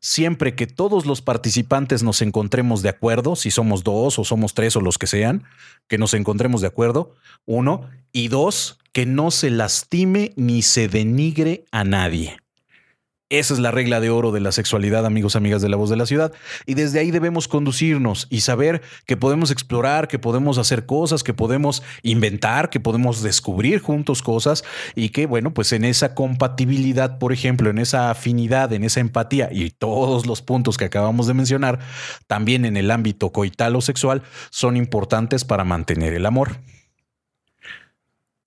Siempre 0.00 0.54
que 0.54 0.66
todos 0.66 1.06
los 1.06 1.22
participantes 1.22 2.02
nos 2.02 2.22
encontremos 2.22 2.82
de 2.82 2.88
acuerdo, 2.88 3.36
si 3.36 3.50
somos 3.50 3.84
dos 3.84 4.18
o 4.18 4.24
somos 4.24 4.54
tres 4.54 4.76
o 4.76 4.80
los 4.80 4.98
que 4.98 5.06
sean, 5.06 5.44
que 5.88 5.98
nos 5.98 6.14
encontremos 6.14 6.60
de 6.60 6.68
acuerdo, 6.68 7.14
uno, 7.46 7.88
y 8.12 8.28
dos, 8.28 8.78
que 8.92 9.06
no 9.06 9.30
se 9.30 9.50
lastime 9.50 10.32
ni 10.36 10.62
se 10.62 10.88
denigre 10.88 11.64
a 11.72 11.84
nadie. 11.84 12.41
Esa 13.32 13.54
es 13.54 13.60
la 13.60 13.70
regla 13.70 13.98
de 13.98 14.10
oro 14.10 14.30
de 14.30 14.40
la 14.40 14.52
sexualidad, 14.52 15.06
amigos, 15.06 15.36
amigas 15.36 15.62
de 15.62 15.70
la 15.70 15.78
voz 15.78 15.88
de 15.88 15.96
la 15.96 16.04
ciudad. 16.04 16.34
Y 16.66 16.74
desde 16.74 16.98
ahí 17.00 17.10
debemos 17.10 17.48
conducirnos 17.48 18.26
y 18.28 18.42
saber 18.42 18.82
que 19.06 19.16
podemos 19.16 19.50
explorar, 19.50 20.06
que 20.06 20.18
podemos 20.18 20.58
hacer 20.58 20.84
cosas, 20.84 21.22
que 21.22 21.32
podemos 21.32 21.82
inventar, 22.02 22.68
que 22.68 22.78
podemos 22.78 23.22
descubrir 23.22 23.80
juntos 23.80 24.20
cosas 24.20 24.64
y 24.94 25.08
que, 25.08 25.24
bueno, 25.24 25.54
pues 25.54 25.72
en 25.72 25.86
esa 25.86 26.14
compatibilidad, 26.14 27.16
por 27.16 27.32
ejemplo, 27.32 27.70
en 27.70 27.78
esa 27.78 28.10
afinidad, 28.10 28.70
en 28.74 28.84
esa 28.84 29.00
empatía 29.00 29.48
y 29.50 29.70
todos 29.70 30.26
los 30.26 30.42
puntos 30.42 30.76
que 30.76 30.84
acabamos 30.84 31.26
de 31.26 31.32
mencionar, 31.32 31.78
también 32.26 32.66
en 32.66 32.76
el 32.76 32.90
ámbito 32.90 33.32
coital 33.32 33.76
o 33.76 33.80
sexual, 33.80 34.22
son 34.50 34.76
importantes 34.76 35.46
para 35.46 35.64
mantener 35.64 36.12
el 36.12 36.26
amor 36.26 36.58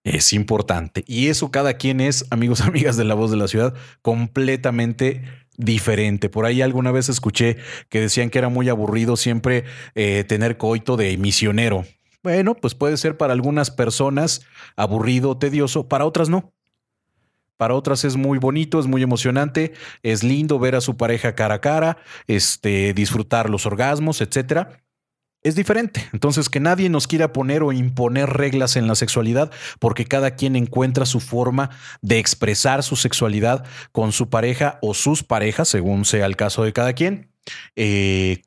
es 0.05 0.31
importante. 0.33 1.03
Y 1.07 1.27
eso 1.27 1.51
cada 1.51 1.73
quien 1.73 1.99
es, 1.99 2.25
amigos, 2.29 2.61
amigas 2.61 2.95
de 2.95 3.03
la 3.03 3.15
voz 3.15 3.31
de 3.31 3.37
la 3.37 3.49
ciudad, 3.49 3.73
completamente 4.01 5.23
diferente. 5.57 6.29
Por 6.29 6.45
ahí 6.45 6.61
alguna 6.61 6.91
vez 6.91 7.09
escuché 7.09 7.57
que 7.89 7.99
decían 7.99 8.29
que 8.29 8.37
era 8.37 8.49
muy 8.49 8.69
aburrido 8.69 9.17
siempre 9.17 9.65
eh, 9.95 10.23
tener 10.25 10.57
coito 10.57 10.95
de 10.95 11.17
misionero. 11.17 11.85
Bueno, 12.23 12.55
pues 12.55 12.75
puede 12.75 12.97
ser 12.97 13.17
para 13.17 13.33
algunas 13.33 13.71
personas 13.71 14.41
aburrido, 14.75 15.37
tedioso, 15.37 15.87
para 15.87 16.05
otras 16.05 16.29
no. 16.29 16.53
Para 17.57 17.73
otras 17.73 18.03
es 18.03 18.17
muy 18.17 18.37
bonito, 18.37 18.79
es 18.79 18.85
muy 18.85 19.01
emocionante, 19.01 19.73
es 20.03 20.23
lindo 20.23 20.59
ver 20.59 20.75
a 20.75 20.81
su 20.81 20.97
pareja 20.97 21.35
cara 21.35 21.55
a 21.55 21.61
cara, 21.61 21.97
este, 22.27 22.93
disfrutar 22.93 23.49
los 23.49 23.65
orgasmos, 23.65 24.19
etcétera 24.19 24.84
es 25.45 25.55
diferente. 25.55 26.09
Entonces, 26.11 26.49
que 26.49 26.59
nadie 26.59 26.89
nos 26.89 27.05
quiera 27.05 27.31
poner 27.31 27.61
o 27.61 27.71
imponer 27.71 28.31
reglas 28.31 28.75
en 28.75 28.87
la 28.87 28.95
sexualidad, 28.95 29.51
porque 29.79 30.05
cada 30.05 30.31
quien 30.31 30.55
encuentra 30.55 31.05
su 31.05 31.19
forma 31.19 31.69
de 32.01 32.17
expresar 32.17 32.81
su 32.81 32.95
sexualidad 32.95 33.63
con 33.91 34.11
su 34.11 34.31
pareja 34.31 34.79
o 34.81 34.95
sus 34.95 35.21
parejas, 35.21 35.69
según 35.69 36.03
sea 36.03 36.25
el 36.25 36.35
caso 36.35 36.63
de 36.63 36.73
cada 36.73 36.93
quien. 36.93 37.29
Eh, 37.75 38.41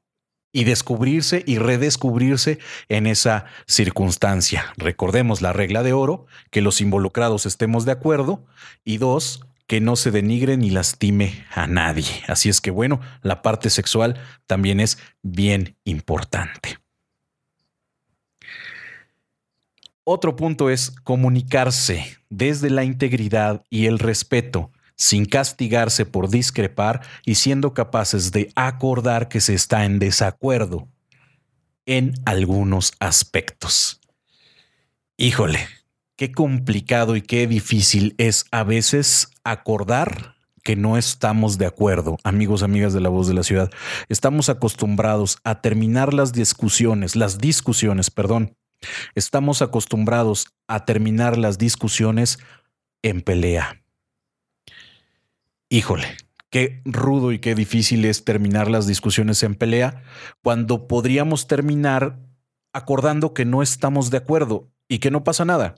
y 0.53 0.65
descubrirse 0.65 1.45
y 1.47 1.59
redescubrirse 1.59 2.59
en 2.89 3.07
esa 3.07 3.45
circunstancia. 3.69 4.73
Recordemos 4.77 5.41
la 5.41 5.53
regla 5.53 5.85
de 5.85 5.93
oro, 5.93 6.27
que 6.51 6.63
los 6.63 6.81
involucrados 6.81 7.47
estemos 7.47 7.85
de 7.85 7.93
acuerdo 7.93 8.45
y 8.85 8.97
dos, 8.97 9.47
que 9.69 9.81
no 9.81 9.95
se 9.95 10.11
denigre 10.11 10.57
ni 10.57 10.71
lastime 10.71 11.45
a 11.55 11.69
nadie. 11.69 12.25
Así 12.27 12.49
es 12.49 12.61
que 12.61 12.73
bueno, 12.73 13.01
la 13.23 13.41
parte 13.43 13.71
sexual 13.71 14.19
también 14.49 14.81
es 14.81 14.99
bien 15.23 15.77
importante. 15.85 16.79
Otro 20.11 20.37
punto 20.37 20.71
es 20.71 20.91
comunicarse 21.05 22.17
desde 22.31 22.71
la 22.71 22.83
integridad 22.83 23.63
y 23.69 23.85
el 23.85 23.99
respeto, 23.99 24.71
sin 24.97 25.27
castigarse 25.27 26.07
por 26.07 26.31
discrepar 26.31 27.03
y 27.27 27.35
siendo 27.35 27.75
capaces 27.75 28.33
de 28.33 28.51
acordar 28.57 29.29
que 29.29 29.43
se 29.43 29.53
está 29.53 29.85
en 29.85 29.99
desacuerdo 29.99 30.89
en 31.85 32.15
algunos 32.25 32.95
aspectos. 33.01 34.01
Híjole, 35.19 35.59
qué 36.17 36.33
complicado 36.33 37.15
y 37.15 37.21
qué 37.21 37.47
difícil 37.47 38.15
es 38.17 38.47
a 38.51 38.65
veces 38.65 39.29
acordar 39.45 40.37
que 40.65 40.75
no 40.75 40.97
estamos 40.97 41.59
de 41.59 41.67
acuerdo, 41.67 42.17
amigos, 42.25 42.63
amigas 42.63 42.95
de 42.95 43.01
la 43.03 43.11
voz 43.11 43.29
de 43.29 43.35
la 43.35 43.43
ciudad. 43.43 43.71
Estamos 44.09 44.49
acostumbrados 44.49 45.37
a 45.45 45.61
terminar 45.61 46.15
las 46.15 46.33
discusiones, 46.33 47.15
las 47.15 47.37
discusiones, 47.37 48.11
perdón, 48.11 48.55
Estamos 49.15 49.63
acostumbrados 49.63 50.49
a 50.67 50.85
terminar 50.85 51.39
las 51.39 51.59
discusiones 51.59 52.39
en 53.03 53.23
pelea. 53.23 53.83
Híjole, 55.69 56.17
qué 56.51 56.81
rudo 56.85 57.33
y 57.33 57.39
qué 57.39 57.55
difícil 57.55 58.05
es 58.05 58.25
terminar 58.25 58.71
las 58.71 58.87
discusiones 58.87 59.43
en 59.43 59.55
pelea 59.55 60.03
cuando 60.43 60.89
podríamos 60.89 61.47
terminar 61.47 62.19
acordando 62.73 63.35
que 63.35 63.45
no 63.45 63.63
estamos 63.63 64.11
de 64.11 64.19
acuerdo 64.19 64.71
y 64.89 64.99
que 64.99 65.11
no 65.11 65.25
pasa 65.25 65.45
nada. 65.45 65.75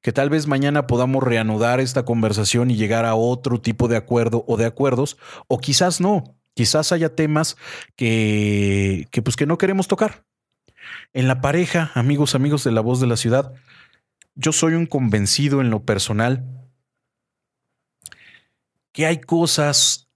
Que 0.00 0.12
tal 0.12 0.30
vez 0.30 0.46
mañana 0.46 0.86
podamos 0.86 1.22
reanudar 1.22 1.80
esta 1.80 2.04
conversación 2.04 2.70
y 2.70 2.76
llegar 2.76 3.04
a 3.04 3.14
otro 3.14 3.60
tipo 3.60 3.88
de 3.88 3.96
acuerdo 3.96 4.44
o 4.46 4.56
de 4.56 4.64
acuerdos, 4.64 5.16
o 5.48 5.58
quizás 5.58 6.00
no. 6.00 6.36
Quizás 6.54 6.92
haya 6.92 7.14
temas 7.14 7.56
que, 7.94 9.06
que 9.10 9.22
pues 9.22 9.36
que 9.36 9.46
no 9.46 9.58
queremos 9.58 9.86
tocar 9.86 10.27
en 11.12 11.28
la 11.28 11.40
pareja, 11.40 11.90
amigos, 11.94 12.34
amigos 12.34 12.64
de 12.64 12.72
la 12.72 12.80
voz 12.80 13.00
de 13.00 13.06
la 13.06 13.16
ciudad, 13.16 13.52
yo 14.34 14.52
soy 14.52 14.74
un 14.74 14.86
convencido 14.86 15.60
en 15.60 15.70
lo 15.70 15.84
personal 15.84 16.44
que 18.92 19.06
hay 19.06 19.20
cosas 19.20 20.08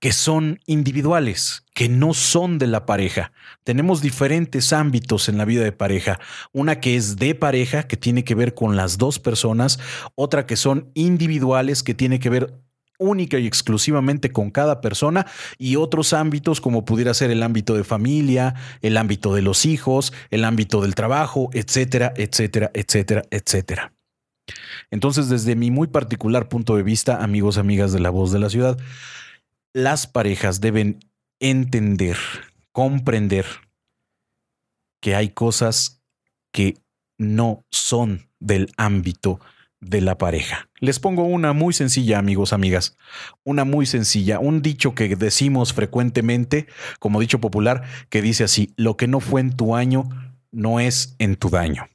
que 0.00 0.12
son 0.12 0.60
individuales, 0.64 1.64
que 1.74 1.88
no 1.88 2.14
son 2.14 2.58
de 2.58 2.66
la 2.66 2.86
pareja. 2.86 3.32
Tenemos 3.64 4.00
diferentes 4.00 4.72
ámbitos 4.72 5.28
en 5.28 5.36
la 5.36 5.44
vida 5.44 5.62
de 5.62 5.72
pareja. 5.72 6.18
Una 6.52 6.80
que 6.80 6.96
es 6.96 7.16
de 7.16 7.34
pareja, 7.34 7.86
que 7.86 7.98
tiene 7.98 8.24
que 8.24 8.34
ver 8.34 8.54
con 8.54 8.76
las 8.76 8.96
dos 8.96 9.18
personas, 9.18 9.78
otra 10.14 10.46
que 10.46 10.56
son 10.56 10.90
individuales, 10.94 11.82
que 11.82 11.94
tiene 11.94 12.18
que 12.18 12.30
ver 12.30 12.54
única 13.00 13.38
y 13.38 13.46
exclusivamente 13.46 14.30
con 14.30 14.50
cada 14.50 14.80
persona 14.80 15.26
y 15.58 15.74
otros 15.74 16.12
ámbitos 16.12 16.60
como 16.60 16.84
pudiera 16.84 17.12
ser 17.14 17.32
el 17.32 17.42
ámbito 17.42 17.74
de 17.74 17.82
familia, 17.82 18.54
el 18.82 18.96
ámbito 18.96 19.34
de 19.34 19.42
los 19.42 19.66
hijos, 19.66 20.12
el 20.30 20.44
ámbito 20.44 20.82
del 20.82 20.94
trabajo, 20.94 21.50
etcétera, 21.52 22.12
etcétera, 22.16 22.70
etcétera, 22.74 23.22
etcétera. 23.30 23.92
Entonces, 24.90 25.28
desde 25.28 25.56
mi 25.56 25.70
muy 25.70 25.88
particular 25.88 26.48
punto 26.48 26.76
de 26.76 26.82
vista, 26.82 27.22
amigos, 27.22 27.58
amigas 27.58 27.92
de 27.92 28.00
la 28.00 28.10
voz 28.10 28.32
de 28.32 28.38
la 28.38 28.50
ciudad, 28.50 28.78
las 29.72 30.06
parejas 30.06 30.60
deben 30.60 31.00
entender, 31.40 32.16
comprender 32.72 33.46
que 35.00 35.14
hay 35.14 35.30
cosas 35.30 36.02
que 36.52 36.78
no 37.18 37.64
son 37.70 38.28
del 38.40 38.72
ámbito 38.76 39.40
de 39.80 40.00
la 40.00 40.18
pareja. 40.18 40.68
Les 40.78 41.00
pongo 41.00 41.24
una 41.24 41.52
muy 41.52 41.72
sencilla, 41.72 42.18
amigos, 42.18 42.52
amigas. 42.52 42.96
Una 43.44 43.64
muy 43.64 43.86
sencilla, 43.86 44.38
un 44.38 44.62
dicho 44.62 44.94
que 44.94 45.16
decimos 45.16 45.72
frecuentemente, 45.72 46.66
como 46.98 47.20
dicho 47.20 47.40
popular, 47.40 47.82
que 48.08 48.22
dice 48.22 48.44
así, 48.44 48.72
lo 48.76 48.96
que 48.96 49.08
no 49.08 49.20
fue 49.20 49.40
en 49.40 49.56
tu 49.56 49.74
año 49.74 50.08
no 50.52 50.80
es 50.80 51.16
en 51.18 51.36
tu 51.36 51.50
daño. 51.50 51.88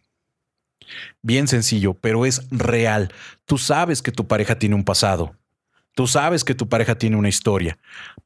Bien 1.21 1.47
sencillo, 1.47 1.93
pero 1.93 2.25
es 2.25 2.47
real. 2.51 3.13
Tú 3.45 3.57
sabes 3.57 4.01
que 4.01 4.11
tu 4.11 4.27
pareja 4.27 4.57
tiene 4.57 4.75
un 4.75 4.83
pasado. 4.83 5.35
Tú 5.93 6.07
sabes 6.07 6.43
que 6.43 6.55
tu 6.55 6.67
pareja 6.67 6.97
tiene 6.97 7.15
una 7.15 7.29
historia. 7.29 7.77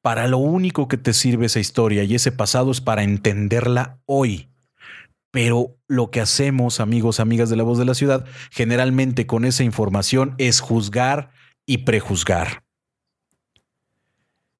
Para 0.01 0.28
lo 0.28 0.39
único 0.39 0.88
que 0.88 0.97
te 0.97 1.14
sirve 1.14 1.45
esa 1.45 1.60
historia 1.60 2.03
y 2.03 2.16
ese 2.16 2.32
pasado 2.32 2.72
es 2.72 2.82
para 2.82 3.03
entenderla 3.03 3.99
hoy. 4.05 4.49
Pero 5.32 5.77
lo 5.88 6.09
que 6.11 6.21
hacemos, 6.21 6.80
amigos, 6.80 7.19
amigas 7.19 7.49
de 7.49 7.55
la 7.55 7.63
voz 7.63 7.77
de 7.77 7.86
la 7.86 7.93
ciudad, 7.93 8.25
generalmente 8.51 9.27
con 9.27 9.45
esa 9.45 9.63
información 9.63 10.36
es 10.38 10.59
juzgar 10.59 11.32
y 11.65 11.80
prejuzgar. 11.80 12.63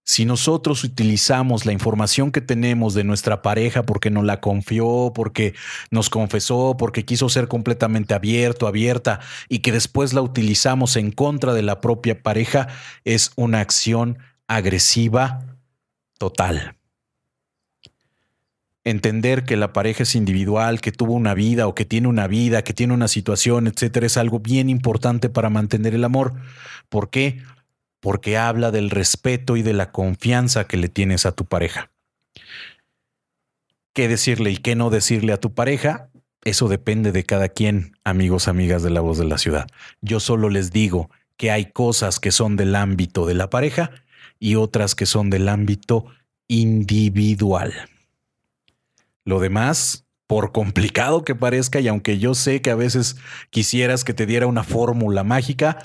Si 0.09 0.26
nosotros 0.26 0.84
utilizamos 0.84 1.67
la 1.67 1.72
información 1.72 2.32
que 2.32 2.41
tenemos 2.41 2.95
de 2.95 3.03
nuestra 3.03 3.43
pareja 3.43 3.84
porque 3.84 4.09
nos 4.09 4.24
la 4.24 4.41
confió, 4.41 5.11
porque 5.13 5.53
nos 5.91 6.09
confesó, 6.09 6.78
porque 6.80 7.05
quiso 7.05 7.30
ser 7.30 7.47
completamente 7.47 8.15
abierto, 8.15 8.65
abierta 8.65 9.20
y 9.49 9.59
que 9.59 9.72
después 9.72 10.13
la 10.13 10.22
utilizamos 10.22 10.95
en 10.95 11.11
contra 11.11 11.53
de 11.53 11.61
la 11.61 11.80
propia 11.80 12.24
pareja, 12.24 12.70
es 13.03 13.34
una 13.36 13.59
acción 13.59 14.17
agresiva 14.47 15.45
total. 16.17 16.78
Entender 18.89 19.43
que 19.43 19.57
la 19.57 19.73
pareja 19.73 20.03
es 20.03 20.15
individual, 20.15 20.81
que 20.81 20.91
tuvo 20.91 21.13
una 21.13 21.33
vida 21.33 21.67
o 21.67 21.75
que 21.75 21.85
tiene 21.85 22.07
una 22.07 22.27
vida, 22.27 22.63
que 22.63 22.73
tiene 22.73 22.93
una 22.93 23.07
situación, 23.07 23.67
etcétera, 23.67 24.05
es 24.05 24.17
algo 24.17 24.39
bien 24.39 24.69
importante 24.69 25.29
para 25.29 25.49
mantener 25.49 25.93
el 25.93 26.03
amor. 26.03 26.33
¿Por 26.89 27.09
qué? 27.09 27.39
porque 27.99 28.37
habla 28.37 28.71
del 28.71 28.89
respeto 28.89 29.57
y 29.57 29.61
de 29.61 29.73
la 29.73 29.91
confianza 29.91 30.65
que 30.65 30.77
le 30.77 30.89
tienes 30.89 31.25
a 31.25 31.31
tu 31.31 31.45
pareja. 31.45 31.91
¿Qué 33.93 34.07
decirle 34.07 34.51
y 34.51 34.57
qué 34.57 34.75
no 34.75 34.89
decirle 34.89 35.33
a 35.33 35.39
tu 35.39 35.53
pareja? 35.53 36.09
Eso 36.43 36.69
depende 36.69 37.11
de 37.11 37.25
cada 37.25 37.49
quien, 37.49 37.97
amigos, 38.03 38.47
amigas 38.47 38.83
de 38.83 38.91
la 38.91 39.01
voz 39.01 39.17
de 39.17 39.25
la 39.25 39.37
ciudad. 39.37 39.67
Yo 40.01 40.19
solo 40.19 40.49
les 40.49 40.71
digo 40.71 41.09
que 41.35 41.51
hay 41.51 41.71
cosas 41.71 42.19
que 42.19 42.31
son 42.31 42.55
del 42.55 42.75
ámbito 42.75 43.25
de 43.25 43.33
la 43.33 43.49
pareja 43.49 43.91
y 44.39 44.55
otras 44.55 44.95
que 44.95 45.05
son 45.05 45.29
del 45.29 45.49
ámbito 45.49 46.05
individual. 46.47 47.73
Lo 49.30 49.39
demás, 49.39 50.07
por 50.25 50.51
complicado 50.51 51.23
que 51.23 51.36
parezca, 51.36 51.80
y 51.80 51.88
aunque 51.88 52.17
yo 52.17 52.34
sé 52.34 52.63
que 52.63 52.71
a 52.71 52.75
veces 52.75 53.15
quisieras 53.51 54.03
que 54.03 54.15
te 54.15 54.25
diera 54.25 54.47
una 54.47 54.63
fórmula 54.63 55.23
mágica, 55.23 55.77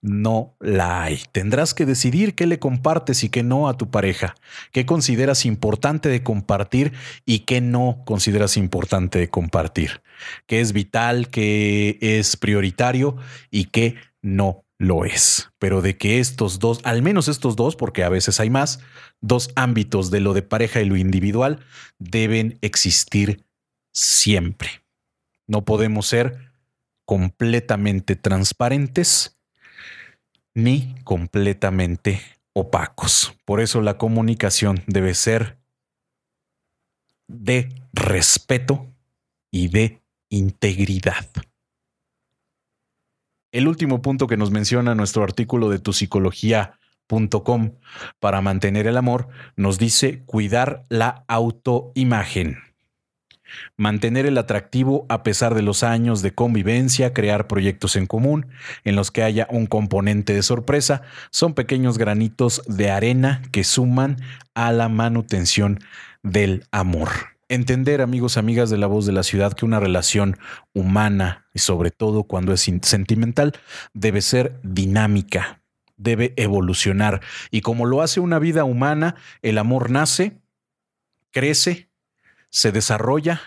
no 0.00 0.56
la 0.60 1.02
hay. 1.02 1.20
Tendrás 1.30 1.74
que 1.74 1.84
decidir 1.84 2.34
qué 2.34 2.46
le 2.46 2.58
compartes 2.58 3.22
y 3.22 3.28
qué 3.28 3.42
no 3.42 3.68
a 3.68 3.76
tu 3.76 3.90
pareja, 3.90 4.34
qué 4.72 4.86
consideras 4.86 5.44
importante 5.44 6.08
de 6.08 6.22
compartir 6.22 6.94
y 7.26 7.40
qué 7.40 7.60
no 7.60 8.02
consideras 8.06 8.56
importante 8.56 9.18
de 9.18 9.28
compartir, 9.28 10.00
qué 10.46 10.60
es 10.60 10.72
vital, 10.72 11.28
qué 11.28 11.98
es 12.00 12.38
prioritario 12.38 13.18
y 13.50 13.66
qué 13.66 13.96
no 14.22 14.65
lo 14.78 15.04
es. 15.04 15.50
Pero 15.58 15.82
de 15.82 15.96
que 15.96 16.20
estos 16.20 16.58
dos, 16.58 16.80
al 16.84 17.02
menos 17.02 17.28
estos 17.28 17.56
dos, 17.56 17.76
porque 17.76 18.04
a 18.04 18.08
veces 18.08 18.40
hay 18.40 18.50
más, 18.50 18.80
dos 19.20 19.50
ámbitos 19.56 20.10
de 20.10 20.20
lo 20.20 20.34
de 20.34 20.42
pareja 20.42 20.80
y 20.80 20.84
lo 20.84 20.96
individual 20.96 21.60
deben 21.98 22.58
existir 22.60 23.44
siempre. 23.92 24.68
No 25.46 25.64
podemos 25.64 26.06
ser 26.06 26.52
completamente 27.04 28.16
transparentes 28.16 29.38
ni 30.54 30.94
completamente 31.04 32.20
opacos. 32.52 33.34
Por 33.44 33.60
eso 33.60 33.80
la 33.80 33.98
comunicación 33.98 34.82
debe 34.86 35.14
ser 35.14 35.58
de 37.28 37.68
respeto 37.92 38.86
y 39.50 39.68
de 39.68 40.02
integridad. 40.30 41.26
El 43.56 43.68
último 43.68 44.02
punto 44.02 44.26
que 44.26 44.36
nos 44.36 44.50
menciona 44.50 44.94
nuestro 44.94 45.24
artículo 45.24 45.70
de 45.70 45.78
tu 45.78 45.94
para 48.20 48.42
mantener 48.42 48.86
el 48.86 48.98
amor 48.98 49.28
nos 49.56 49.78
dice 49.78 50.22
cuidar 50.26 50.84
la 50.90 51.24
autoimagen. 51.26 52.58
Mantener 53.78 54.26
el 54.26 54.36
atractivo 54.36 55.06
a 55.08 55.22
pesar 55.22 55.54
de 55.54 55.62
los 55.62 55.84
años 55.84 56.20
de 56.20 56.34
convivencia, 56.34 57.14
crear 57.14 57.46
proyectos 57.46 57.96
en 57.96 58.04
común 58.04 58.48
en 58.84 58.94
los 58.94 59.10
que 59.10 59.22
haya 59.22 59.46
un 59.48 59.64
componente 59.64 60.34
de 60.34 60.42
sorpresa, 60.42 61.00
son 61.30 61.54
pequeños 61.54 61.96
granitos 61.96 62.60
de 62.66 62.90
arena 62.90 63.40
que 63.52 63.64
suman 63.64 64.18
a 64.52 64.70
la 64.70 64.90
manutención 64.90 65.78
del 66.22 66.66
amor. 66.72 67.35
Entender, 67.48 68.00
amigos, 68.00 68.36
amigas 68.36 68.70
de 68.70 68.76
la 68.76 68.88
voz 68.88 69.06
de 69.06 69.12
la 69.12 69.22
ciudad, 69.22 69.52
que 69.52 69.64
una 69.64 69.78
relación 69.78 70.36
humana, 70.72 71.46
y 71.54 71.60
sobre 71.60 71.92
todo 71.92 72.24
cuando 72.24 72.52
es 72.52 72.68
sentimental, 72.82 73.52
debe 73.94 74.20
ser 74.20 74.58
dinámica, 74.64 75.62
debe 75.96 76.34
evolucionar. 76.36 77.20
Y 77.52 77.60
como 77.60 77.86
lo 77.86 78.02
hace 78.02 78.18
una 78.18 78.40
vida 78.40 78.64
humana, 78.64 79.14
el 79.42 79.58
amor 79.58 79.90
nace, 79.90 80.40
crece, 81.30 81.88
se 82.50 82.72
desarrolla 82.72 83.40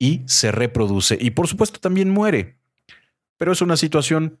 y 0.00 0.22
se 0.26 0.50
reproduce. 0.50 1.16
Y 1.20 1.30
por 1.30 1.46
supuesto 1.46 1.78
también 1.78 2.10
muere. 2.10 2.58
Pero 3.36 3.52
es 3.52 3.62
una 3.62 3.76
situación 3.76 4.40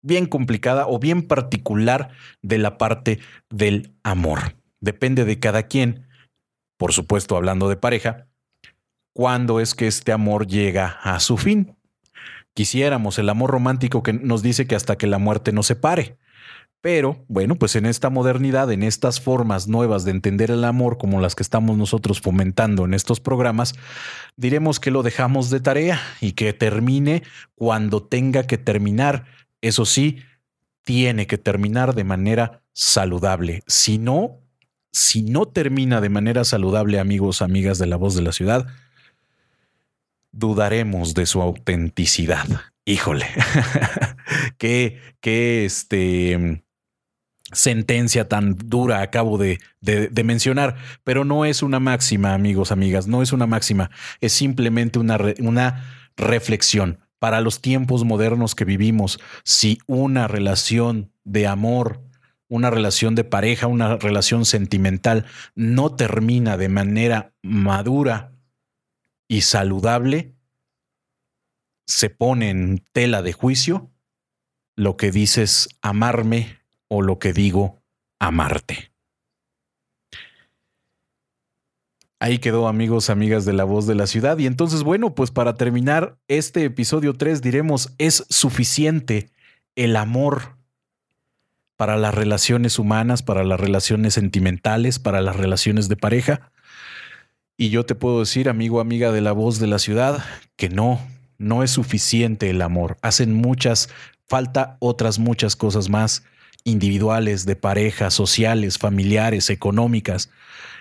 bien 0.00 0.26
complicada 0.26 0.86
o 0.88 0.98
bien 0.98 1.22
particular 1.22 2.10
de 2.42 2.58
la 2.58 2.78
parte 2.78 3.20
del 3.48 3.94
amor. 4.02 4.56
Depende 4.80 5.24
de 5.24 5.38
cada 5.38 5.68
quien, 5.68 6.08
por 6.82 6.92
supuesto 6.92 7.36
hablando 7.36 7.68
de 7.68 7.76
pareja, 7.76 8.26
cuándo 9.12 9.60
es 9.60 9.76
que 9.76 9.86
este 9.86 10.10
amor 10.10 10.48
llega 10.48 10.98
a 11.04 11.20
su 11.20 11.36
fin. 11.36 11.76
Quisiéramos 12.54 13.20
el 13.20 13.28
amor 13.28 13.52
romántico 13.52 14.02
que 14.02 14.12
nos 14.12 14.42
dice 14.42 14.66
que 14.66 14.74
hasta 14.74 14.96
que 14.96 15.06
la 15.06 15.18
muerte 15.18 15.52
nos 15.52 15.68
separe. 15.68 16.18
Pero 16.80 17.24
bueno, 17.28 17.54
pues 17.54 17.76
en 17.76 17.86
esta 17.86 18.10
modernidad, 18.10 18.72
en 18.72 18.82
estas 18.82 19.20
formas 19.20 19.68
nuevas 19.68 20.04
de 20.04 20.10
entender 20.10 20.50
el 20.50 20.64
amor 20.64 20.98
como 20.98 21.20
las 21.20 21.36
que 21.36 21.44
estamos 21.44 21.78
nosotros 21.78 22.20
fomentando 22.20 22.84
en 22.84 22.94
estos 22.94 23.20
programas, 23.20 23.74
diremos 24.36 24.80
que 24.80 24.90
lo 24.90 25.04
dejamos 25.04 25.50
de 25.50 25.60
tarea 25.60 26.00
y 26.20 26.32
que 26.32 26.52
termine 26.52 27.22
cuando 27.54 28.02
tenga 28.02 28.48
que 28.48 28.58
terminar. 28.58 29.26
Eso 29.60 29.86
sí, 29.86 30.18
tiene 30.82 31.28
que 31.28 31.38
terminar 31.38 31.94
de 31.94 32.02
manera 32.02 32.64
saludable. 32.72 33.62
Si 33.68 33.98
no, 33.98 34.41
si 34.92 35.22
no 35.22 35.46
termina 35.46 36.00
de 36.00 36.10
manera 36.10 36.44
saludable, 36.44 37.00
amigos, 37.00 37.42
amigas 37.42 37.78
de 37.78 37.86
la 37.86 37.96
voz 37.96 38.14
de 38.14 38.22
la 38.22 38.32
ciudad, 38.32 38.66
dudaremos 40.30 41.14
de 41.14 41.26
su 41.26 41.40
autenticidad. 41.42 42.46
Híjole, 42.84 43.26
qué, 44.58 45.00
qué 45.20 45.64
este, 45.64 46.62
sentencia 47.52 48.28
tan 48.28 48.56
dura 48.56 49.02
acabo 49.02 49.38
de, 49.38 49.58
mencionar, 50.24 50.76
pero 51.04 51.24
no 51.24 51.44
es 51.44 51.62
una 51.62 51.80
máxima, 51.80 52.34
amigos, 52.34 52.72
amigas, 52.72 53.06
no 53.06 53.22
es 53.22 53.32
una 53.32 53.46
máxima, 53.46 53.90
es 54.20 54.32
simplemente 54.32 54.98
una, 54.98 55.18
una 55.38 55.84
reflexión. 56.16 56.98
Para 57.18 57.40
los 57.40 57.60
tiempos 57.60 58.04
modernos 58.04 58.56
que 58.56 58.64
vivimos, 58.64 59.20
si 59.44 59.78
una 59.86 60.26
relación 60.26 61.12
de 61.22 61.46
amor, 61.46 62.02
una 62.52 62.68
relación 62.68 63.14
de 63.14 63.24
pareja, 63.24 63.66
una 63.66 63.96
relación 63.96 64.44
sentimental 64.44 65.24
no 65.54 65.96
termina 65.96 66.58
de 66.58 66.68
manera 66.68 67.32
madura 67.40 68.36
y 69.26 69.40
saludable, 69.40 70.34
se 71.86 72.10
pone 72.10 72.50
en 72.50 72.84
tela 72.92 73.22
de 73.22 73.32
juicio, 73.32 73.90
lo 74.76 74.98
que 74.98 75.10
dices 75.10 75.70
amarme 75.80 76.58
o 76.88 77.00
lo 77.00 77.18
que 77.18 77.32
digo, 77.32 77.82
amarte. 78.20 78.92
Ahí 82.20 82.38
quedó 82.38 82.68
amigos, 82.68 83.08
amigas 83.08 83.46
de 83.46 83.54
la 83.54 83.64
voz 83.64 83.86
de 83.86 83.94
la 83.94 84.06
ciudad. 84.06 84.36
Y 84.36 84.46
entonces, 84.46 84.82
bueno, 84.82 85.14
pues 85.14 85.30
para 85.30 85.54
terminar 85.54 86.18
este 86.28 86.64
episodio 86.64 87.14
3 87.14 87.40
diremos, 87.40 87.94
es 87.96 88.26
suficiente 88.28 89.30
el 89.74 89.96
amor 89.96 90.61
para 91.76 91.96
las 91.96 92.14
relaciones 92.14 92.78
humanas, 92.78 93.22
para 93.22 93.44
las 93.44 93.58
relaciones 93.58 94.14
sentimentales, 94.14 94.98
para 94.98 95.20
las 95.20 95.36
relaciones 95.36 95.88
de 95.88 95.96
pareja. 95.96 96.52
Y 97.56 97.70
yo 97.70 97.84
te 97.84 97.94
puedo 97.94 98.20
decir, 98.20 98.48
amigo, 98.48 98.80
amiga 98.80 99.12
de 99.12 99.20
la 99.20 99.32
voz 99.32 99.58
de 99.58 99.66
la 99.66 99.78
ciudad, 99.78 100.24
que 100.56 100.68
no, 100.68 101.00
no 101.38 101.62
es 101.62 101.70
suficiente 101.70 102.50
el 102.50 102.62
amor. 102.62 102.96
Hacen 103.02 103.34
muchas, 103.34 103.88
falta 104.26 104.76
otras 104.80 105.18
muchas 105.18 105.56
cosas 105.56 105.88
más 105.88 106.24
individuales, 106.64 107.44
de 107.44 107.56
parejas, 107.56 108.14
sociales, 108.14 108.78
familiares, 108.78 109.50
económicas, 109.50 110.30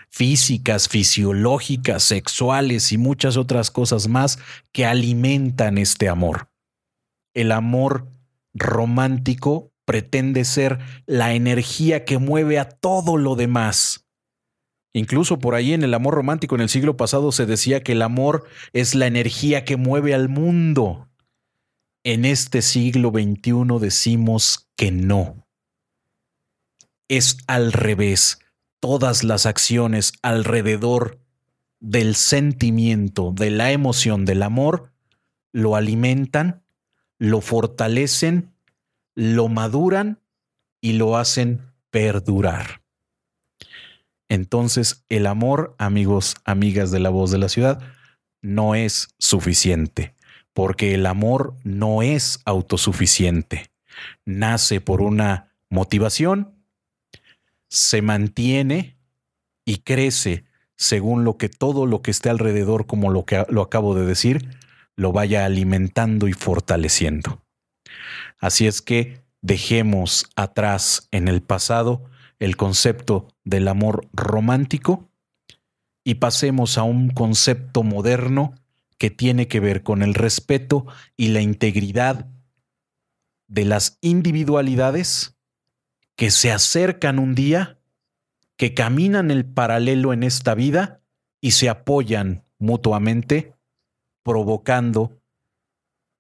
físicas, 0.09 0.87
fisiológicas, 0.87 2.03
sexuales 2.03 2.91
y 2.91 2.97
muchas 2.97 3.37
otras 3.37 3.71
cosas 3.71 4.07
más 4.07 4.39
que 4.71 4.85
alimentan 4.85 5.77
este 5.77 6.09
amor. 6.09 6.49
El 7.33 7.51
amor 7.51 8.07
romántico 8.53 9.70
pretende 9.85 10.45
ser 10.45 10.79
la 11.05 11.33
energía 11.33 12.05
que 12.05 12.17
mueve 12.17 12.59
a 12.59 12.69
todo 12.69 13.17
lo 13.17 13.35
demás. 13.35 14.07
Incluso 14.93 15.39
por 15.39 15.55
ahí 15.55 15.73
en 15.73 15.83
el 15.83 15.93
amor 15.93 16.15
romántico 16.15 16.55
en 16.55 16.61
el 16.61 16.69
siglo 16.69 16.97
pasado 16.97 17.31
se 17.31 17.45
decía 17.45 17.81
que 17.81 17.93
el 17.93 18.01
amor 18.01 18.45
es 18.73 18.93
la 18.93 19.07
energía 19.07 19.63
que 19.63 19.77
mueve 19.77 20.13
al 20.13 20.27
mundo. 20.27 21.07
En 22.03 22.25
este 22.25 22.61
siglo 22.61 23.11
XXI 23.11 23.79
decimos 23.79 24.69
que 24.75 24.91
no. 24.91 25.47
Es 27.07 27.37
al 27.47 27.71
revés. 27.71 28.39
Todas 28.79 29.23
las 29.23 29.45
acciones 29.45 30.13
alrededor 30.23 31.19
del 31.79 32.15
sentimiento, 32.15 33.31
de 33.31 33.51
la 33.51 33.71
emoción, 33.71 34.25
del 34.25 34.43
amor, 34.43 34.91
lo 35.51 35.75
alimentan, 35.75 36.63
lo 37.17 37.41
fortalecen, 37.41 38.50
lo 39.21 39.49
maduran 39.49 40.19
y 40.81 40.93
lo 40.93 41.15
hacen 41.15 41.61
perdurar. 41.91 42.81
Entonces, 44.29 45.05
el 45.09 45.27
amor, 45.27 45.75
amigos, 45.77 46.33
amigas 46.43 46.89
de 46.89 46.99
la 46.99 47.11
voz 47.11 47.29
de 47.29 47.37
la 47.37 47.47
ciudad, 47.47 47.83
no 48.41 48.73
es 48.73 49.09
suficiente, 49.19 50.15
porque 50.53 50.95
el 50.95 51.05
amor 51.05 51.53
no 51.63 52.01
es 52.01 52.39
autosuficiente. 52.45 53.69
Nace 54.25 54.81
por 54.81 55.03
una 55.03 55.53
motivación, 55.69 56.55
se 57.67 58.01
mantiene 58.01 58.97
y 59.65 59.83
crece 59.83 60.45
según 60.77 61.25
lo 61.25 61.37
que 61.37 61.47
todo 61.47 61.85
lo 61.85 62.01
que 62.01 62.09
esté 62.09 62.31
alrededor, 62.31 62.87
como 62.87 63.11
lo 63.11 63.25
que 63.25 63.45
lo 63.49 63.61
acabo 63.61 63.93
de 63.93 64.03
decir, 64.07 64.57
lo 64.95 65.11
vaya 65.11 65.45
alimentando 65.45 66.27
y 66.27 66.33
fortaleciendo. 66.33 67.43
Así 68.39 68.67
es 68.67 68.81
que 68.81 69.23
dejemos 69.41 70.27
atrás 70.35 71.07
en 71.11 71.27
el 71.27 71.41
pasado 71.41 72.05
el 72.39 72.57
concepto 72.57 73.27
del 73.43 73.67
amor 73.67 74.07
romántico 74.13 75.09
y 76.03 76.15
pasemos 76.15 76.77
a 76.77 76.83
un 76.83 77.09
concepto 77.09 77.83
moderno 77.83 78.55
que 78.97 79.11
tiene 79.11 79.47
que 79.47 79.59
ver 79.59 79.83
con 79.83 80.01
el 80.01 80.13
respeto 80.13 80.85
y 81.17 81.29
la 81.29 81.41
integridad 81.41 82.27
de 83.47 83.65
las 83.65 83.97
individualidades 84.01 85.37
que 86.15 86.31
se 86.31 86.51
acercan 86.51 87.19
un 87.19 87.35
día, 87.35 87.79
que 88.57 88.73
caminan 88.73 89.29
el 89.31 89.45
paralelo 89.45 90.13
en 90.13 90.23
esta 90.23 90.55
vida 90.55 91.01
y 91.41 91.51
se 91.51 91.69
apoyan 91.69 92.43
mutuamente, 92.59 93.53
provocando 94.23 95.20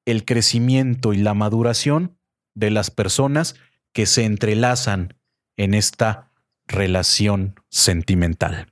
el 0.05 0.25
crecimiento 0.25 1.13
y 1.13 1.17
la 1.17 1.33
maduración 1.33 2.17
de 2.55 2.71
las 2.71 2.91
personas 2.91 3.55
que 3.93 4.05
se 4.05 4.25
entrelazan 4.25 5.15
en 5.57 5.73
esta 5.73 6.31
relación 6.67 7.55
sentimental. 7.69 8.71